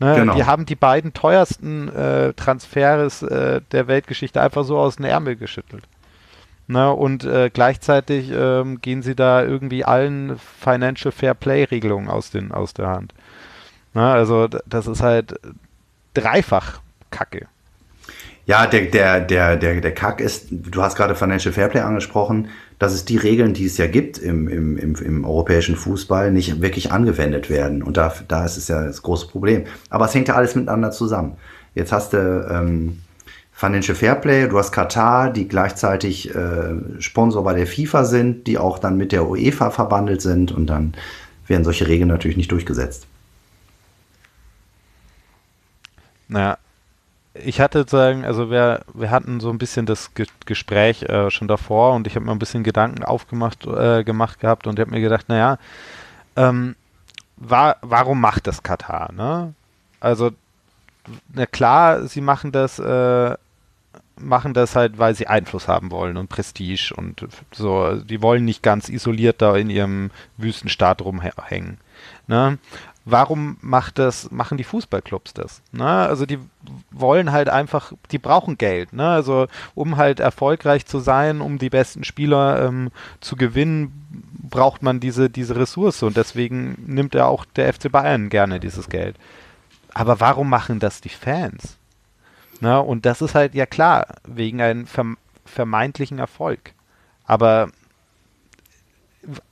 [0.00, 0.34] Ne, genau.
[0.34, 5.36] Die haben die beiden teuersten äh, Transfers äh, der Weltgeschichte einfach so aus den Ärmel
[5.36, 5.84] geschüttelt.
[6.68, 12.30] Ne, und äh, gleichzeitig ähm, gehen sie da irgendwie allen Financial Fair Play Regelungen aus,
[12.30, 13.14] den, aus der Hand.
[13.94, 15.38] Ne, also das ist halt
[16.14, 17.46] dreifach Kacke.
[18.46, 22.48] Ja, der, der, der, der, der Kack ist, du hast gerade Financial Fair Play angesprochen,
[22.78, 26.60] dass es die Regeln, die es ja gibt im, im, im, im europäischen Fußball, nicht
[26.60, 27.82] wirklich angewendet werden.
[27.82, 29.64] Und da, da ist es ja das große Problem.
[29.90, 31.36] Aber es hängt ja alles miteinander zusammen.
[31.74, 33.00] Jetzt hast du ähm,
[33.58, 38.78] Financial Fairplay, du hast Katar, die gleichzeitig äh, Sponsor bei der FIFA sind, die auch
[38.78, 40.92] dann mit der UEFA verbandelt sind und dann
[41.46, 43.06] werden solche Regeln natürlich nicht durchgesetzt.
[46.28, 46.58] Naja,
[47.32, 51.48] ich hatte sozusagen, also wir, wir hatten so ein bisschen das Ge Gespräch äh, schon
[51.48, 54.90] davor und ich habe mir ein bisschen Gedanken aufgemacht äh, gemacht gehabt und ich habe
[54.90, 55.56] mir gedacht, naja,
[56.36, 56.76] ähm,
[57.38, 59.12] war, warum macht das Katar?
[59.14, 59.54] Ne?
[59.98, 60.32] Also,
[61.32, 63.34] na klar, sie machen das äh,
[64.18, 67.96] machen das halt, weil sie Einfluss haben wollen und Prestige und so.
[67.96, 71.78] Die wollen nicht ganz isoliert da in ihrem Wüstenstaat rumhängen.
[72.26, 72.58] Ne?
[73.04, 75.62] Warum macht das, machen die Fußballclubs das?
[75.70, 75.86] Ne?
[75.86, 76.38] Also die
[76.90, 78.92] wollen halt einfach, die brauchen Geld.
[78.92, 79.08] Ne?
[79.08, 82.90] Also um halt erfolgreich zu sein, um die besten Spieler ähm,
[83.20, 88.28] zu gewinnen, braucht man diese, diese Ressource und deswegen nimmt er auch der FC Bayern
[88.28, 89.16] gerne dieses Geld.
[89.94, 91.78] Aber warum machen das die Fans?
[92.60, 94.86] Na, und das ist halt, ja klar, wegen einem
[95.44, 96.72] vermeintlichen Erfolg.
[97.24, 97.68] Aber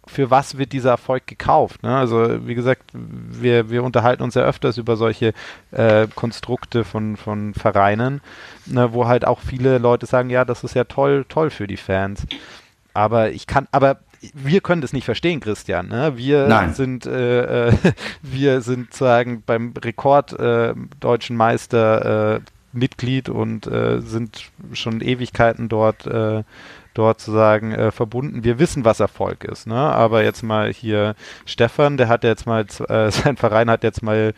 [0.06, 1.82] für was wird dieser Erfolg gekauft?
[1.82, 1.96] Ne?
[1.96, 5.32] Also wie gesagt, wir, wir unterhalten uns ja öfters über solche
[5.72, 8.20] äh, Konstrukte von, von Vereinen,
[8.66, 11.76] ne, wo halt auch viele Leute sagen, ja, das ist ja toll, toll für die
[11.76, 12.26] Fans.
[12.92, 13.98] Aber ich kann, aber
[14.32, 15.88] wir können das nicht verstehen, Christian.
[15.88, 16.16] Ne?
[16.16, 16.74] Wir Nein.
[16.74, 17.72] sind, äh, äh,
[18.22, 22.40] wir sind sagen beim Rekord äh, deutschen Meister äh,
[22.74, 26.42] Mitglied und äh, sind schon Ewigkeiten dort, äh,
[26.94, 28.44] dort sozusagen äh, verbunden.
[28.44, 29.66] Wir wissen, was Erfolg ist.
[29.66, 29.76] Ne?
[29.76, 31.14] Aber jetzt mal hier
[31.46, 34.34] Stefan, der hat jetzt mal, äh, sein Verein hat jetzt mal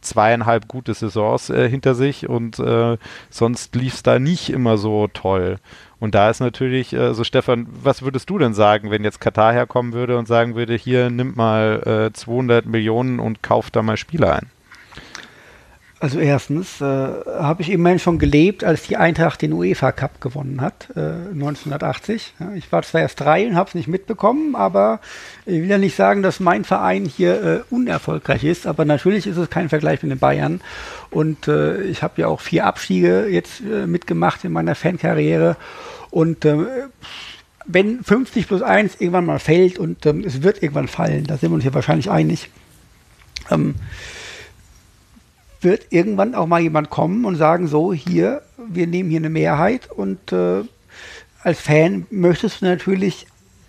[0.00, 2.96] zweieinhalb gute Saisons äh, hinter sich und äh,
[3.30, 5.58] sonst lief es da nicht immer so toll.
[6.00, 9.52] Und da ist natürlich, äh, so Stefan, was würdest du denn sagen, wenn jetzt Katar
[9.52, 13.96] herkommen würde und sagen würde, hier nimmt mal äh, 200 Millionen und kauft da mal
[13.96, 14.50] Spieler ein?
[16.00, 20.60] Also erstens äh, habe ich immerhin schon gelebt, als die Eintracht den UEFA Cup gewonnen
[20.60, 22.34] hat, äh, 1980.
[22.38, 25.00] Ja, ich war zwar erst drei und habe es nicht mitbekommen, aber
[25.44, 29.38] ich will ja nicht sagen, dass mein Verein hier äh, unerfolgreich ist, aber natürlich ist
[29.38, 30.60] es kein Vergleich mit den Bayern.
[31.10, 35.56] Und äh, ich habe ja auch vier Abstiege jetzt äh, mitgemacht in meiner Fankarriere.
[36.10, 36.58] Und äh,
[37.66, 41.50] wenn 50 plus 1 irgendwann mal fällt und ähm, es wird irgendwann fallen, da sind
[41.50, 42.50] wir uns hier wahrscheinlich einig.
[43.50, 43.74] Ähm,
[45.60, 49.90] wird irgendwann auch mal jemand kommen und sagen, so, hier, wir nehmen hier eine Mehrheit
[49.90, 50.62] und äh,
[51.42, 53.26] als Fan möchtest du natürlich,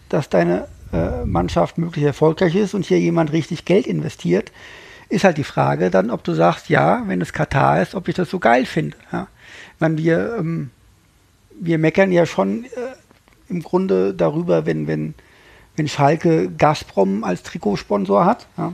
[0.09, 4.51] dass deine äh, Mannschaft möglichst erfolgreich ist und hier jemand richtig Geld investiert,
[5.09, 8.15] ist halt die Frage dann, ob du sagst, ja, wenn es Katar ist, ob ich
[8.15, 8.95] das so geil finde.
[9.11, 9.27] Ja.
[9.79, 10.69] Meine, wir, ähm,
[11.59, 12.69] wir meckern ja schon äh,
[13.49, 15.15] im Grunde darüber, wenn, wenn,
[15.75, 18.47] wenn Schalke Gazprom als Trikotsponsor hat.
[18.57, 18.73] Ja.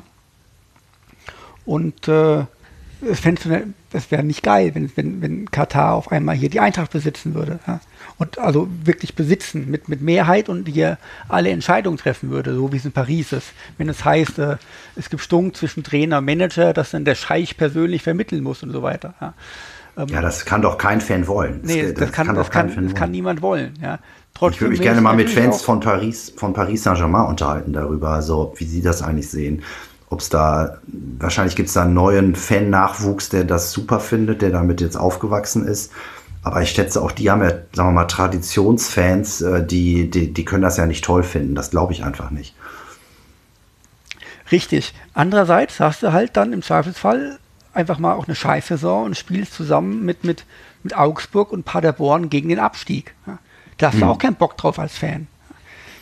[1.66, 2.46] Und äh,
[3.06, 7.60] das wäre nicht geil, wenn, wenn, wenn Katar auf einmal hier die Eintracht besitzen würde.
[7.68, 7.80] Ja?
[8.18, 12.78] Und also wirklich besitzen mit, mit Mehrheit und hier alle Entscheidungen treffen würde, so wie
[12.78, 13.54] es in Paris ist.
[13.78, 14.58] Wenn es heißt, äh,
[14.96, 18.72] es gibt Stunk zwischen Trainer und Manager, dass dann der Scheich persönlich vermitteln muss und
[18.72, 19.14] so weiter.
[19.22, 19.34] Ja,
[19.98, 21.62] ähm, ja das kann doch kein Fan wollen.
[21.64, 23.74] Nee, das, das, kann, kann, das, kann, das kann niemand wollen.
[23.82, 24.00] Ja.
[24.34, 28.10] Trotzdem ich würde mich gerne mal mit Fans von Paris, von Paris Saint-Germain unterhalten darüber,
[28.10, 29.64] also wie sie das eigentlich sehen
[30.10, 34.52] ob es da, wahrscheinlich gibt es da einen neuen Fan-Nachwuchs, der das super findet, der
[34.52, 35.92] damit jetzt aufgewachsen ist.
[36.44, 40.46] Aber ich schätze auch, die haben ja, sagen wir mal, Traditionsfans, äh, die, die, die
[40.46, 41.56] können das ja nicht toll finden.
[41.56, 42.56] Das glaube ich einfach nicht.
[44.52, 44.94] Richtig.
[45.16, 47.40] Andererseits hast du halt dann im Zweifelsfall
[47.74, 50.46] einfach mal auch eine Scheißsaison und spielst zusammen mit, mit,
[50.84, 53.16] mit Augsburg und Paderborn gegen den Abstieg.
[53.80, 54.10] Da hast du hm.
[54.10, 55.28] auch keinen Bock drauf als Fan.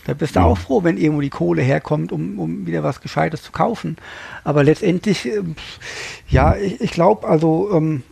[0.06, 0.46] Da bist du ja.
[0.46, 3.98] auch froh, wenn irgendwo die Kohle herkommt, um, um wieder was Gescheites zu kaufen.
[4.44, 5.42] Aber letztendlich, äh,
[6.28, 8.04] ja, ich, ich glaube, also, ähm,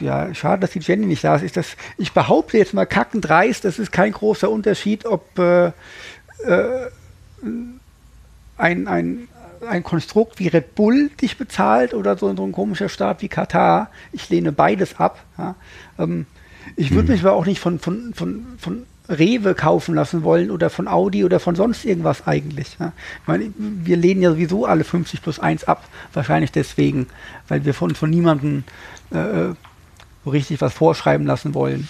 [0.00, 1.42] ja, schade, dass die Jenny nicht da ist.
[1.42, 5.72] ist das, ich behaupte jetzt mal kackendreist, das ist kein großer Unterschied, ob äh, äh,
[8.56, 9.28] ein, ein,
[9.68, 13.90] ein Konstrukt wie Red Bull dich bezahlt oder so, so ein komischer Staat wie Katar.
[14.12, 15.22] Ich lehne beides ab.
[15.36, 15.54] Ja.
[15.98, 16.26] Ähm,
[16.76, 17.14] ich würde hm.
[17.14, 21.24] mich aber auch nicht von, von, von, von Rewe kaufen lassen wollen oder von Audi
[21.24, 22.76] oder von sonst irgendwas eigentlich.
[22.78, 22.92] Ja.
[23.22, 27.06] Ich meine, wir lehnen ja sowieso alle 50 plus 1 ab, wahrscheinlich deswegen,
[27.48, 28.64] weil wir von, von niemandem
[29.10, 29.54] äh,
[30.24, 31.88] so richtig was vorschreiben lassen wollen.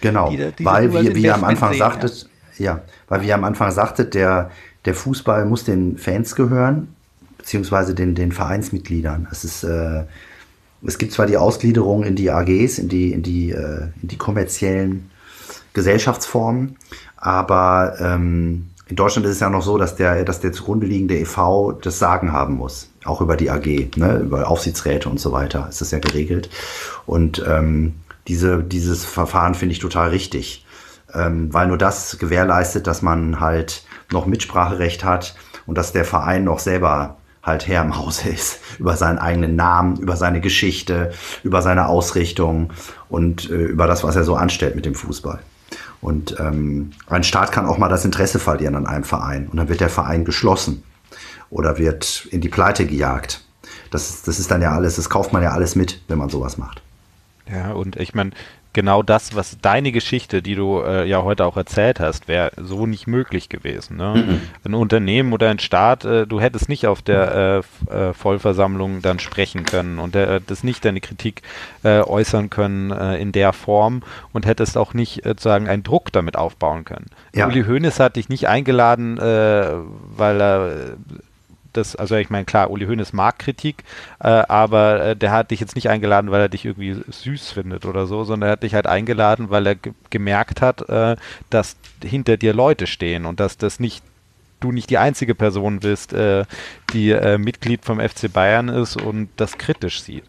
[0.00, 2.28] Genau, die, die weil wir, wie ihr am Anfang sehen, sagtet,
[2.58, 2.64] ja.
[2.64, 2.82] ja.
[3.08, 4.50] weil wir am Anfang sagtet, der,
[4.84, 6.94] der Fußball muss den Fans gehören,
[7.38, 9.26] beziehungsweise den, den Vereinsmitgliedern.
[9.30, 10.04] Es ist äh,
[10.86, 14.18] es gibt zwar die Ausgliederung in die AGs, in die, in die, äh, in die
[14.18, 15.10] kommerziellen
[15.74, 16.76] Gesellschaftsformen.
[17.16, 21.18] Aber ähm, in Deutschland ist es ja noch so, dass der, dass der zugrunde liegende
[21.18, 22.90] EV das Sagen haben muss.
[23.04, 24.20] Auch über die AG, ne?
[24.22, 26.50] über Aufsichtsräte und so weiter ist das ja geregelt.
[27.06, 27.94] Und ähm,
[28.28, 30.64] diese, dieses Verfahren finde ich total richtig.
[31.12, 35.34] Ähm, weil nur das gewährleistet, dass man halt noch Mitspracherecht hat
[35.66, 39.96] und dass der Verein noch selber halt Herr im Hause ist, über seinen eigenen Namen,
[39.96, 42.72] über seine Geschichte, über seine Ausrichtung
[43.08, 45.40] und äh, über das, was er so anstellt mit dem Fußball.
[46.04, 49.70] Und ähm, ein Staat kann auch mal das Interesse verlieren an einem Verein und dann
[49.70, 50.82] wird der Verein geschlossen
[51.48, 53.42] oder wird in die Pleite gejagt.
[53.90, 56.58] Das, das ist dann ja alles, das kauft man ja alles mit, wenn man sowas
[56.58, 56.82] macht.
[57.50, 58.32] Ja, und ich meine,
[58.74, 62.84] genau das, was deine Geschichte, die du äh, ja heute auch erzählt hast, wäre so
[62.84, 63.96] nicht möglich gewesen.
[63.96, 64.14] Ne?
[64.14, 64.40] Mhm.
[64.64, 69.18] Ein Unternehmen oder ein Staat, äh, du hättest nicht auf der äh, äh Vollversammlung dann
[69.18, 71.42] sprechen können und äh, das nicht deine Kritik
[71.82, 74.02] äh, äußern können in der Form
[74.32, 77.06] und hättest auch nicht sozusagen einen Druck damit aufbauen können.
[77.34, 77.46] Ja.
[77.46, 80.96] Uli Hoeneß hat dich nicht eingeladen, weil er
[81.76, 83.84] das, also ich meine, klar, Uli Hoeneß mag Kritik,
[84.20, 87.84] äh, aber äh, der hat dich jetzt nicht eingeladen, weil er dich irgendwie süß findet
[87.86, 91.16] oder so, sondern er hat dich halt eingeladen, weil er ge gemerkt hat, äh,
[91.50, 94.02] dass hinter dir Leute stehen und dass das nicht
[94.60, 96.44] du nicht die einzige Person bist, äh,
[96.92, 100.24] die äh, Mitglied vom FC Bayern ist und das kritisch sieht.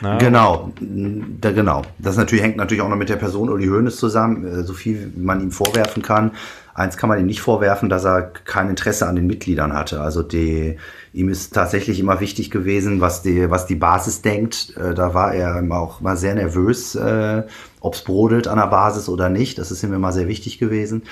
[0.00, 1.82] Na, genau, da, genau.
[1.98, 5.12] Das natürlich hängt natürlich auch noch mit der Person Uli Hoeneß zusammen, äh, so viel
[5.16, 6.32] man ihm vorwerfen kann.
[6.74, 10.00] Eins kann man ihm nicht vorwerfen, dass er kein Interesse an den Mitgliedern hatte.
[10.00, 10.76] Also die,
[11.12, 14.76] ihm ist tatsächlich immer wichtig gewesen, was die, was die Basis denkt.
[14.76, 17.44] Äh, da war er auch mal sehr nervös, äh,
[17.80, 19.58] ob es brodelt an der Basis oder nicht.
[19.58, 21.02] Das ist ihm immer sehr wichtig gewesen.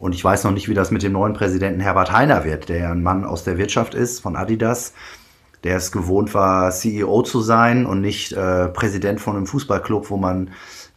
[0.00, 2.90] Und ich weiß noch nicht, wie das mit dem neuen Präsidenten Herbert Heiner wird, der
[2.90, 4.92] ein Mann aus der Wirtschaft ist, von Adidas,
[5.62, 10.16] der es gewohnt war, CEO zu sein und nicht äh, Präsident von einem Fußballclub, wo
[10.16, 10.50] man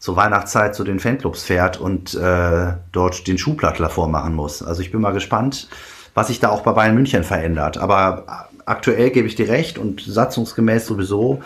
[0.06, 4.62] zur Weihnachtszeit zu den Fanclubs fährt und äh, dort den Schuhplattler vormachen muss.
[4.62, 5.68] Also ich bin mal gespannt,
[6.14, 7.80] was sich da auch bei Bayern München verändert.
[7.80, 11.42] Aber aktuell gebe ich dir recht und satzungsgemäß sowieso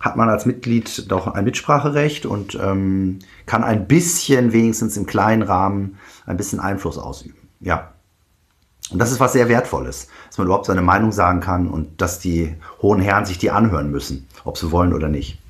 [0.00, 5.42] hat man als Mitglied doch ein Mitspracherecht und ähm, kann ein bisschen, wenigstens im kleinen
[5.42, 5.96] Rahmen,
[6.26, 7.38] ein bisschen Einfluss ausüben.
[7.60, 7.92] Ja.
[8.90, 12.18] Und das ist was sehr Wertvolles, dass man überhaupt seine Meinung sagen kann und dass
[12.18, 15.41] die hohen Herren sich die anhören müssen, ob sie wollen oder nicht.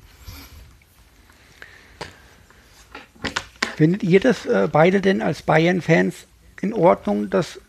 [3.75, 6.27] Findet ihr das äh, beide denn als Bayern-Fans
[6.61, 7.59] in Ordnung, dass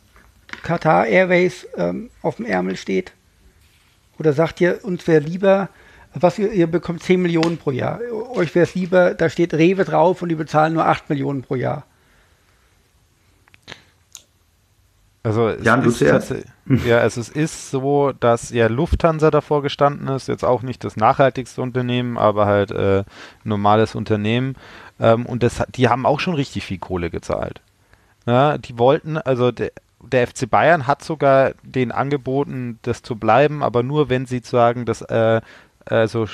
[0.63, 3.13] Qatar Airways ähm, auf dem Ärmel steht?
[4.19, 5.69] Oder sagt ihr, uns wäre lieber,
[6.13, 8.01] was ihr, ihr bekommt 10 Millionen pro Jahr.
[8.35, 11.57] Euch wäre es lieber, da steht Rewe drauf und die bezahlen nur 8 Millionen pro
[11.57, 11.85] Jahr.
[15.25, 15.91] Also Jan, du
[16.87, 20.97] ja, also es ist so, dass ja Lufthansa davor gestanden ist, jetzt auch nicht das
[20.97, 23.05] nachhaltigste Unternehmen, aber halt äh,
[23.43, 24.55] normales Unternehmen.
[25.01, 27.63] Ähm, und das, die haben auch schon richtig viel Kohle gezahlt.
[28.27, 29.73] Ja, die wollten, also de,
[30.03, 34.85] der FC Bayern hat sogar den angeboten, das zu bleiben, aber nur wenn sie sagen,
[34.85, 35.41] dass äh,
[35.87, 36.27] also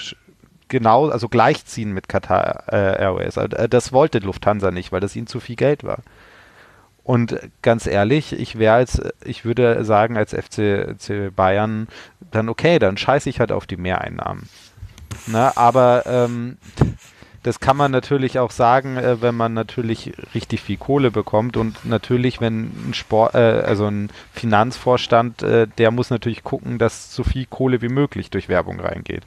[0.69, 3.39] genau, also gleichziehen mit Qatar äh, Airways.
[3.39, 5.99] Also, äh, das wollte Lufthansa nicht, weil das ihnen zu viel Geld war.
[7.11, 11.89] Und ganz ehrlich, ich wäre als, ich würde sagen, als FC, FC Bayern,
[12.31, 14.49] dann okay, dann scheiße ich halt auf die Mehreinnahmen.
[15.27, 16.57] Na, aber ähm,
[17.43, 21.85] das kann man natürlich auch sagen, äh, wenn man natürlich richtig viel Kohle bekommt und
[21.87, 27.25] natürlich, wenn ein Sport, äh, also ein Finanzvorstand, äh, der muss natürlich gucken, dass so
[27.25, 29.23] viel Kohle wie möglich durch Werbung reingeht.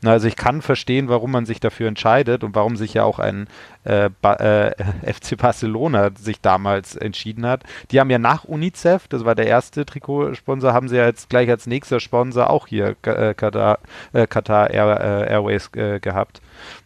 [0.00, 3.20] Na, also ich kann verstehen, warum man sich dafür entscheidet und warum sich ja auch
[3.20, 3.46] ein
[3.84, 4.74] äh, ba äh,
[5.12, 7.62] FC Barcelona sich damals entschieden hat.
[7.92, 11.48] Die haben ja nach UNICEF, das war der erste Trikotsponsor, haben sie ja jetzt gleich
[11.48, 13.78] als nächster Sponsor auch hier äh, Qatar,
[14.12, 16.40] Qatar Air, Airways gehabt.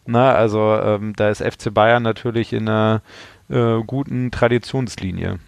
[0.05, 3.01] Na, also ähm, da ist FC Bayern natürlich in einer
[3.49, 5.39] äh, guten Traditionslinie.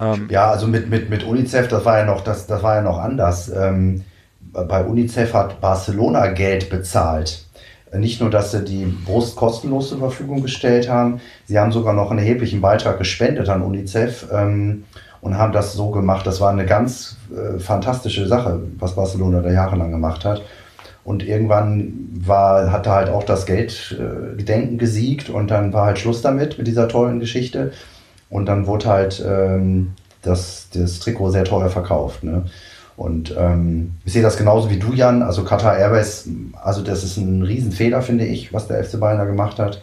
[0.00, 2.82] Ähm, ja, also mit, mit, mit UNICEF, das war ja noch, das, das war ja
[2.82, 3.50] noch anders.
[3.54, 4.04] Ähm,
[4.52, 7.44] bei UNICEF hat Barcelona Geld bezahlt.
[7.92, 12.10] Nicht nur, dass sie die Brust kostenlos zur Verfügung gestellt haben, sie haben sogar noch
[12.10, 14.84] einen erheblichen Beitrag gespendet an UNICEF ähm,
[15.20, 16.26] und haben das so gemacht.
[16.26, 20.42] Das war eine ganz äh, fantastische Sache, was Barcelona da jahrelang gemacht hat.
[21.06, 26.20] Und irgendwann war, hatte halt auch das Geldgedenken äh, gesiegt und dann war halt Schluss
[26.20, 27.70] damit, mit dieser tollen Geschichte.
[28.28, 29.92] Und dann wurde halt ähm,
[30.22, 32.24] das, das Trikot sehr teuer verkauft.
[32.24, 32.46] Ne?
[32.96, 35.22] Und ähm, ich sehe das genauso wie du, Jan.
[35.22, 36.28] Also Qatar Airways,
[36.60, 39.80] also das ist ein Riesenfehler, finde ich, was der FC Bayern da gemacht hat.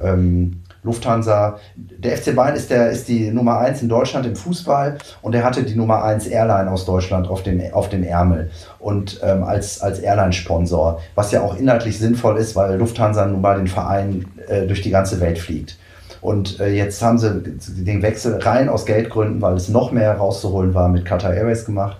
[0.00, 1.58] Ähm, Lufthansa.
[1.76, 5.44] Der FC Bayern ist, der, ist die Nummer 1 in Deutschland im Fußball und er
[5.44, 9.80] hatte die Nummer 1 Airline aus Deutschland auf dem, auf dem Ärmel und ähm, als,
[9.80, 14.66] als Airline-Sponsor, was ja auch inhaltlich sinnvoll ist, weil Lufthansa nun mal den Verein äh,
[14.66, 15.76] durch die ganze Welt fliegt.
[16.20, 20.74] Und äh, jetzt haben sie den Wechsel rein aus Geldgründen, weil es noch mehr rauszuholen
[20.74, 21.96] war, mit Qatar Airways gemacht,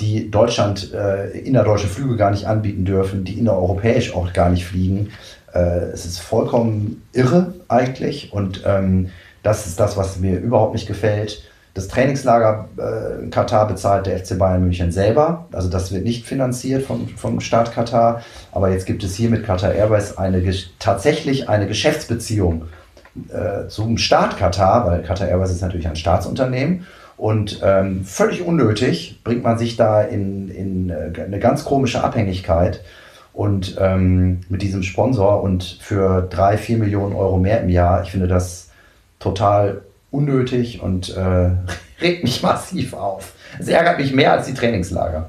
[0.00, 5.10] die Deutschland äh, innerdeutsche Flüge gar nicht anbieten dürfen, die innereuropäisch auch gar nicht fliegen
[5.56, 9.10] es ist vollkommen irre eigentlich und ähm,
[9.42, 11.42] das ist das, was mir überhaupt nicht gefällt.
[11.74, 15.46] Das Trainingslager äh, Katar bezahlt der FC Bayern München selber.
[15.52, 18.22] Also das wird nicht finanziert vom, vom Staat Katar.
[18.50, 20.42] Aber jetzt gibt es hier mit Qatar Airways eine,
[20.80, 22.64] tatsächlich eine Geschäftsbeziehung
[23.28, 26.84] äh, zum Staat Katar, weil Qatar Airways ist natürlich ein Staatsunternehmen.
[27.16, 32.80] Und ähm, völlig unnötig bringt man sich da in, in äh, eine ganz komische Abhängigkeit
[33.38, 38.10] und ähm, mit diesem Sponsor und für drei, vier Millionen Euro mehr im Jahr, ich
[38.10, 38.70] finde das
[39.20, 41.50] total unnötig und äh,
[42.00, 43.34] regt mich massiv auf.
[43.60, 45.28] Es ärgert mich mehr als die Trainingslager.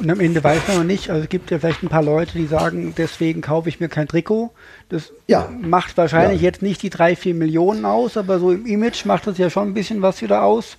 [0.00, 2.32] Und am Ende weiß man noch nicht, also es gibt ja vielleicht ein paar Leute,
[2.38, 4.52] die sagen, deswegen kaufe ich mir kein Trikot.
[4.88, 5.50] Das ja.
[5.60, 6.46] macht wahrscheinlich ja.
[6.46, 9.68] jetzt nicht die drei, vier Millionen aus, aber so im Image macht das ja schon
[9.68, 10.78] ein bisschen was wieder aus.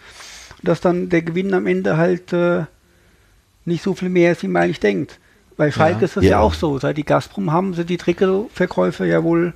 [0.64, 2.64] Dass dann der Gewinn am Ende halt äh,
[3.66, 5.20] nicht so viel mehr ist, wie man eigentlich denkt.
[5.58, 6.32] Bei Schalke ja, ist das ja.
[6.32, 6.40] ja.
[6.40, 6.78] auch so.
[6.80, 9.54] Seit die Gazprom haben sie die Trikotverkäufe ja wohl,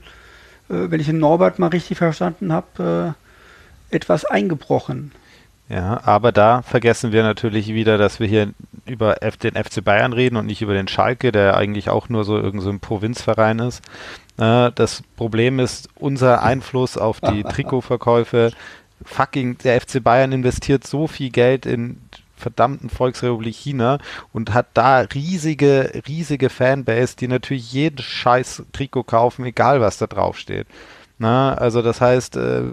[0.69, 3.15] äh, wenn ich den Norbert mal richtig verstanden habe,
[3.91, 5.11] äh, etwas eingebrochen.
[5.68, 8.53] Ja, aber da vergessen wir natürlich wieder, dass wir hier
[8.88, 12.38] über den FC Bayern reden und nicht über den Schalke, der eigentlich auch nur so
[12.38, 13.84] irgendein so Provinzverein ist.
[14.38, 18.52] Äh, das Problem ist unser Einfluss auf die Trikotverkäufe.
[19.06, 22.02] Fucking, der FC Bayern investiert so viel Geld in
[22.39, 23.99] verdammten Volksrepublik China
[24.33, 30.07] und hat da riesige, riesige Fanbase, die natürlich jeden scheiß Trikot kaufen, egal was da
[30.07, 30.67] drauf steht.
[31.19, 32.63] Na, also das heißt, äh,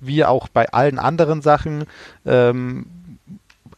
[0.00, 1.84] wie auch bei allen anderen Sachen,
[2.26, 2.86] ähm,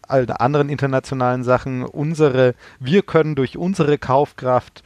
[0.02, 4.82] allen anderen internationalen Sachen, unsere, wir können durch unsere Kaufkraft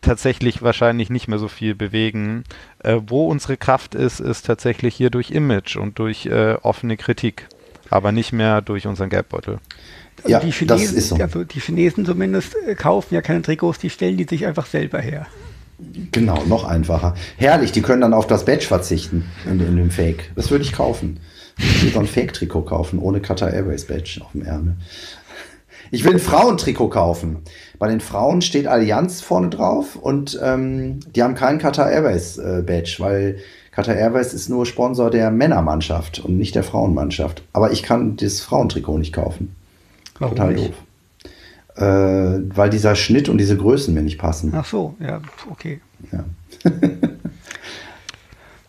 [0.00, 2.44] tatsächlich wahrscheinlich nicht mehr so viel bewegen.
[2.80, 7.48] Äh, wo unsere Kraft ist, ist tatsächlich hier durch Image und durch äh, offene Kritik
[7.90, 9.58] aber nicht mehr durch unseren Geldbeutel.
[10.18, 11.16] Also ja, die Chinesen, das ist so.
[11.16, 15.00] Also die Chinesen zumindest äh, kaufen ja keine Trikots, die stellen die sich einfach selber
[15.00, 15.26] her.
[16.10, 17.14] Genau, noch einfacher.
[17.36, 20.32] Herrlich, die können dann auf das Badge verzichten in, in dem Fake.
[20.34, 21.20] Das würde ich kaufen.
[21.56, 24.76] Ich würde so ein Fake-Trikot kaufen, ohne Qatar Airways Badge auf dem Ärmel.
[25.90, 27.38] Ich will ein Frauentrikot kaufen.
[27.78, 32.62] Bei den Frauen steht Allianz vorne drauf und ähm, die haben keinen Qatar Airways äh,
[32.66, 33.38] Badge, weil
[33.78, 37.44] Qatar Airways ist nur Sponsor der Männermannschaft und nicht der Frauenmannschaft.
[37.52, 39.54] Aber ich kann das Frauentrikot nicht kaufen.
[40.18, 40.70] Warum Total nicht?
[40.70, 40.76] doof.
[41.76, 44.52] Äh, weil dieser Schnitt und diese Größen mir nicht passen.
[44.52, 45.80] Ach so, ja, okay.
[46.10, 46.24] Ja.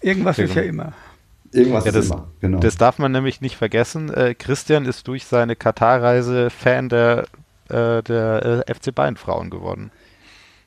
[0.01, 0.93] Irgendwas ist ja immer.
[1.51, 2.59] Irgendwas ja, das, ist immer, genau.
[2.59, 4.13] Das darf man nämlich nicht vergessen.
[4.13, 7.25] Äh, Christian ist durch seine Katar-Reise Fan der,
[7.69, 9.89] äh, der äh, FC Bayern Frauen geworden.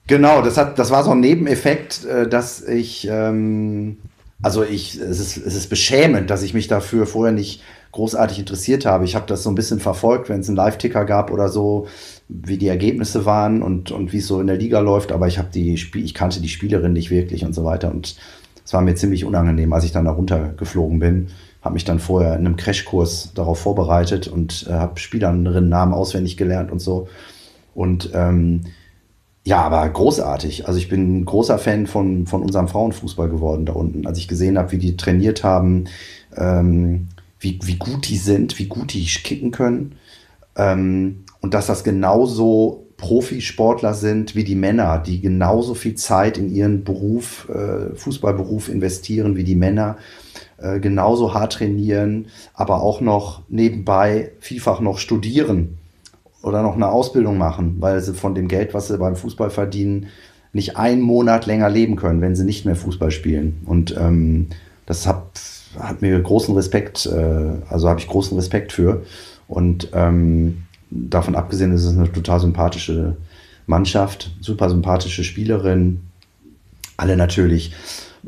[0.09, 3.99] Genau, das, hat, das war so ein Nebeneffekt, äh, dass ich ähm,
[4.43, 7.63] Also ich, es ist, es ist beschämend, dass ich mich dafür vorher nicht
[7.93, 9.05] großartig interessiert habe.
[9.05, 11.87] Ich habe das so ein bisschen verfolgt, wenn es einen Live-Ticker gab oder so,
[12.29, 15.39] wie die Ergebnisse waren und, und wie es so in der Liga läuft, aber ich
[15.39, 17.91] habe die Spiel, ich kannte die Spielerin nicht wirklich und so weiter.
[17.91, 18.17] Und
[18.65, 21.29] es war mir ziemlich unangenehm, als ich dann da runtergeflogen bin.
[21.61, 26.37] Habe mich dann vorher in einem Crashkurs darauf vorbereitet und äh, habe Spielerinnen Namen auswendig
[26.37, 27.09] gelernt und so.
[27.75, 28.63] Und ähm,
[29.45, 30.69] ja, aber großartig.
[30.69, 34.07] Also ich bin ein großer Fan von, von unserem Frauenfußball geworden da unten.
[34.07, 35.87] Als ich gesehen habe, wie die trainiert haben,
[36.37, 37.09] ähm,
[37.41, 39.97] wie, wie gut die sind, wie gut die kicken können.
[40.55, 46.55] Ähm, und dass das genauso Profisportler sind wie die Männer, die genauso viel Zeit in
[46.55, 49.97] ihren Beruf, äh, Fußballberuf investieren wie die Männer,
[50.59, 55.79] äh, genauso hart trainieren, aber auch noch nebenbei vielfach noch studieren
[56.43, 60.09] oder noch eine Ausbildung machen, weil sie von dem Geld, was sie beim Fußball verdienen,
[60.53, 63.63] nicht einen Monat länger leben können, wenn sie nicht mehr Fußball spielen.
[63.65, 64.49] Und ähm,
[64.87, 65.41] das hat,
[65.79, 69.03] hat mir großen Respekt, äh, also habe ich großen Respekt für.
[69.49, 73.17] Und ähm, davon abgesehen ist es eine total sympathische
[73.67, 76.01] Mannschaft, super sympathische Spielerin.
[76.97, 77.73] Alle natürlich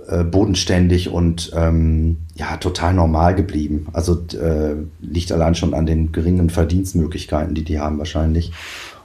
[0.09, 3.87] äh, bodenständig und ähm, ja, total normal geblieben.
[3.93, 8.53] Also äh, liegt allein schon an den geringen Verdienstmöglichkeiten, die die haben wahrscheinlich.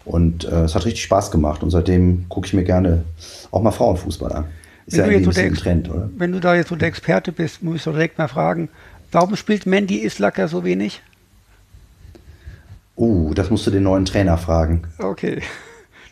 [0.06, 3.04] Und äh, es hat richtig Spaß gemacht und seitdem gucke ich mir gerne
[3.52, 4.46] auch mal Frauenfußball an.
[4.88, 6.10] Ist wenn ja du so ein Trend, oder?
[6.18, 8.70] Wenn du da jetzt so der Experte bist, muss ich doch direkt mal fragen,
[9.12, 11.04] warum spielt Mandy Islacker so wenig?
[12.98, 14.82] Uh, das musst du den neuen Trainer fragen.
[14.98, 15.42] Okay.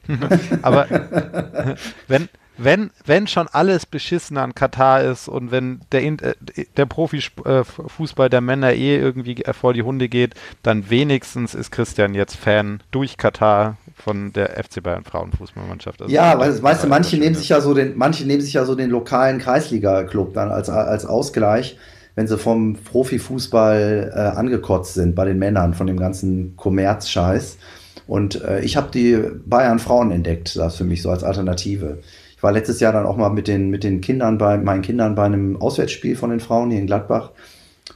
[0.62, 0.88] Aber
[2.08, 6.34] wenn, wenn, wenn schon alles beschissen an Katar ist und wenn der, äh,
[6.76, 12.36] der Profifußball der Männer eh irgendwie vor die Hunde geht, dann wenigstens ist Christian jetzt
[12.36, 16.02] Fan durch Katar von der FC Bayern Frauenfußballmannschaft.
[16.02, 18.66] Also ja, weil, weißt du, manche nehmen sich ja so den, manche nehmen sich ja
[18.66, 21.78] so den lokalen Kreisliga-Club dann als, als Ausgleich
[22.18, 27.60] wenn sie vom Profifußball äh, angekotzt sind bei den Männern, von dem ganzen Kommerzscheiß.
[28.08, 32.00] Und äh, ich habe die Bayern Frauen entdeckt, das für mich so als Alternative.
[32.38, 35.16] Ich war letztes Jahr dann auch mal mit den, mit den Kindern bei meinen Kindern
[35.16, 37.32] bei einem Auswärtsspiel von den Frauen hier in Gladbach.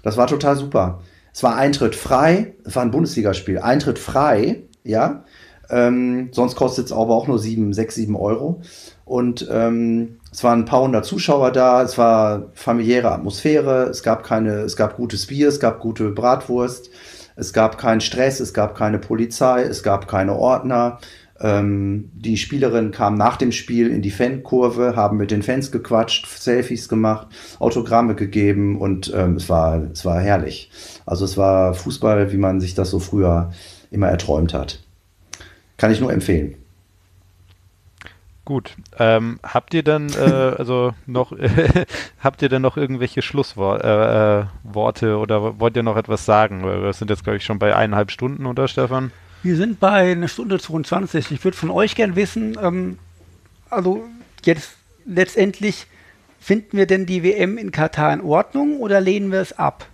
[0.02, 1.00] Das war total super.
[1.32, 3.60] Es war Eintritt frei, es war ein Bundesligaspiel.
[3.60, 5.24] Eintritt frei, ja.
[5.70, 8.62] Ähm, sonst kostet es aber auch nur sieben, sechs, sieben Euro.
[9.06, 14.24] Und ähm, es waren ein paar hundert Zuschauer da, es war familiäre Atmosphäre, es gab
[14.24, 16.90] keine, es gab gutes Bier, es gab gute Bratwurst,
[17.36, 21.00] es gab keinen Stress, es gab keine Polizei, es gab keine Ordner.
[21.42, 26.28] Ähm, die Spielerinnen kamen nach dem Spiel in die Fankurve, haben mit den Fans gequatscht,
[26.28, 27.28] Selfies gemacht,
[27.60, 30.70] Autogramme gegeben und ähm, es, war, es war herrlich.
[31.06, 33.52] Also es war Fußball, wie man sich das so früher
[33.90, 34.84] immer erträumt hat.
[35.78, 36.56] Kann ich nur empfehlen.
[38.46, 38.76] Gut.
[38.98, 41.34] Ähm, habt ihr dann äh, also noch
[42.20, 44.48] habt ihr denn noch irgendwelche Schlussworte
[45.04, 46.64] äh, äh oder wollt ihr noch etwas sagen?
[46.64, 49.12] Wir sind jetzt glaube ich schon bei eineinhalb Stunden, oder Stefan?
[49.44, 51.32] Wir sind bei einer Stunde 22.
[51.32, 53.00] Ich würde von euch gern wissen, ähm,
[53.72, 54.04] also
[54.46, 54.74] jetzt
[55.06, 55.88] letztendlich
[56.40, 59.88] finden wir denn die WM in Katar in Ordnung oder lehnen wir es ab?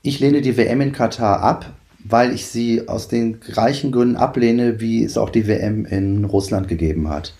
[0.00, 4.80] Ich lehne die WM in Katar ab, weil ich sie aus den gleichen Gründen ablehne,
[4.80, 7.34] wie es auch die WM in Russland gegeben hat.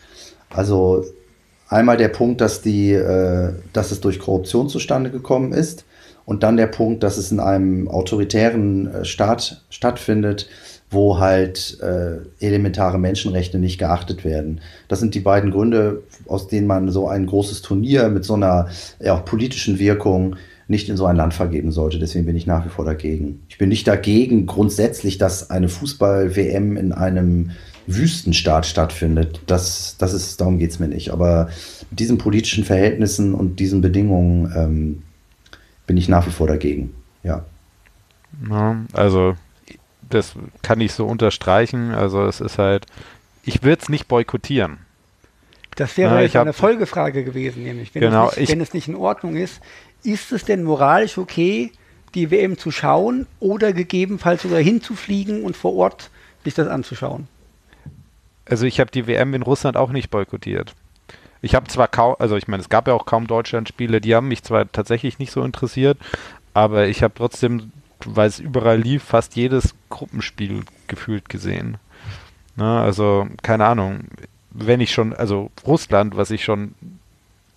[0.51, 1.05] Also
[1.69, 5.87] einmal der Punkt, dass, die, äh, dass es durch Korruption zustande gekommen ist
[6.27, 10.49] und dann der Punkt, dass es in einem autoritären äh, Staat stattfindet,
[10.91, 14.61] wo halt äh, elementare Menschenrechte nicht geachtet werden.
[14.89, 18.69] Das sind die beiden Gründe, aus denen man so ein großes Turnier mit so einer
[19.01, 20.37] ja, politischen Wirkung
[20.69, 21.99] nicht in so ein Land vergeben sollte.
[21.99, 23.43] Deswegen bin ich nach wie vor dagegen.
[23.49, 27.51] Ich bin nicht dagegen grundsätzlich, dass eine Fußball-WM in einem
[27.87, 29.41] Wüstenstaat stattfindet.
[29.47, 31.11] Das, das ist, darum geht es mir nicht.
[31.11, 31.49] Aber
[31.91, 35.03] mit diesen politischen Verhältnissen und diesen Bedingungen ähm,
[35.87, 36.95] bin ich nach wie vor dagegen.
[37.23, 37.45] Ja.
[38.49, 38.77] ja.
[38.93, 39.37] Also,
[40.09, 41.93] das kann ich so unterstreichen.
[41.93, 42.87] Also, es ist halt,
[43.43, 44.79] ich würde es nicht boykottieren.
[45.77, 48.89] Das wäre ja, jetzt eine Folgefrage gewesen, nämlich, wenn, genau, es nicht, wenn es nicht
[48.89, 49.61] in Ordnung ist,
[50.05, 51.73] ist es denn moralisch okay,
[52.15, 56.11] die WM zu schauen oder gegebenenfalls sogar hinzufliegen und vor Ort
[56.45, 57.27] sich das anzuschauen?
[58.45, 60.75] Also ich habe die WM in Russland auch nicht boykottiert.
[61.45, 64.29] Ich habe zwar kaum, also ich meine, es gab ja auch kaum Deutschlandspiele, die haben
[64.29, 65.99] mich zwar tatsächlich nicht so interessiert,
[66.55, 67.71] aber ich habe trotzdem,
[68.07, 71.77] weil es überall lief, fast jedes Gruppenspiel gefühlt gesehen.
[72.57, 74.05] Na, ne, also keine Ahnung,
[74.53, 76.75] wenn ich schon, also Russland, was ich schon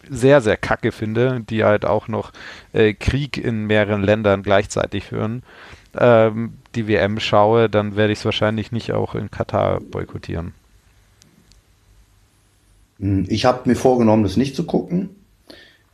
[0.10, 2.34] sehr, sehr kacke finde, die halt auch noch
[2.74, 5.44] äh, Krieg in mehreren Ländern gleichzeitig führen,
[5.98, 10.54] ähm, die WM schaue, dann werde ich es wahrscheinlich nicht auch in Katar boykottieren.
[13.00, 15.10] Hm, ich habe mir vorgenommen, das nicht zu gucken.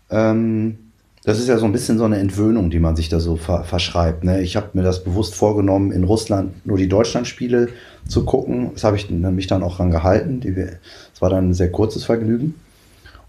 [0.10, 0.78] Ähm,
[1.26, 3.64] das ist ja so ein bisschen so eine Entwöhnung, die man sich da so ver
[3.64, 4.26] verschreibt.
[4.26, 4.42] Ne?
[4.42, 7.70] Ich habe mir das bewusst vorgenommen, in Russland nur die Deutschlandspiele
[8.08, 8.72] zu gucken.
[8.74, 10.42] Das habe ich mich dann auch dran gehalten.
[10.42, 12.56] Das war dann ein sehr kurzes Vergnügen.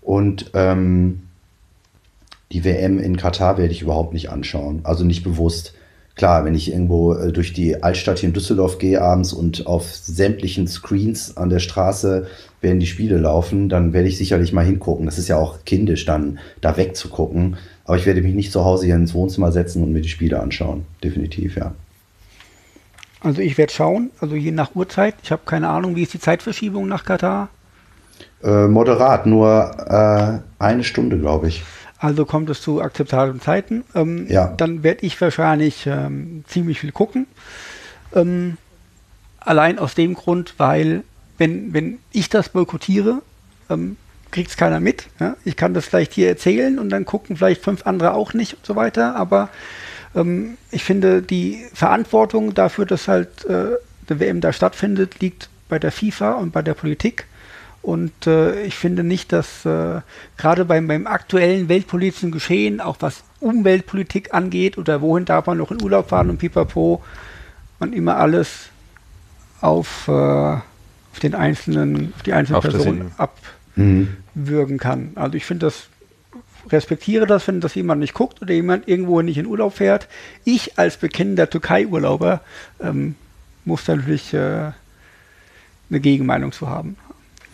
[0.02, 1.22] Und ähm,
[2.50, 4.80] die WM in Katar werde ich überhaupt nicht anschauen.
[4.82, 5.74] Also nicht bewusst.
[6.16, 9.92] Klar, wenn ich irgendwo äh, durch die Altstadt hier in Düsseldorf gehe abends und auf
[9.94, 12.28] sämtlichen Screens an der Straße
[12.60, 15.06] werden die Spiele laufen, dann werde ich sicherlich mal hingucken.
[15.06, 17.56] Das ist ja auch kindisch, dann da wegzugucken.
[17.84, 20.40] Aber ich werde mich nicht zu Hause hier ins Wohnzimmer setzen und mir die Spiele
[20.40, 20.86] anschauen.
[21.02, 21.74] Definitiv, ja.
[23.20, 25.14] Also ich werde schauen, also je nach Uhrzeit.
[25.22, 27.48] Ich habe keine Ahnung, wie ist die Zeitverschiebung nach Katar?
[28.42, 31.62] Äh, moderat, nur äh, eine Stunde, glaube ich.
[32.04, 33.82] Also kommt es zu akzeptablen Zeiten.
[33.94, 34.48] Ähm, ja.
[34.58, 37.26] Dann werde ich wahrscheinlich ähm, ziemlich viel gucken.
[38.14, 38.58] Ähm,
[39.40, 41.02] allein aus dem Grund, weil
[41.38, 43.22] wenn, wenn ich das boykottiere,
[43.70, 43.96] ähm,
[44.32, 45.06] kriegt es keiner mit.
[45.18, 45.36] Ja?
[45.46, 48.66] Ich kann das vielleicht hier erzählen und dann gucken vielleicht fünf andere auch nicht und
[48.66, 49.16] so weiter.
[49.16, 49.48] Aber
[50.14, 53.76] ähm, ich finde, die Verantwortung dafür, dass halt äh,
[54.10, 57.24] der WM da stattfindet, liegt bei der FIFA und bei der Politik.
[57.84, 60.00] Und äh, ich finde nicht, dass äh,
[60.38, 65.70] gerade beim, beim aktuellen weltpolitischen Geschehen, auch was Umweltpolitik angeht oder wohin darf man noch
[65.70, 67.02] in Urlaub fahren und pipapo,
[67.78, 68.70] man immer alles
[69.60, 73.36] auf, äh, auf den einzelnen, auf die einzelne auf Person ab,
[73.76, 74.16] mhm.
[74.78, 75.12] kann.
[75.16, 75.88] Also ich finde das,
[76.72, 80.08] respektiere das, wenn das jemand nicht guckt oder jemand irgendwo nicht in Urlaub fährt.
[80.44, 82.40] Ich als bekennender Türkei-Urlauber
[82.80, 83.14] ähm,
[83.66, 84.72] muss da natürlich äh,
[85.90, 86.96] eine Gegenmeinung zu haben.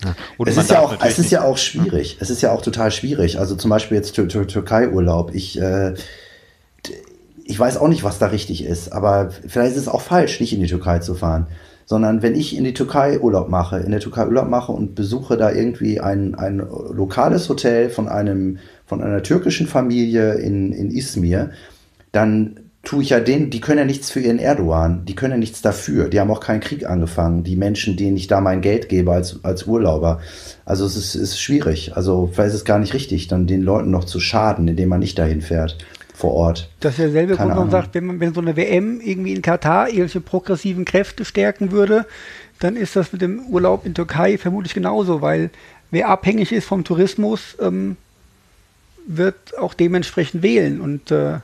[0.04, 0.14] Ja.
[0.46, 2.16] es, ist ja, auch, es ist ja auch schwierig.
[2.20, 3.38] Es ist ja auch total schwierig.
[3.38, 5.34] Also zum Beispiel jetzt Tür Tür Türkei-Urlaub.
[5.34, 5.94] Ich, äh,
[7.44, 10.52] ich weiß auch nicht, was da richtig ist, aber vielleicht ist es auch falsch, nicht
[10.52, 11.46] in die Türkei zu fahren
[11.90, 15.36] sondern wenn ich in die Türkei Urlaub mache, in der Türkei Urlaub mache und besuche
[15.36, 21.50] da irgendwie ein, ein lokales Hotel von einem, von einer türkischen Familie in, in Izmir,
[22.12, 25.38] dann tue ich ja denen, die können ja nichts für ihren Erdogan, die können ja
[25.38, 28.88] nichts dafür, die haben auch keinen Krieg angefangen, die Menschen, denen ich da mein Geld
[28.88, 30.20] gebe als, als Urlauber.
[30.64, 33.90] Also es ist, ist schwierig, also vielleicht ist es gar nicht richtig, dann den Leuten
[33.90, 35.76] noch zu schaden, indem man nicht dahin fährt
[36.14, 36.70] vor Ort.
[36.80, 39.88] Das ist derselbe Grund, man sagt, wenn, man, wenn so eine WM irgendwie in Katar
[39.88, 42.06] irgendwelche progressiven Kräfte stärken würde,
[42.60, 45.50] dann ist das mit dem Urlaub in Türkei vermutlich genauso, weil
[45.90, 47.96] wer abhängig ist vom Tourismus, ähm,
[49.06, 50.80] wird auch dementsprechend wählen.
[50.80, 51.38] Und äh,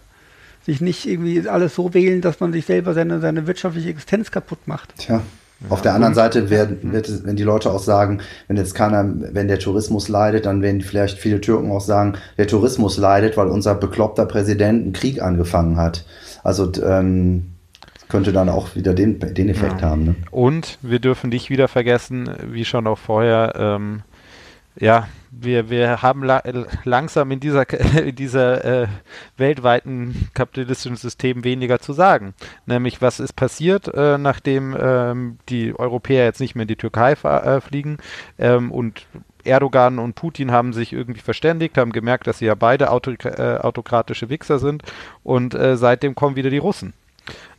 [0.67, 4.67] sich nicht irgendwie alles so wählen, dass man sich selber seine, seine wirtschaftliche Existenz kaputt
[4.67, 4.95] macht.
[4.99, 5.23] Tja.
[5.71, 9.11] Auf der anderen Seite werden, wird es, wenn die Leute auch sagen, wenn jetzt keiner,
[9.33, 13.47] wenn der Tourismus leidet, dann werden vielleicht viele Türken auch sagen, der Tourismus leidet, weil
[13.47, 16.05] unser bekloppter Präsident einen Krieg angefangen hat.
[16.45, 17.53] Also ähm,
[18.09, 19.89] könnte dann auch wieder den, den Effekt ja.
[19.89, 20.05] haben.
[20.05, 20.15] Ne?
[20.31, 24.03] Und wir dürfen nicht wieder vergessen, wie schon auch vorher, ähm,
[24.79, 26.43] ja, wir, wir haben la
[26.85, 27.69] langsam in dieser,
[28.03, 28.89] in dieser äh,
[29.37, 32.35] weltweiten kapitalistischen System weniger zu sagen.
[32.67, 37.13] Nämlich, was ist passiert, äh, nachdem ähm, die Europäer jetzt nicht mehr in die Türkei
[37.13, 37.99] äh, fliegen?
[38.39, 39.07] Ähm, und
[39.45, 44.29] Erdogan und Putin haben sich irgendwie verständigt, haben gemerkt, dass sie ja beide äh, autokratische
[44.29, 44.83] Wichser sind.
[45.23, 46.93] Und äh, seitdem kommen wieder die Russen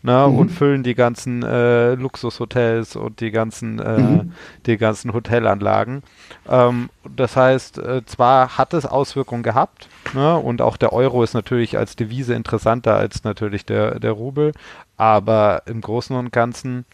[0.08, 0.38] ne, mhm.
[0.40, 4.32] und füllen die ganzen äh, Luxushotels und die ganzen, äh, mhm.
[4.66, 6.02] die ganzen Hotelanlagen.
[6.50, 11.34] Ähm, das heißt, äh, zwar hat es Auswirkungen gehabt, ne, und auch der Euro ist
[11.34, 14.54] natürlich als Devise interessanter als natürlich der, der Rubel,
[14.96, 16.86] aber im Großen und Ganzen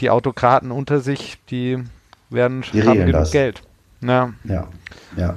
[0.00, 1.78] die Autokraten unter sich, die
[2.30, 3.30] werden die haben genug das.
[3.30, 3.62] Geld.
[4.00, 4.34] Ne?
[4.44, 4.66] Ja,
[5.16, 5.36] ja.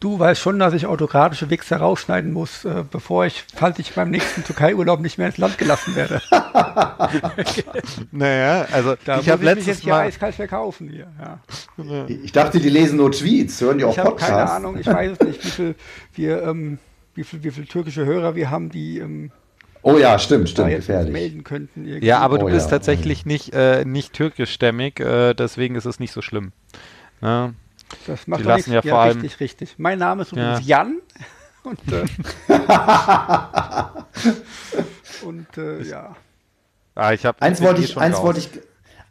[0.00, 4.10] Du weißt schon, dass ich autokratische Wichser rausschneiden muss, äh, bevor ich, falls ich beim
[4.10, 6.22] nächsten Türkei-Urlaub nicht mehr ins Land gelassen werde.
[8.10, 11.08] naja, also da ich habe letztes jetzt Mal eiskalt verkaufen hier.
[11.20, 12.06] Ja.
[12.08, 14.30] Ich dachte, die lesen nur Tweets, hören die auch ich Podcasts?
[14.30, 15.74] keine Ahnung, ich weiß es nicht, wie viel
[16.14, 16.78] wir, ähm,
[17.14, 19.30] wie viel, wie viel türkische Hörer wir haben, die ähm,
[19.82, 21.12] Oh ja, stimmt, stimmt, gefährlich.
[21.12, 21.86] melden könnten.
[21.86, 22.06] Irgendwie.
[22.06, 22.76] Ja, aber du oh, bist ja.
[22.76, 26.52] tatsächlich nicht, äh, nicht türkischstämmig, äh, deswegen ist es nicht so schlimm.
[27.22, 27.52] Ja.
[28.06, 29.74] Das macht die lassen ja, ja vor allem richtig, richtig.
[29.78, 30.78] Mein Name ist übrigens ja.
[30.78, 31.00] Jan.
[31.62, 32.06] Und, äh,
[35.26, 36.16] und äh, ja.
[36.94, 38.48] Ah, ich habe eins wollte ich, eins wollte ich,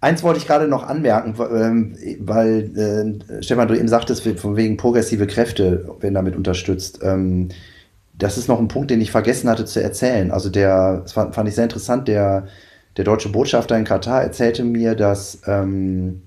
[0.01, 4.77] eins wollte ich gerade noch anmerken, ähm, weil äh, Stefan, du eben sagtest, von wegen
[4.77, 7.01] progressive Kräfte werden damit unterstützt.
[7.03, 7.49] Ähm,
[8.13, 10.31] das ist noch ein Punkt, den ich vergessen hatte zu erzählen.
[10.31, 12.47] Also der, das fand, fand ich sehr interessant, der,
[12.97, 16.23] der deutsche Botschafter in Katar erzählte mir, dass ähm,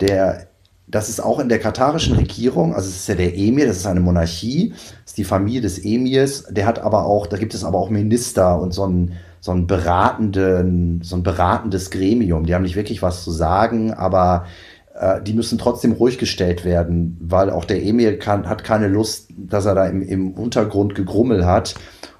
[0.00, 0.48] der
[0.88, 3.86] das ist auch in der katarischen Regierung, also es ist ja der Emir, das ist
[3.86, 4.72] eine Monarchie,
[5.04, 8.60] ist die Familie des Emirs, der hat aber auch, da gibt es aber auch Minister
[8.60, 12.46] und so ein, so ein beratenden, so ein beratendes Gremium.
[12.46, 14.46] Die haben nicht wirklich was zu sagen, aber
[14.94, 19.30] äh, die müssen trotzdem ruhig gestellt werden, weil auch der Emir kann, hat keine Lust,
[19.36, 21.74] dass er da im, im Untergrund gegrummel hat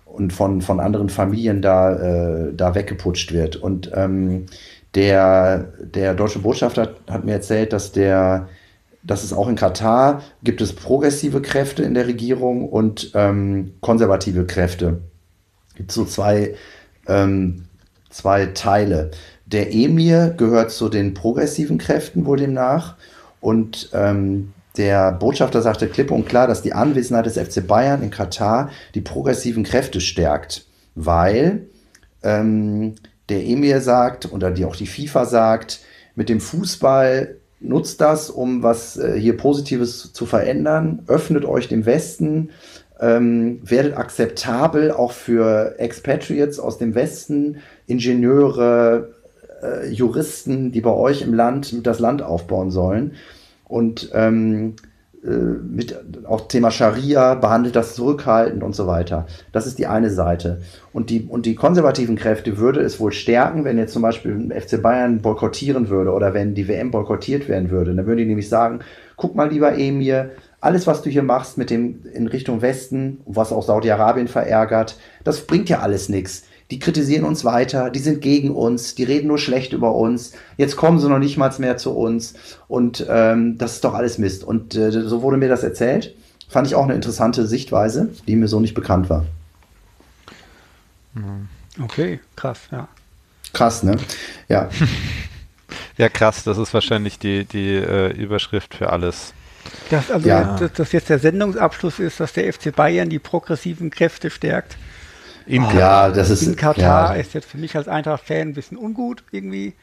[0.04, 3.56] und von, von anderen Familien da, äh, da weggeputscht wird.
[3.56, 4.46] Und ähm,
[4.94, 8.48] der, der deutsche Botschafter hat, hat mir erzählt, dass der
[9.06, 14.46] dass es auch in Katar gibt es progressive Kräfte in der Regierung und ähm, konservative
[14.46, 15.02] Kräfte.
[15.68, 16.54] Es gibt so zwei,
[17.06, 17.66] ähm,
[18.10, 19.10] zwei Teile.
[19.46, 22.96] Der Emir gehört zu den progressiven Kräften wohl demnach
[23.40, 28.10] und ähm, der Botschafter sagte klipp und klar, dass die Anwesenheit des FC Bayern in
[28.10, 31.66] Katar die progressiven Kräfte stärkt, weil
[32.22, 32.96] ähm,
[33.28, 35.80] der Emir sagt oder die auch die FIFA sagt,
[36.14, 41.86] mit dem Fußball nutzt das, um was äh, hier Positives zu verändern, öffnet euch dem
[41.86, 42.50] Westen,
[43.00, 49.14] ähm, werdet akzeptabel auch für Expatriates aus dem Westen, Ingenieure,
[49.62, 53.12] äh, Juristen, die bei euch im Land das Land aufbauen sollen.
[53.64, 54.85] Und ähm, äh,
[55.26, 59.26] mit auch Thema Scharia behandelt das zurückhaltend und so weiter.
[59.52, 60.60] Das ist die eine Seite.
[60.92, 64.80] Und die, und die konservativen Kräfte würde es wohl stärken, wenn jetzt zum Beispiel FC
[64.80, 67.94] Bayern boykottieren würde oder wenn die WM boykottiert werden würde.
[67.94, 68.80] Dann würden die nämlich sagen,
[69.16, 70.30] guck mal lieber Emir,
[70.60, 75.42] alles, was du hier machst mit dem in Richtung Westen, was auch Saudi-Arabien verärgert, das
[75.42, 79.38] bringt ja alles nichts die kritisieren uns weiter, die sind gegen uns, die reden nur
[79.38, 82.34] schlecht über uns, jetzt kommen sie noch nicht mal mehr zu uns
[82.66, 84.42] und ähm, das ist doch alles Mist.
[84.42, 86.14] Und äh, so wurde mir das erzählt.
[86.48, 89.26] Fand ich auch eine interessante Sichtweise, die mir so nicht bekannt war.
[91.82, 92.88] Okay, krass, ja.
[93.52, 93.96] Krass, ne?
[94.48, 94.68] Ja.
[95.96, 99.32] ja, krass, das ist wahrscheinlich die, die äh, Überschrift für alles.
[99.90, 100.56] Das, also, ja.
[100.56, 104.76] dass, dass jetzt der Sendungsabschluss ist, dass der FC Bayern die progressiven Kräfte stärkt.
[105.46, 107.20] In oh, ja, das ist, in Katar ja.
[107.20, 109.74] ist jetzt für mich als Eintracht-Fan ein bisschen ungut irgendwie.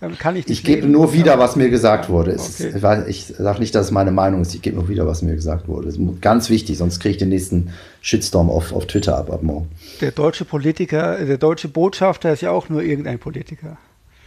[0.00, 2.36] Dann kann ich Ich gebe nur wieder, was mir gesagt wurde.
[2.36, 3.04] Okay.
[3.06, 4.52] ich sage nicht, dass es meine Meinung ist.
[4.52, 5.86] Ich gebe nur wieder, was mir gesagt wurde.
[5.86, 9.44] Das ist ganz wichtig, sonst kriege ich den nächsten Shitstorm auf, auf Twitter ab, ab
[9.44, 9.70] morgen.
[10.00, 13.76] Der deutsche Politiker, der deutsche Botschafter ist ja auch nur irgendein Politiker.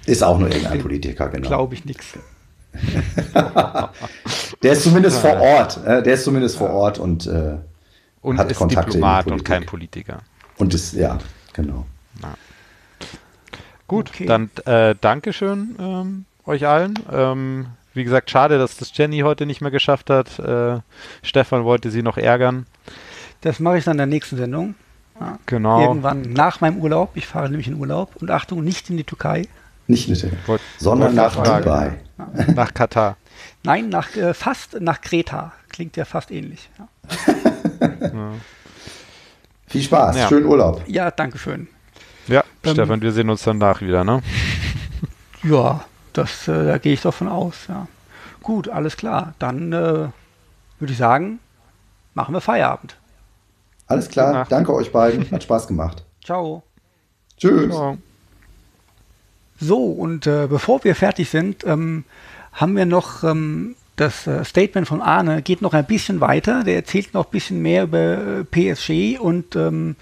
[0.06, 1.48] Ist auch nur irgendein Politiker, genau.
[1.48, 2.14] Glaube ich nichts.
[4.64, 5.86] der ist zumindest vor Ort.
[5.86, 7.58] Äh, der ist zumindest vor Ort und, äh,
[8.22, 10.22] und hat ist Kontakte Diplomat und kein Politiker.
[10.58, 11.18] Und das, ja,
[11.54, 11.86] genau.
[12.22, 12.36] Na.
[13.88, 14.26] Gut, okay.
[14.26, 16.98] dann äh, Dankeschön ähm, euch allen.
[17.12, 20.40] Ähm, wie gesagt, schade, dass das Jenny heute nicht mehr geschafft hat.
[20.40, 20.80] Äh,
[21.22, 22.66] Stefan wollte sie noch ärgern.
[23.42, 24.76] Das mache ich dann in der nächsten Sendung.
[25.20, 25.82] Ja, genau.
[25.82, 27.12] Irgendwann nach meinem Urlaub.
[27.16, 28.16] Ich fahre nämlich in Urlaub.
[28.18, 29.48] Und Achtung, nicht in die Türkei.
[29.88, 32.00] Nicht in die Türkei, Wollt, sondern nach Dubai.
[32.18, 32.54] Ja.
[32.54, 33.18] Nach Katar.
[33.64, 35.54] Nein, nach, äh, fast nach Kreta.
[35.70, 36.70] Klingt ja fast ähnlich.
[36.80, 36.88] Ja.
[39.76, 40.30] Viel Spaß, ja.
[40.30, 40.82] schönen Urlaub.
[40.88, 41.68] Ja, danke schön.
[42.28, 44.22] Ja, ähm, Stefan, wir sehen uns danach wieder, ne?
[45.44, 45.84] Ja,
[46.14, 47.86] das, äh, da gehe ich davon aus, ja.
[48.42, 49.34] Gut, alles klar.
[49.38, 50.08] Dann äh,
[50.80, 51.40] würde ich sagen,
[52.14, 52.96] machen wir Feierabend.
[53.88, 55.30] Alles klar, danke euch beiden.
[55.30, 56.06] Hat Spaß gemacht.
[56.24, 56.64] Ciao.
[57.36, 57.70] Tschüss.
[57.70, 57.98] Ciao.
[59.60, 62.06] So, und äh, bevor wir fertig sind, ähm,
[62.54, 66.64] haben wir noch ähm, das äh, Statement von Arne geht noch ein bisschen weiter.
[66.64, 69.96] Der erzählt noch ein bisschen mehr über äh, PSG und ähm,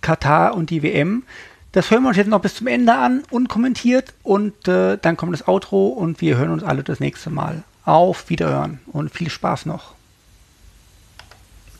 [0.00, 1.24] Katar und die WM.
[1.72, 4.14] Das hören wir uns jetzt noch bis zum Ende an, unkommentiert.
[4.22, 7.62] Und äh, dann kommt das Outro und wir hören uns alle das nächste Mal.
[7.84, 9.94] Auf Wiederhören und viel Spaß noch.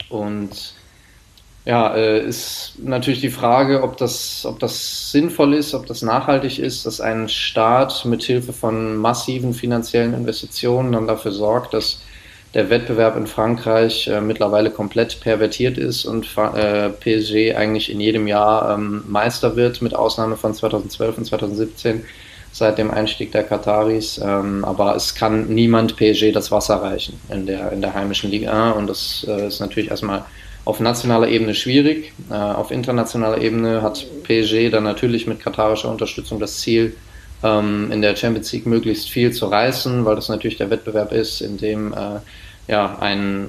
[0.09, 0.75] Und
[1.69, 6.59] ja, äh, ist natürlich die Frage, ob das, ob das sinnvoll ist, ob das nachhaltig
[6.59, 12.01] ist, dass ein Staat mit Hilfe von massiven finanziellen Investitionen dann dafür sorgt, dass
[12.55, 18.27] der Wettbewerb in Frankreich äh, mittlerweile komplett pervertiert ist und äh, PSG eigentlich in jedem
[18.27, 22.03] Jahr ähm, Meister wird, mit Ausnahme von 2012 und 2017
[22.51, 24.19] seit dem Einstieg der Kataris.
[24.25, 28.71] Ähm, aber es kann niemand PSG das Wasser reichen in der, in der heimischen Liga
[28.71, 30.25] 1 und das äh, ist natürlich erstmal
[30.69, 32.13] auf nationaler Ebene schwierig.
[32.31, 36.95] Äh, auf internationaler Ebene hat PSG dann natürlich mit katarischer Unterstützung das Ziel,
[37.43, 41.41] ähm, in der Champions League möglichst viel zu reißen, weil das natürlich der Wettbewerb ist,
[41.41, 42.21] in dem äh,
[42.71, 43.49] ja, ein,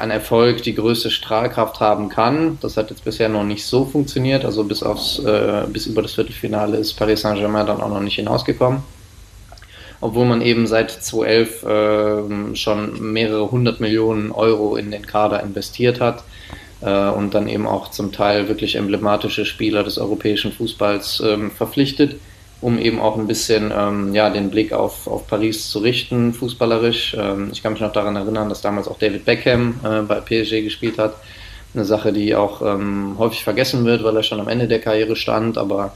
[0.00, 2.56] ein Erfolg die größte Strahlkraft haben kann.
[2.62, 4.46] Das hat jetzt bisher noch nicht so funktioniert.
[4.46, 8.16] Also bis, aufs, äh, bis über das Viertelfinale ist Paris Saint-Germain dann auch noch nicht
[8.16, 8.80] hinausgekommen.
[10.00, 16.00] Obwohl man eben seit 2011 äh, schon mehrere hundert Millionen Euro in den Kader investiert
[16.00, 16.24] hat
[16.86, 22.16] und dann eben auch zum Teil wirklich emblematische Spieler des europäischen Fußballs ähm, verpflichtet,
[22.60, 27.16] um eben auch ein bisschen ähm, ja, den Blick auf, auf Paris zu richten, fußballerisch.
[27.18, 30.62] Ähm, ich kann mich noch daran erinnern, dass damals auch David Beckham äh, bei PSG
[30.62, 31.14] gespielt hat.
[31.74, 35.16] Eine Sache, die auch ähm, häufig vergessen wird, weil er schon am Ende der Karriere
[35.16, 35.92] stand, aber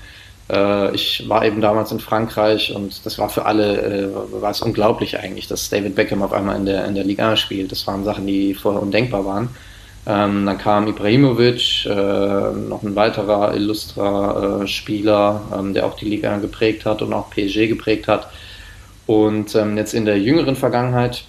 [0.50, 4.60] Äh, ich war eben damals in Frankreich und das war für alle, äh, war es
[4.62, 7.72] unglaublich eigentlich, dass David Beckham auf einmal in der, in der Liga spielt.
[7.72, 9.48] Das waren Sachen, die vorher undenkbar waren.
[10.04, 16.06] Ähm, dann kam Ibrahimovic, äh, noch ein weiterer illustrer äh, Spieler, ähm, der auch die
[16.06, 18.28] Liga geprägt hat und auch PSG geprägt hat.
[19.06, 21.24] Und ähm, jetzt in der jüngeren Vergangenheit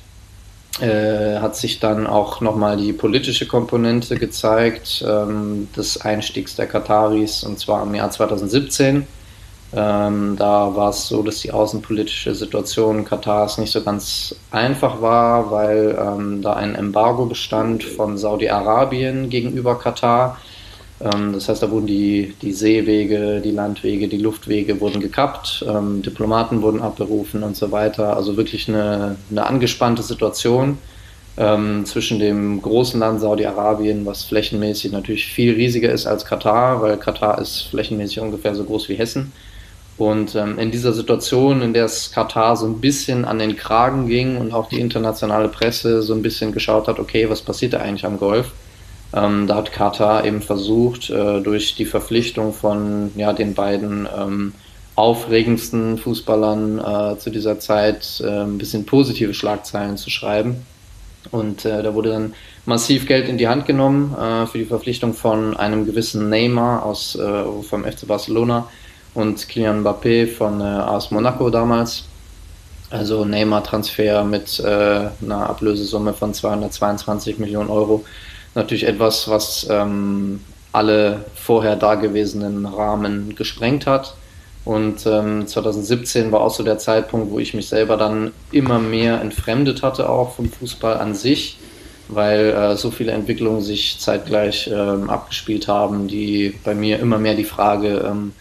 [0.81, 7.43] äh, hat sich dann auch nochmal die politische Komponente gezeigt ähm, des Einstiegs der Kataris
[7.43, 9.05] und zwar im Jahr 2017.
[9.75, 15.49] Ähm, da war es so, dass die außenpolitische Situation Katars nicht so ganz einfach war,
[15.49, 20.37] weil ähm, da ein Embargo bestand von Saudi-Arabien gegenüber Katar.
[21.01, 26.03] Ähm, das heißt, da wurden die, die Seewege, die Landwege, die Luftwege wurden gekappt, ähm,
[26.03, 28.15] Diplomaten wurden abberufen und so weiter.
[28.15, 30.77] Also wirklich eine, eine angespannte Situation
[31.37, 36.97] ähm, zwischen dem großen Land Saudi-Arabien, was flächenmäßig natürlich viel riesiger ist als Katar, weil
[36.97, 39.31] Katar ist flächenmäßig ungefähr so groß wie Hessen.
[39.97, 44.07] Und ähm, in dieser Situation, in der es Katar so ein bisschen an den Kragen
[44.07, 47.79] ging und auch die internationale Presse so ein bisschen geschaut hat, okay, was passiert da
[47.79, 48.51] eigentlich am Golf?
[49.13, 54.53] Ähm, da hat Katar eben versucht, äh, durch die Verpflichtung von ja, den beiden ähm,
[54.95, 60.65] aufregendsten Fußballern äh, zu dieser Zeit äh, ein bisschen positive Schlagzeilen zu schreiben.
[61.31, 62.33] Und äh, da wurde dann
[62.65, 67.15] massiv Geld in die Hand genommen äh, für die Verpflichtung von einem gewissen Neymar aus,
[67.15, 68.67] äh, vom FC Barcelona
[69.13, 72.05] und Kylian Mbappé von AS Monaco damals.
[72.89, 78.05] Also Neymar-Transfer mit einer Ablösesumme von 222 Millionen Euro
[78.55, 80.41] natürlich etwas, was ähm,
[80.71, 84.15] alle vorher dagewesenen Rahmen gesprengt hat.
[84.65, 89.19] Und ähm, 2017 war auch so der Zeitpunkt, wo ich mich selber dann immer mehr
[89.19, 91.57] entfremdet hatte, auch vom Fußball an sich,
[92.07, 97.35] weil äh, so viele Entwicklungen sich zeitgleich ähm, abgespielt haben, die bei mir immer mehr
[97.35, 98.33] die Frage ähm,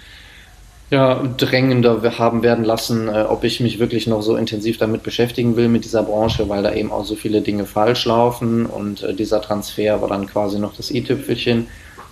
[0.92, 5.56] ja, drängender haben werden lassen, äh, ob ich mich wirklich noch so intensiv damit beschäftigen
[5.56, 9.14] will mit dieser Branche, weil da eben auch so viele Dinge falsch laufen und äh,
[9.14, 11.68] dieser Transfer war dann quasi noch das i-Tüpfelchen,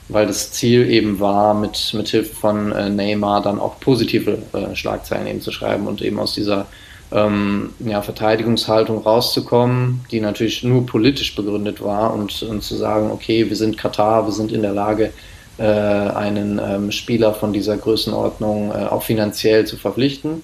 [0.08, 4.74] weil das Ziel eben war, mit, mit Hilfe von äh, Neymar dann auch positive äh,
[4.74, 6.64] Schlagzeilen eben zu schreiben und eben aus dieser
[7.12, 13.46] ähm, ja, Verteidigungshaltung rauszukommen, die natürlich nur politisch begründet war und, und zu sagen, okay,
[13.46, 15.12] wir sind Katar, wir sind in der Lage,
[15.60, 20.42] äh, einen ähm, Spieler von dieser Größenordnung äh, auch finanziell zu verpflichten.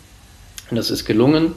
[0.71, 1.55] Und das ist gelungen.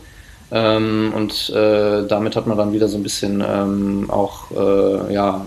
[0.49, 5.45] Ähm, und äh, damit hat man dann wieder so ein bisschen ähm, auch äh, ja,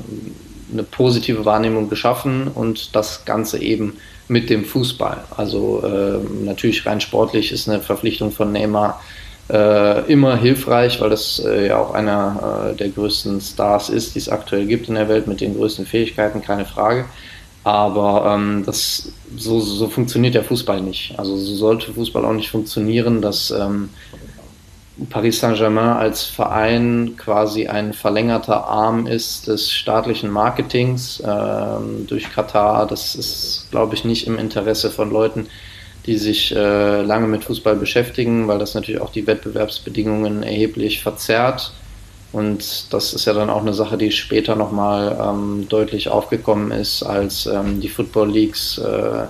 [0.71, 3.97] eine positive Wahrnehmung geschaffen und das Ganze eben
[4.29, 5.25] mit dem Fußball.
[5.35, 9.01] Also äh, natürlich rein sportlich ist eine Verpflichtung von Neymar
[9.51, 14.67] äh, immer hilfreich, weil das ja auch einer der größten Stars ist, die es aktuell
[14.67, 17.07] gibt in der Welt mit den größten Fähigkeiten, keine Frage.
[17.65, 21.15] Aber ähm, das, so, so funktioniert der Fußball nicht.
[21.19, 23.91] Also so sollte Fußball auch nicht funktionieren, dass ähm,
[25.11, 32.87] Paris Saint-Germain als Verein quasi ein verlängerter Arm ist des staatlichen Marketings ähm, durch Katar.
[32.87, 35.47] Das ist, glaube ich, nicht im Interesse von Leuten,
[36.07, 41.73] die sich äh, lange mit Fußball beschäftigen, weil das natürlich auch die Wettbewerbsbedingungen erheblich verzerrt.
[42.33, 47.03] Und das ist ja dann auch eine Sache, die später nochmal ähm, deutlich aufgekommen ist,
[47.03, 49.27] als ähm, die Football Leagues äh,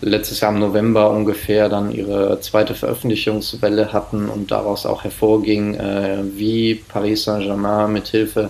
[0.00, 6.18] letztes Jahr im November ungefähr dann ihre zweite Veröffentlichungswelle hatten und daraus auch hervorging, äh,
[6.34, 8.48] wie Paris Saint-Germain mithilfe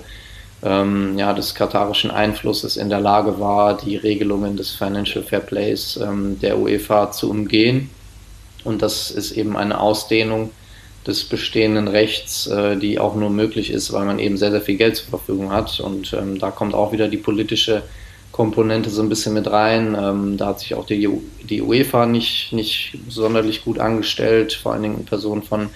[0.63, 5.97] ähm, ja, des katarischen Einflusses in der Lage war, die Regelungen des Financial Fair Plays
[5.97, 7.91] ähm, der UEFA zu umgehen.
[8.63, 10.51] Und das ist eben eine Ausdehnung
[11.07, 14.77] des bestehenden Rechts, äh, die auch nur möglich ist, weil man eben sehr, sehr viel
[14.77, 15.81] Geld zur Verfügung hat.
[15.81, 17.83] Und ähm, da kommt auch wieder die politische
[18.33, 19.97] Komponente so ein bisschen mit rein.
[19.99, 21.09] Ähm, da hat sich auch die,
[21.43, 25.71] die UEFA nicht, nicht sonderlich gut angestellt, vor allen Dingen in Person von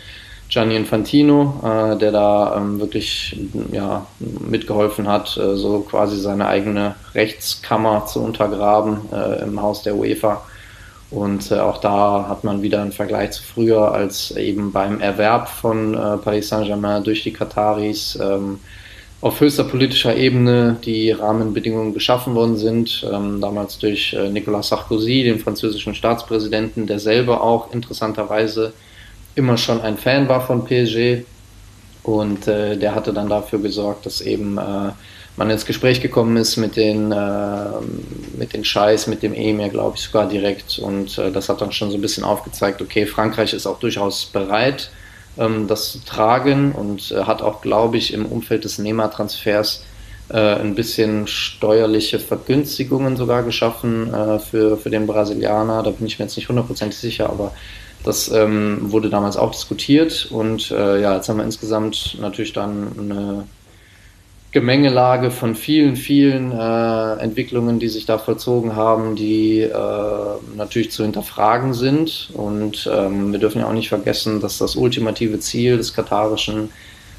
[0.48, 3.36] Gianni Infantino, äh, der da ähm, wirklich
[3.72, 9.96] ja, mitgeholfen hat, äh, so quasi seine eigene Rechtskammer zu untergraben äh, im Haus der
[9.96, 10.42] UEFA
[11.14, 15.48] und äh, auch da hat man wieder einen Vergleich zu früher, als eben beim Erwerb
[15.48, 18.58] von äh, Paris Saint-Germain durch die Kataris ähm,
[19.20, 23.06] auf höchster politischer Ebene die Rahmenbedingungen geschaffen worden sind.
[23.10, 28.72] Ähm, damals durch äh, Nicolas Sarkozy, den französischen Staatspräsidenten, der selber auch interessanterweise
[29.36, 31.22] immer schon ein Fan war von PSG.
[32.02, 34.90] Und äh, der hatte dann dafür gesorgt, dass eben äh,
[35.36, 37.64] man ins Gespräch gekommen ist mit den, äh,
[38.36, 40.78] mit den Scheiß, mit dem Emir, glaube ich, sogar direkt.
[40.78, 44.26] Und äh, das hat dann schon so ein bisschen aufgezeigt, okay, Frankreich ist auch durchaus
[44.26, 44.90] bereit,
[45.36, 49.84] ähm, das zu tragen und äh, hat auch, glaube ich, im Umfeld des Neymar-Transfers
[50.30, 55.82] äh, ein bisschen steuerliche Vergünstigungen sogar geschaffen äh, für, für den Brasilianer.
[55.82, 57.52] Da bin ich mir jetzt nicht hundertprozentig sicher, aber
[58.04, 62.92] das ähm, wurde damals auch diskutiert und äh, ja, jetzt haben wir insgesamt natürlich dann
[62.98, 63.44] eine
[64.54, 69.74] Gemengelage von vielen, vielen äh, Entwicklungen, die sich da vollzogen haben, die äh,
[70.56, 72.30] natürlich zu hinterfragen sind.
[72.34, 76.70] Und ähm, wir dürfen ja auch nicht vergessen, dass das ultimative Ziel des katarischen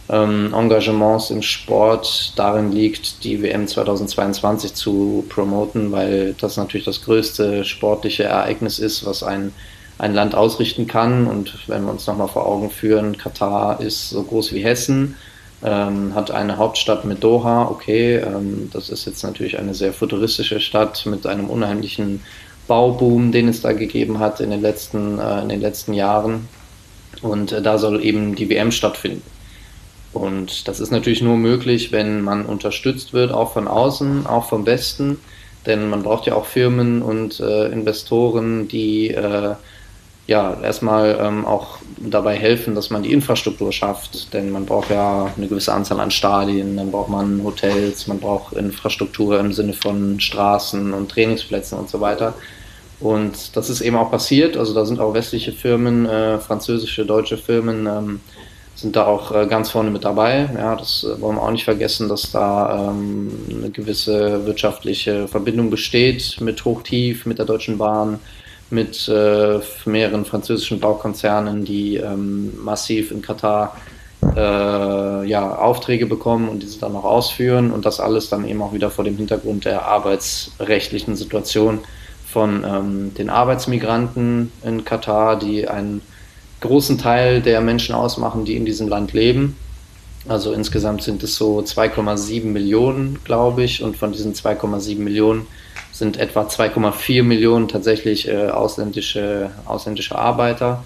[0.07, 7.03] ähm, Engagements im Sport darin liegt, die WM 2022 zu promoten, weil das natürlich das
[7.03, 9.51] größte sportliche Ereignis ist, was ein,
[9.97, 11.27] ein Land ausrichten kann.
[11.27, 15.17] Und wenn wir uns nochmal vor Augen führen, Katar ist so groß wie Hessen
[15.65, 20.59] ähm, hat eine Hauptstadt mit Doha, okay, ähm, das ist jetzt natürlich eine sehr futuristische
[20.59, 22.21] Stadt mit einem unheimlichen
[22.67, 26.47] Bauboom, den es da gegeben hat in den letzten, äh, in den letzten Jahren.
[27.21, 29.23] Und äh, da soll eben die WM stattfinden.
[30.13, 34.65] Und das ist natürlich nur möglich, wenn man unterstützt wird, auch von außen, auch vom
[34.65, 35.17] Westen.
[35.65, 39.55] Denn man braucht ja auch Firmen und äh, Investoren, die äh,
[40.27, 45.31] ja, erstmal ähm, auch dabei helfen, dass man die Infrastruktur schafft, denn man braucht ja
[45.37, 50.19] eine gewisse Anzahl an Stadien, dann braucht man Hotels, man braucht Infrastruktur im Sinne von
[50.19, 52.33] Straßen und Trainingsplätzen und so weiter.
[52.99, 57.37] Und das ist eben auch passiert, also da sind auch westliche Firmen, äh, französische, deutsche
[57.37, 58.19] Firmen, ähm,
[58.73, 60.49] sind da auch äh, ganz vorne mit dabei.
[60.57, 65.69] Ja, das äh, wollen wir auch nicht vergessen, dass da ähm, eine gewisse wirtschaftliche Verbindung
[65.69, 68.19] besteht mit Hochtief, mit der Deutschen Bahn,
[68.69, 73.77] mit äh, mehreren französischen Baukonzernen, die ähm, massiv in Katar
[74.35, 78.73] äh, ja, Aufträge bekommen und diese dann auch ausführen und das alles dann eben auch
[78.73, 81.79] wieder vor dem Hintergrund der arbeitsrechtlichen Situation
[82.27, 86.01] von ähm, den Arbeitsmigranten in Katar, die einen
[86.61, 89.55] großen Teil der Menschen ausmachen, die in diesem Land leben.
[90.27, 95.45] Also insgesamt sind es so 2,7 Millionen, glaube ich, und von diesen 2,7 Millionen
[95.95, 100.83] sind etwa 2,4 Millionen tatsächlich äh, ausländische, ausländische Arbeiter.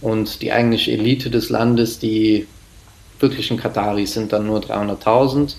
[0.00, 2.48] Und die eigentliche Elite des Landes, die
[3.20, 5.54] wirklichen Kataris, sind dann nur 300.000.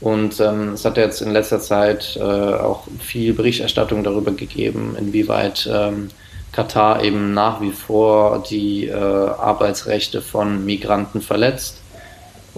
[0.00, 5.68] Und ähm, es hat jetzt in letzter Zeit äh, auch viel Berichterstattung darüber gegeben, inwieweit
[5.70, 6.08] ähm,
[6.52, 11.82] Katar eben nach wie vor die äh, Arbeitsrechte von Migranten verletzt.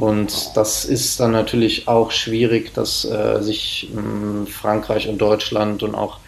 [0.00, 5.94] Und das ist dann natürlich auch schwierig, dass äh, sich äh, Frankreich und Deutschland und
[5.94, 6.20] auch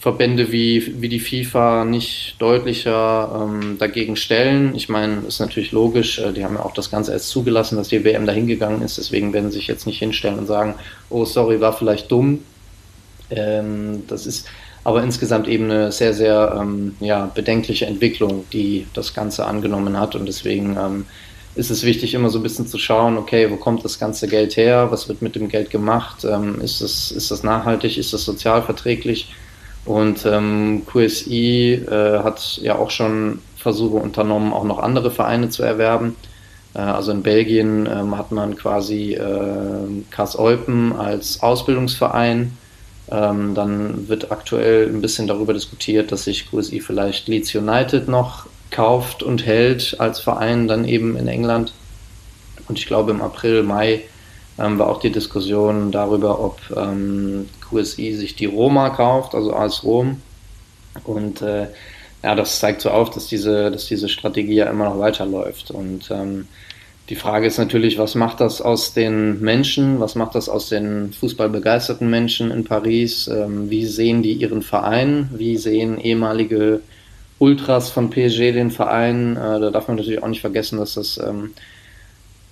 [0.00, 4.74] Verbände wie, wie die FIFA nicht deutlicher ähm, dagegen stellen.
[4.74, 7.86] Ich meine, ist natürlich logisch, äh, die haben ja auch das Ganze erst zugelassen, dass
[7.86, 10.74] die WM dahin gegangen ist, deswegen werden sie sich jetzt nicht hinstellen und sagen,
[11.08, 12.40] oh sorry, war vielleicht dumm.
[13.30, 14.48] Ähm, das ist
[14.82, 20.16] aber insgesamt eben eine sehr, sehr ähm, ja, bedenkliche Entwicklung, die das Ganze angenommen hat
[20.16, 21.06] und deswegen ähm,
[21.54, 24.56] ist es wichtig, immer so ein bisschen zu schauen, okay, wo kommt das ganze Geld
[24.56, 28.24] her, was wird mit dem Geld gemacht, ähm, ist, das, ist das nachhaltig, ist das
[28.24, 29.34] sozialverträglich?
[29.84, 35.62] Und ähm, QSI äh, hat ja auch schon Versuche unternommen, auch noch andere Vereine zu
[35.62, 36.16] erwerben.
[36.74, 42.56] Äh, also in Belgien ähm, hat man quasi äh, Kass Eupen als Ausbildungsverein.
[43.10, 48.46] Ähm, dann wird aktuell ein bisschen darüber diskutiert, dass sich QSI vielleicht Leeds United noch
[48.72, 51.72] kauft und hält als Verein dann eben in England.
[52.68, 54.02] Und ich glaube, im April, Mai
[54.58, 59.84] ähm, war auch die Diskussion darüber, ob ähm, QSI sich die Roma kauft, also AS
[59.84, 60.20] Rom.
[61.04, 61.68] Und äh,
[62.22, 65.70] ja, das zeigt so auf, dass diese, dass diese Strategie ja immer noch weiterläuft.
[65.70, 66.46] Und ähm,
[67.08, 71.12] die Frage ist natürlich, was macht das aus den Menschen, was macht das aus den
[71.12, 73.28] fußballbegeisterten Menschen in Paris?
[73.28, 75.28] Ähm, wie sehen die ihren Verein?
[75.32, 76.80] Wie sehen ehemalige
[77.42, 79.36] Ultras von PSG, den Verein.
[79.36, 81.50] Äh, da darf man natürlich auch nicht vergessen, dass das ähm,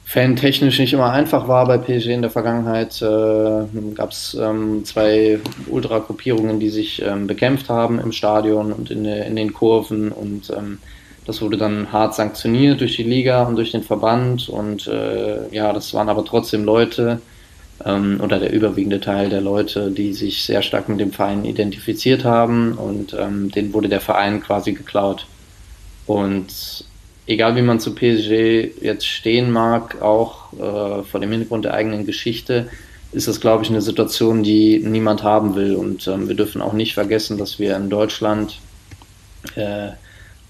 [0.05, 3.01] fantechnisch nicht immer einfach war bei PSG in der Vergangenheit.
[3.01, 5.39] Äh, Gab es ähm, zwei
[5.69, 10.79] Ultra-Gruppierungen, die sich ähm, bekämpft haben im Stadion und in, in den Kurven und ähm,
[11.25, 15.73] das wurde dann hart sanktioniert durch die Liga und durch den Verband und äh, ja,
[15.73, 17.21] das waren aber trotzdem Leute,
[17.85, 22.25] ähm, oder der überwiegende Teil der Leute, die sich sehr stark mit dem Verein identifiziert
[22.25, 25.27] haben und ähm, denen wurde der Verein quasi geklaut.
[26.07, 26.85] Und
[27.27, 32.07] egal wie man zu PSG jetzt stehen mag, auch äh, vor dem Hintergrund der eigenen
[32.07, 32.69] Geschichte,
[33.13, 35.75] ist das, glaube ich, eine Situation, die niemand haben will.
[35.75, 38.61] Und ähm, wir dürfen auch nicht vergessen, dass wir in Deutschland
[39.57, 39.91] äh,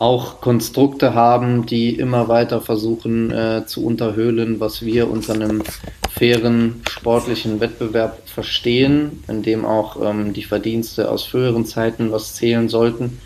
[0.01, 5.63] auch Konstrukte haben, die immer weiter versuchen äh, zu unterhöhlen, was wir unter einem
[6.11, 12.71] fairen sportlichen Wettbewerb verstehen, in dem auch ähm, die Verdienste aus früheren Zeiten was zählen
[12.71, 13.21] sollten.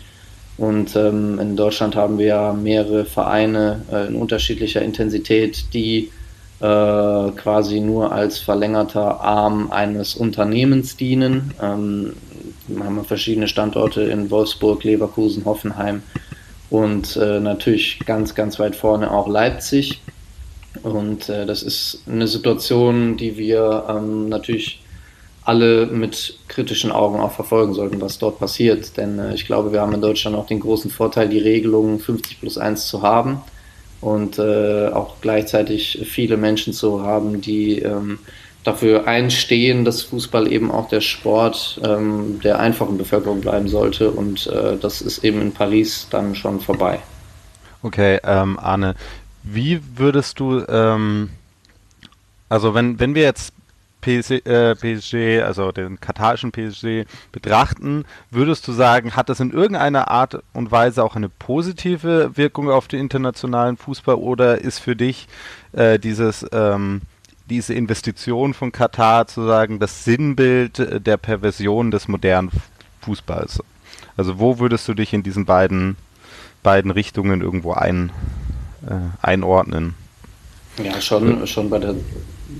[0.57, 6.11] Und ähm, in Deutschland haben wir ja mehrere Vereine äh, in unterschiedlicher Intensität, die
[6.59, 11.53] äh, quasi nur als verlängerter Arm eines Unternehmens dienen.
[11.61, 12.13] Ähm,
[12.67, 16.03] wir haben verschiedene Standorte in Wolfsburg, Leverkusen, Hoffenheim
[16.69, 20.01] und äh, natürlich ganz, ganz weit vorne auch Leipzig.
[20.83, 24.81] Und äh, das ist eine Situation, die wir ähm, natürlich
[25.43, 28.97] alle mit kritischen Augen auch verfolgen sollten, was dort passiert.
[28.97, 32.39] Denn äh, ich glaube, wir haben in Deutschland auch den großen Vorteil, die Regelung 50
[32.39, 33.41] plus 1 zu haben
[34.01, 38.19] und äh, auch gleichzeitig viele Menschen zu haben, die ähm,
[38.65, 44.11] dafür einstehen, dass Fußball eben auch der Sport ähm, der einfachen Bevölkerung bleiben sollte.
[44.11, 46.99] Und äh, das ist eben in Paris dann schon vorbei.
[47.83, 48.95] Okay, ähm, Arne,
[49.43, 51.29] wie würdest du, ähm,
[52.49, 53.53] also wenn, wenn wir jetzt
[54.01, 60.09] PSG, äh, PSG, also den katarischen PSG betrachten, würdest du sagen, hat das in irgendeiner
[60.09, 65.27] Art und Weise auch eine positive Wirkung auf den internationalen Fußball oder ist für dich
[65.73, 67.01] äh, dieses ähm,
[67.49, 72.51] diese Investition von Katar zu sagen das Sinnbild der Perversion des modernen
[73.01, 73.61] Fußballs?
[74.17, 75.97] Also wo würdest du dich in diesen beiden
[76.63, 78.11] beiden Richtungen irgendwo ein,
[78.87, 79.93] äh, einordnen?
[80.83, 81.95] Ja, schon, schon bei der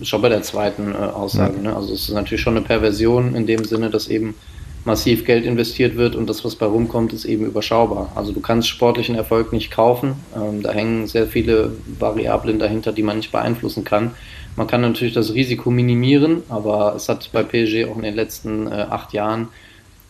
[0.04, 1.56] schon bei der zweiten äh, Aussage.
[1.58, 1.64] Ja.
[1.64, 1.76] Ne?
[1.76, 4.36] Also es ist natürlich schon eine Perversion in dem Sinne, dass eben
[4.84, 8.12] massiv Geld investiert wird und das, was bei rumkommt, ist eben überschaubar.
[8.16, 10.14] Also du kannst sportlichen Erfolg nicht kaufen.
[10.36, 14.12] Ähm, da hängen sehr viele Variablen dahinter, die man nicht beeinflussen kann.
[14.56, 18.68] Man kann natürlich das Risiko minimieren, aber es hat bei PSG auch in den letzten
[18.68, 19.50] äh, acht Jahren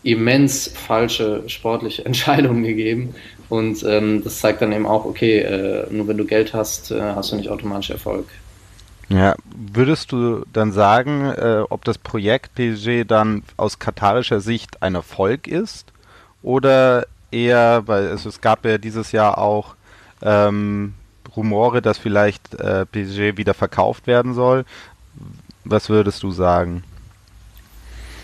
[0.03, 3.15] immens falsche sportliche Entscheidungen gegeben.
[3.49, 7.01] Und ähm, das zeigt dann eben auch, okay, äh, nur wenn du Geld hast, äh,
[7.01, 8.25] hast du nicht automatisch Erfolg.
[9.09, 14.95] Ja, würdest du dann sagen, äh, ob das Projekt PSG dann aus katarischer Sicht ein
[14.95, 15.91] Erfolg ist
[16.41, 19.75] oder eher, weil es, es gab ja dieses Jahr auch
[20.23, 20.95] ähm,
[21.35, 24.65] Rumore, dass vielleicht äh, PSG wieder verkauft werden soll.
[25.63, 26.83] Was würdest du sagen?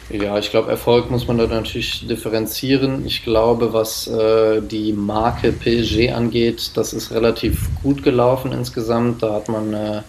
[0.09, 3.05] Ja, ich glaube, Erfolg muss man da natürlich differenzieren.
[3.05, 9.23] Ich glaube, was äh, die Marke PSG angeht, das ist relativ gut gelaufen insgesamt.
[9.23, 10.01] Da hat man äh,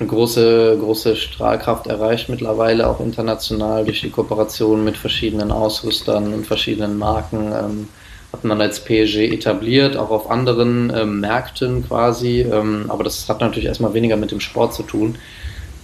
[0.00, 6.46] eine große, große Strahlkraft erreicht mittlerweile, auch international durch die Kooperation mit verschiedenen Ausrüstern und
[6.46, 7.52] verschiedenen Marken.
[7.52, 7.88] Ähm,
[8.34, 12.40] hat man als PSG etabliert, auch auf anderen ähm, Märkten quasi.
[12.40, 15.16] Ähm, aber das hat natürlich erstmal weniger mit dem Sport zu tun.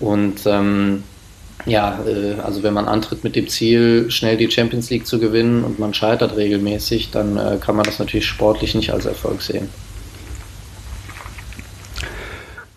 [0.01, 1.05] Und ähm,
[1.65, 5.63] ja, äh, also wenn man antritt mit dem Ziel, schnell die Champions League zu gewinnen
[5.63, 9.69] und man scheitert regelmäßig, dann äh, kann man das natürlich sportlich nicht als Erfolg sehen.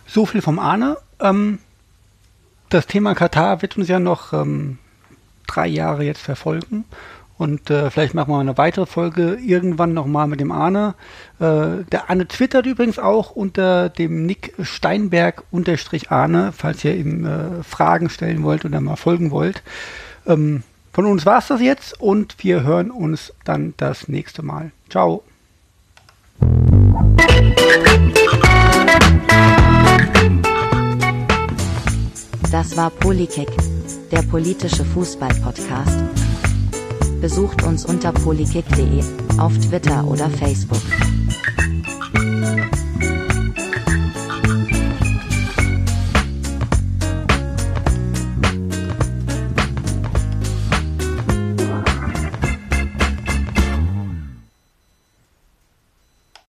[0.05, 0.97] So viel vom Arne.
[1.19, 1.57] Ähm,
[2.69, 4.77] das Thema Katar wird uns ja noch ähm,
[5.47, 6.85] drei Jahre jetzt verfolgen.
[7.37, 10.93] Und äh, vielleicht machen wir eine weitere Folge irgendwann nochmal mit dem Arne.
[11.39, 17.25] Äh, der Arne twittert übrigens auch unter dem Nick Steinberg unterstrich Arne, falls ihr ihm
[17.25, 19.63] äh, Fragen stellen wollt oder mal folgen wollt.
[20.27, 24.71] Ähm, von uns war es das jetzt und wir hören uns dann das nächste Mal.
[24.89, 25.23] Ciao.
[32.51, 33.49] Das war Polykick,
[34.11, 36.22] der politische Fußball-Podcast.
[37.23, 39.01] Besucht uns unter polykick.de,
[39.37, 40.81] auf Twitter oder Facebook.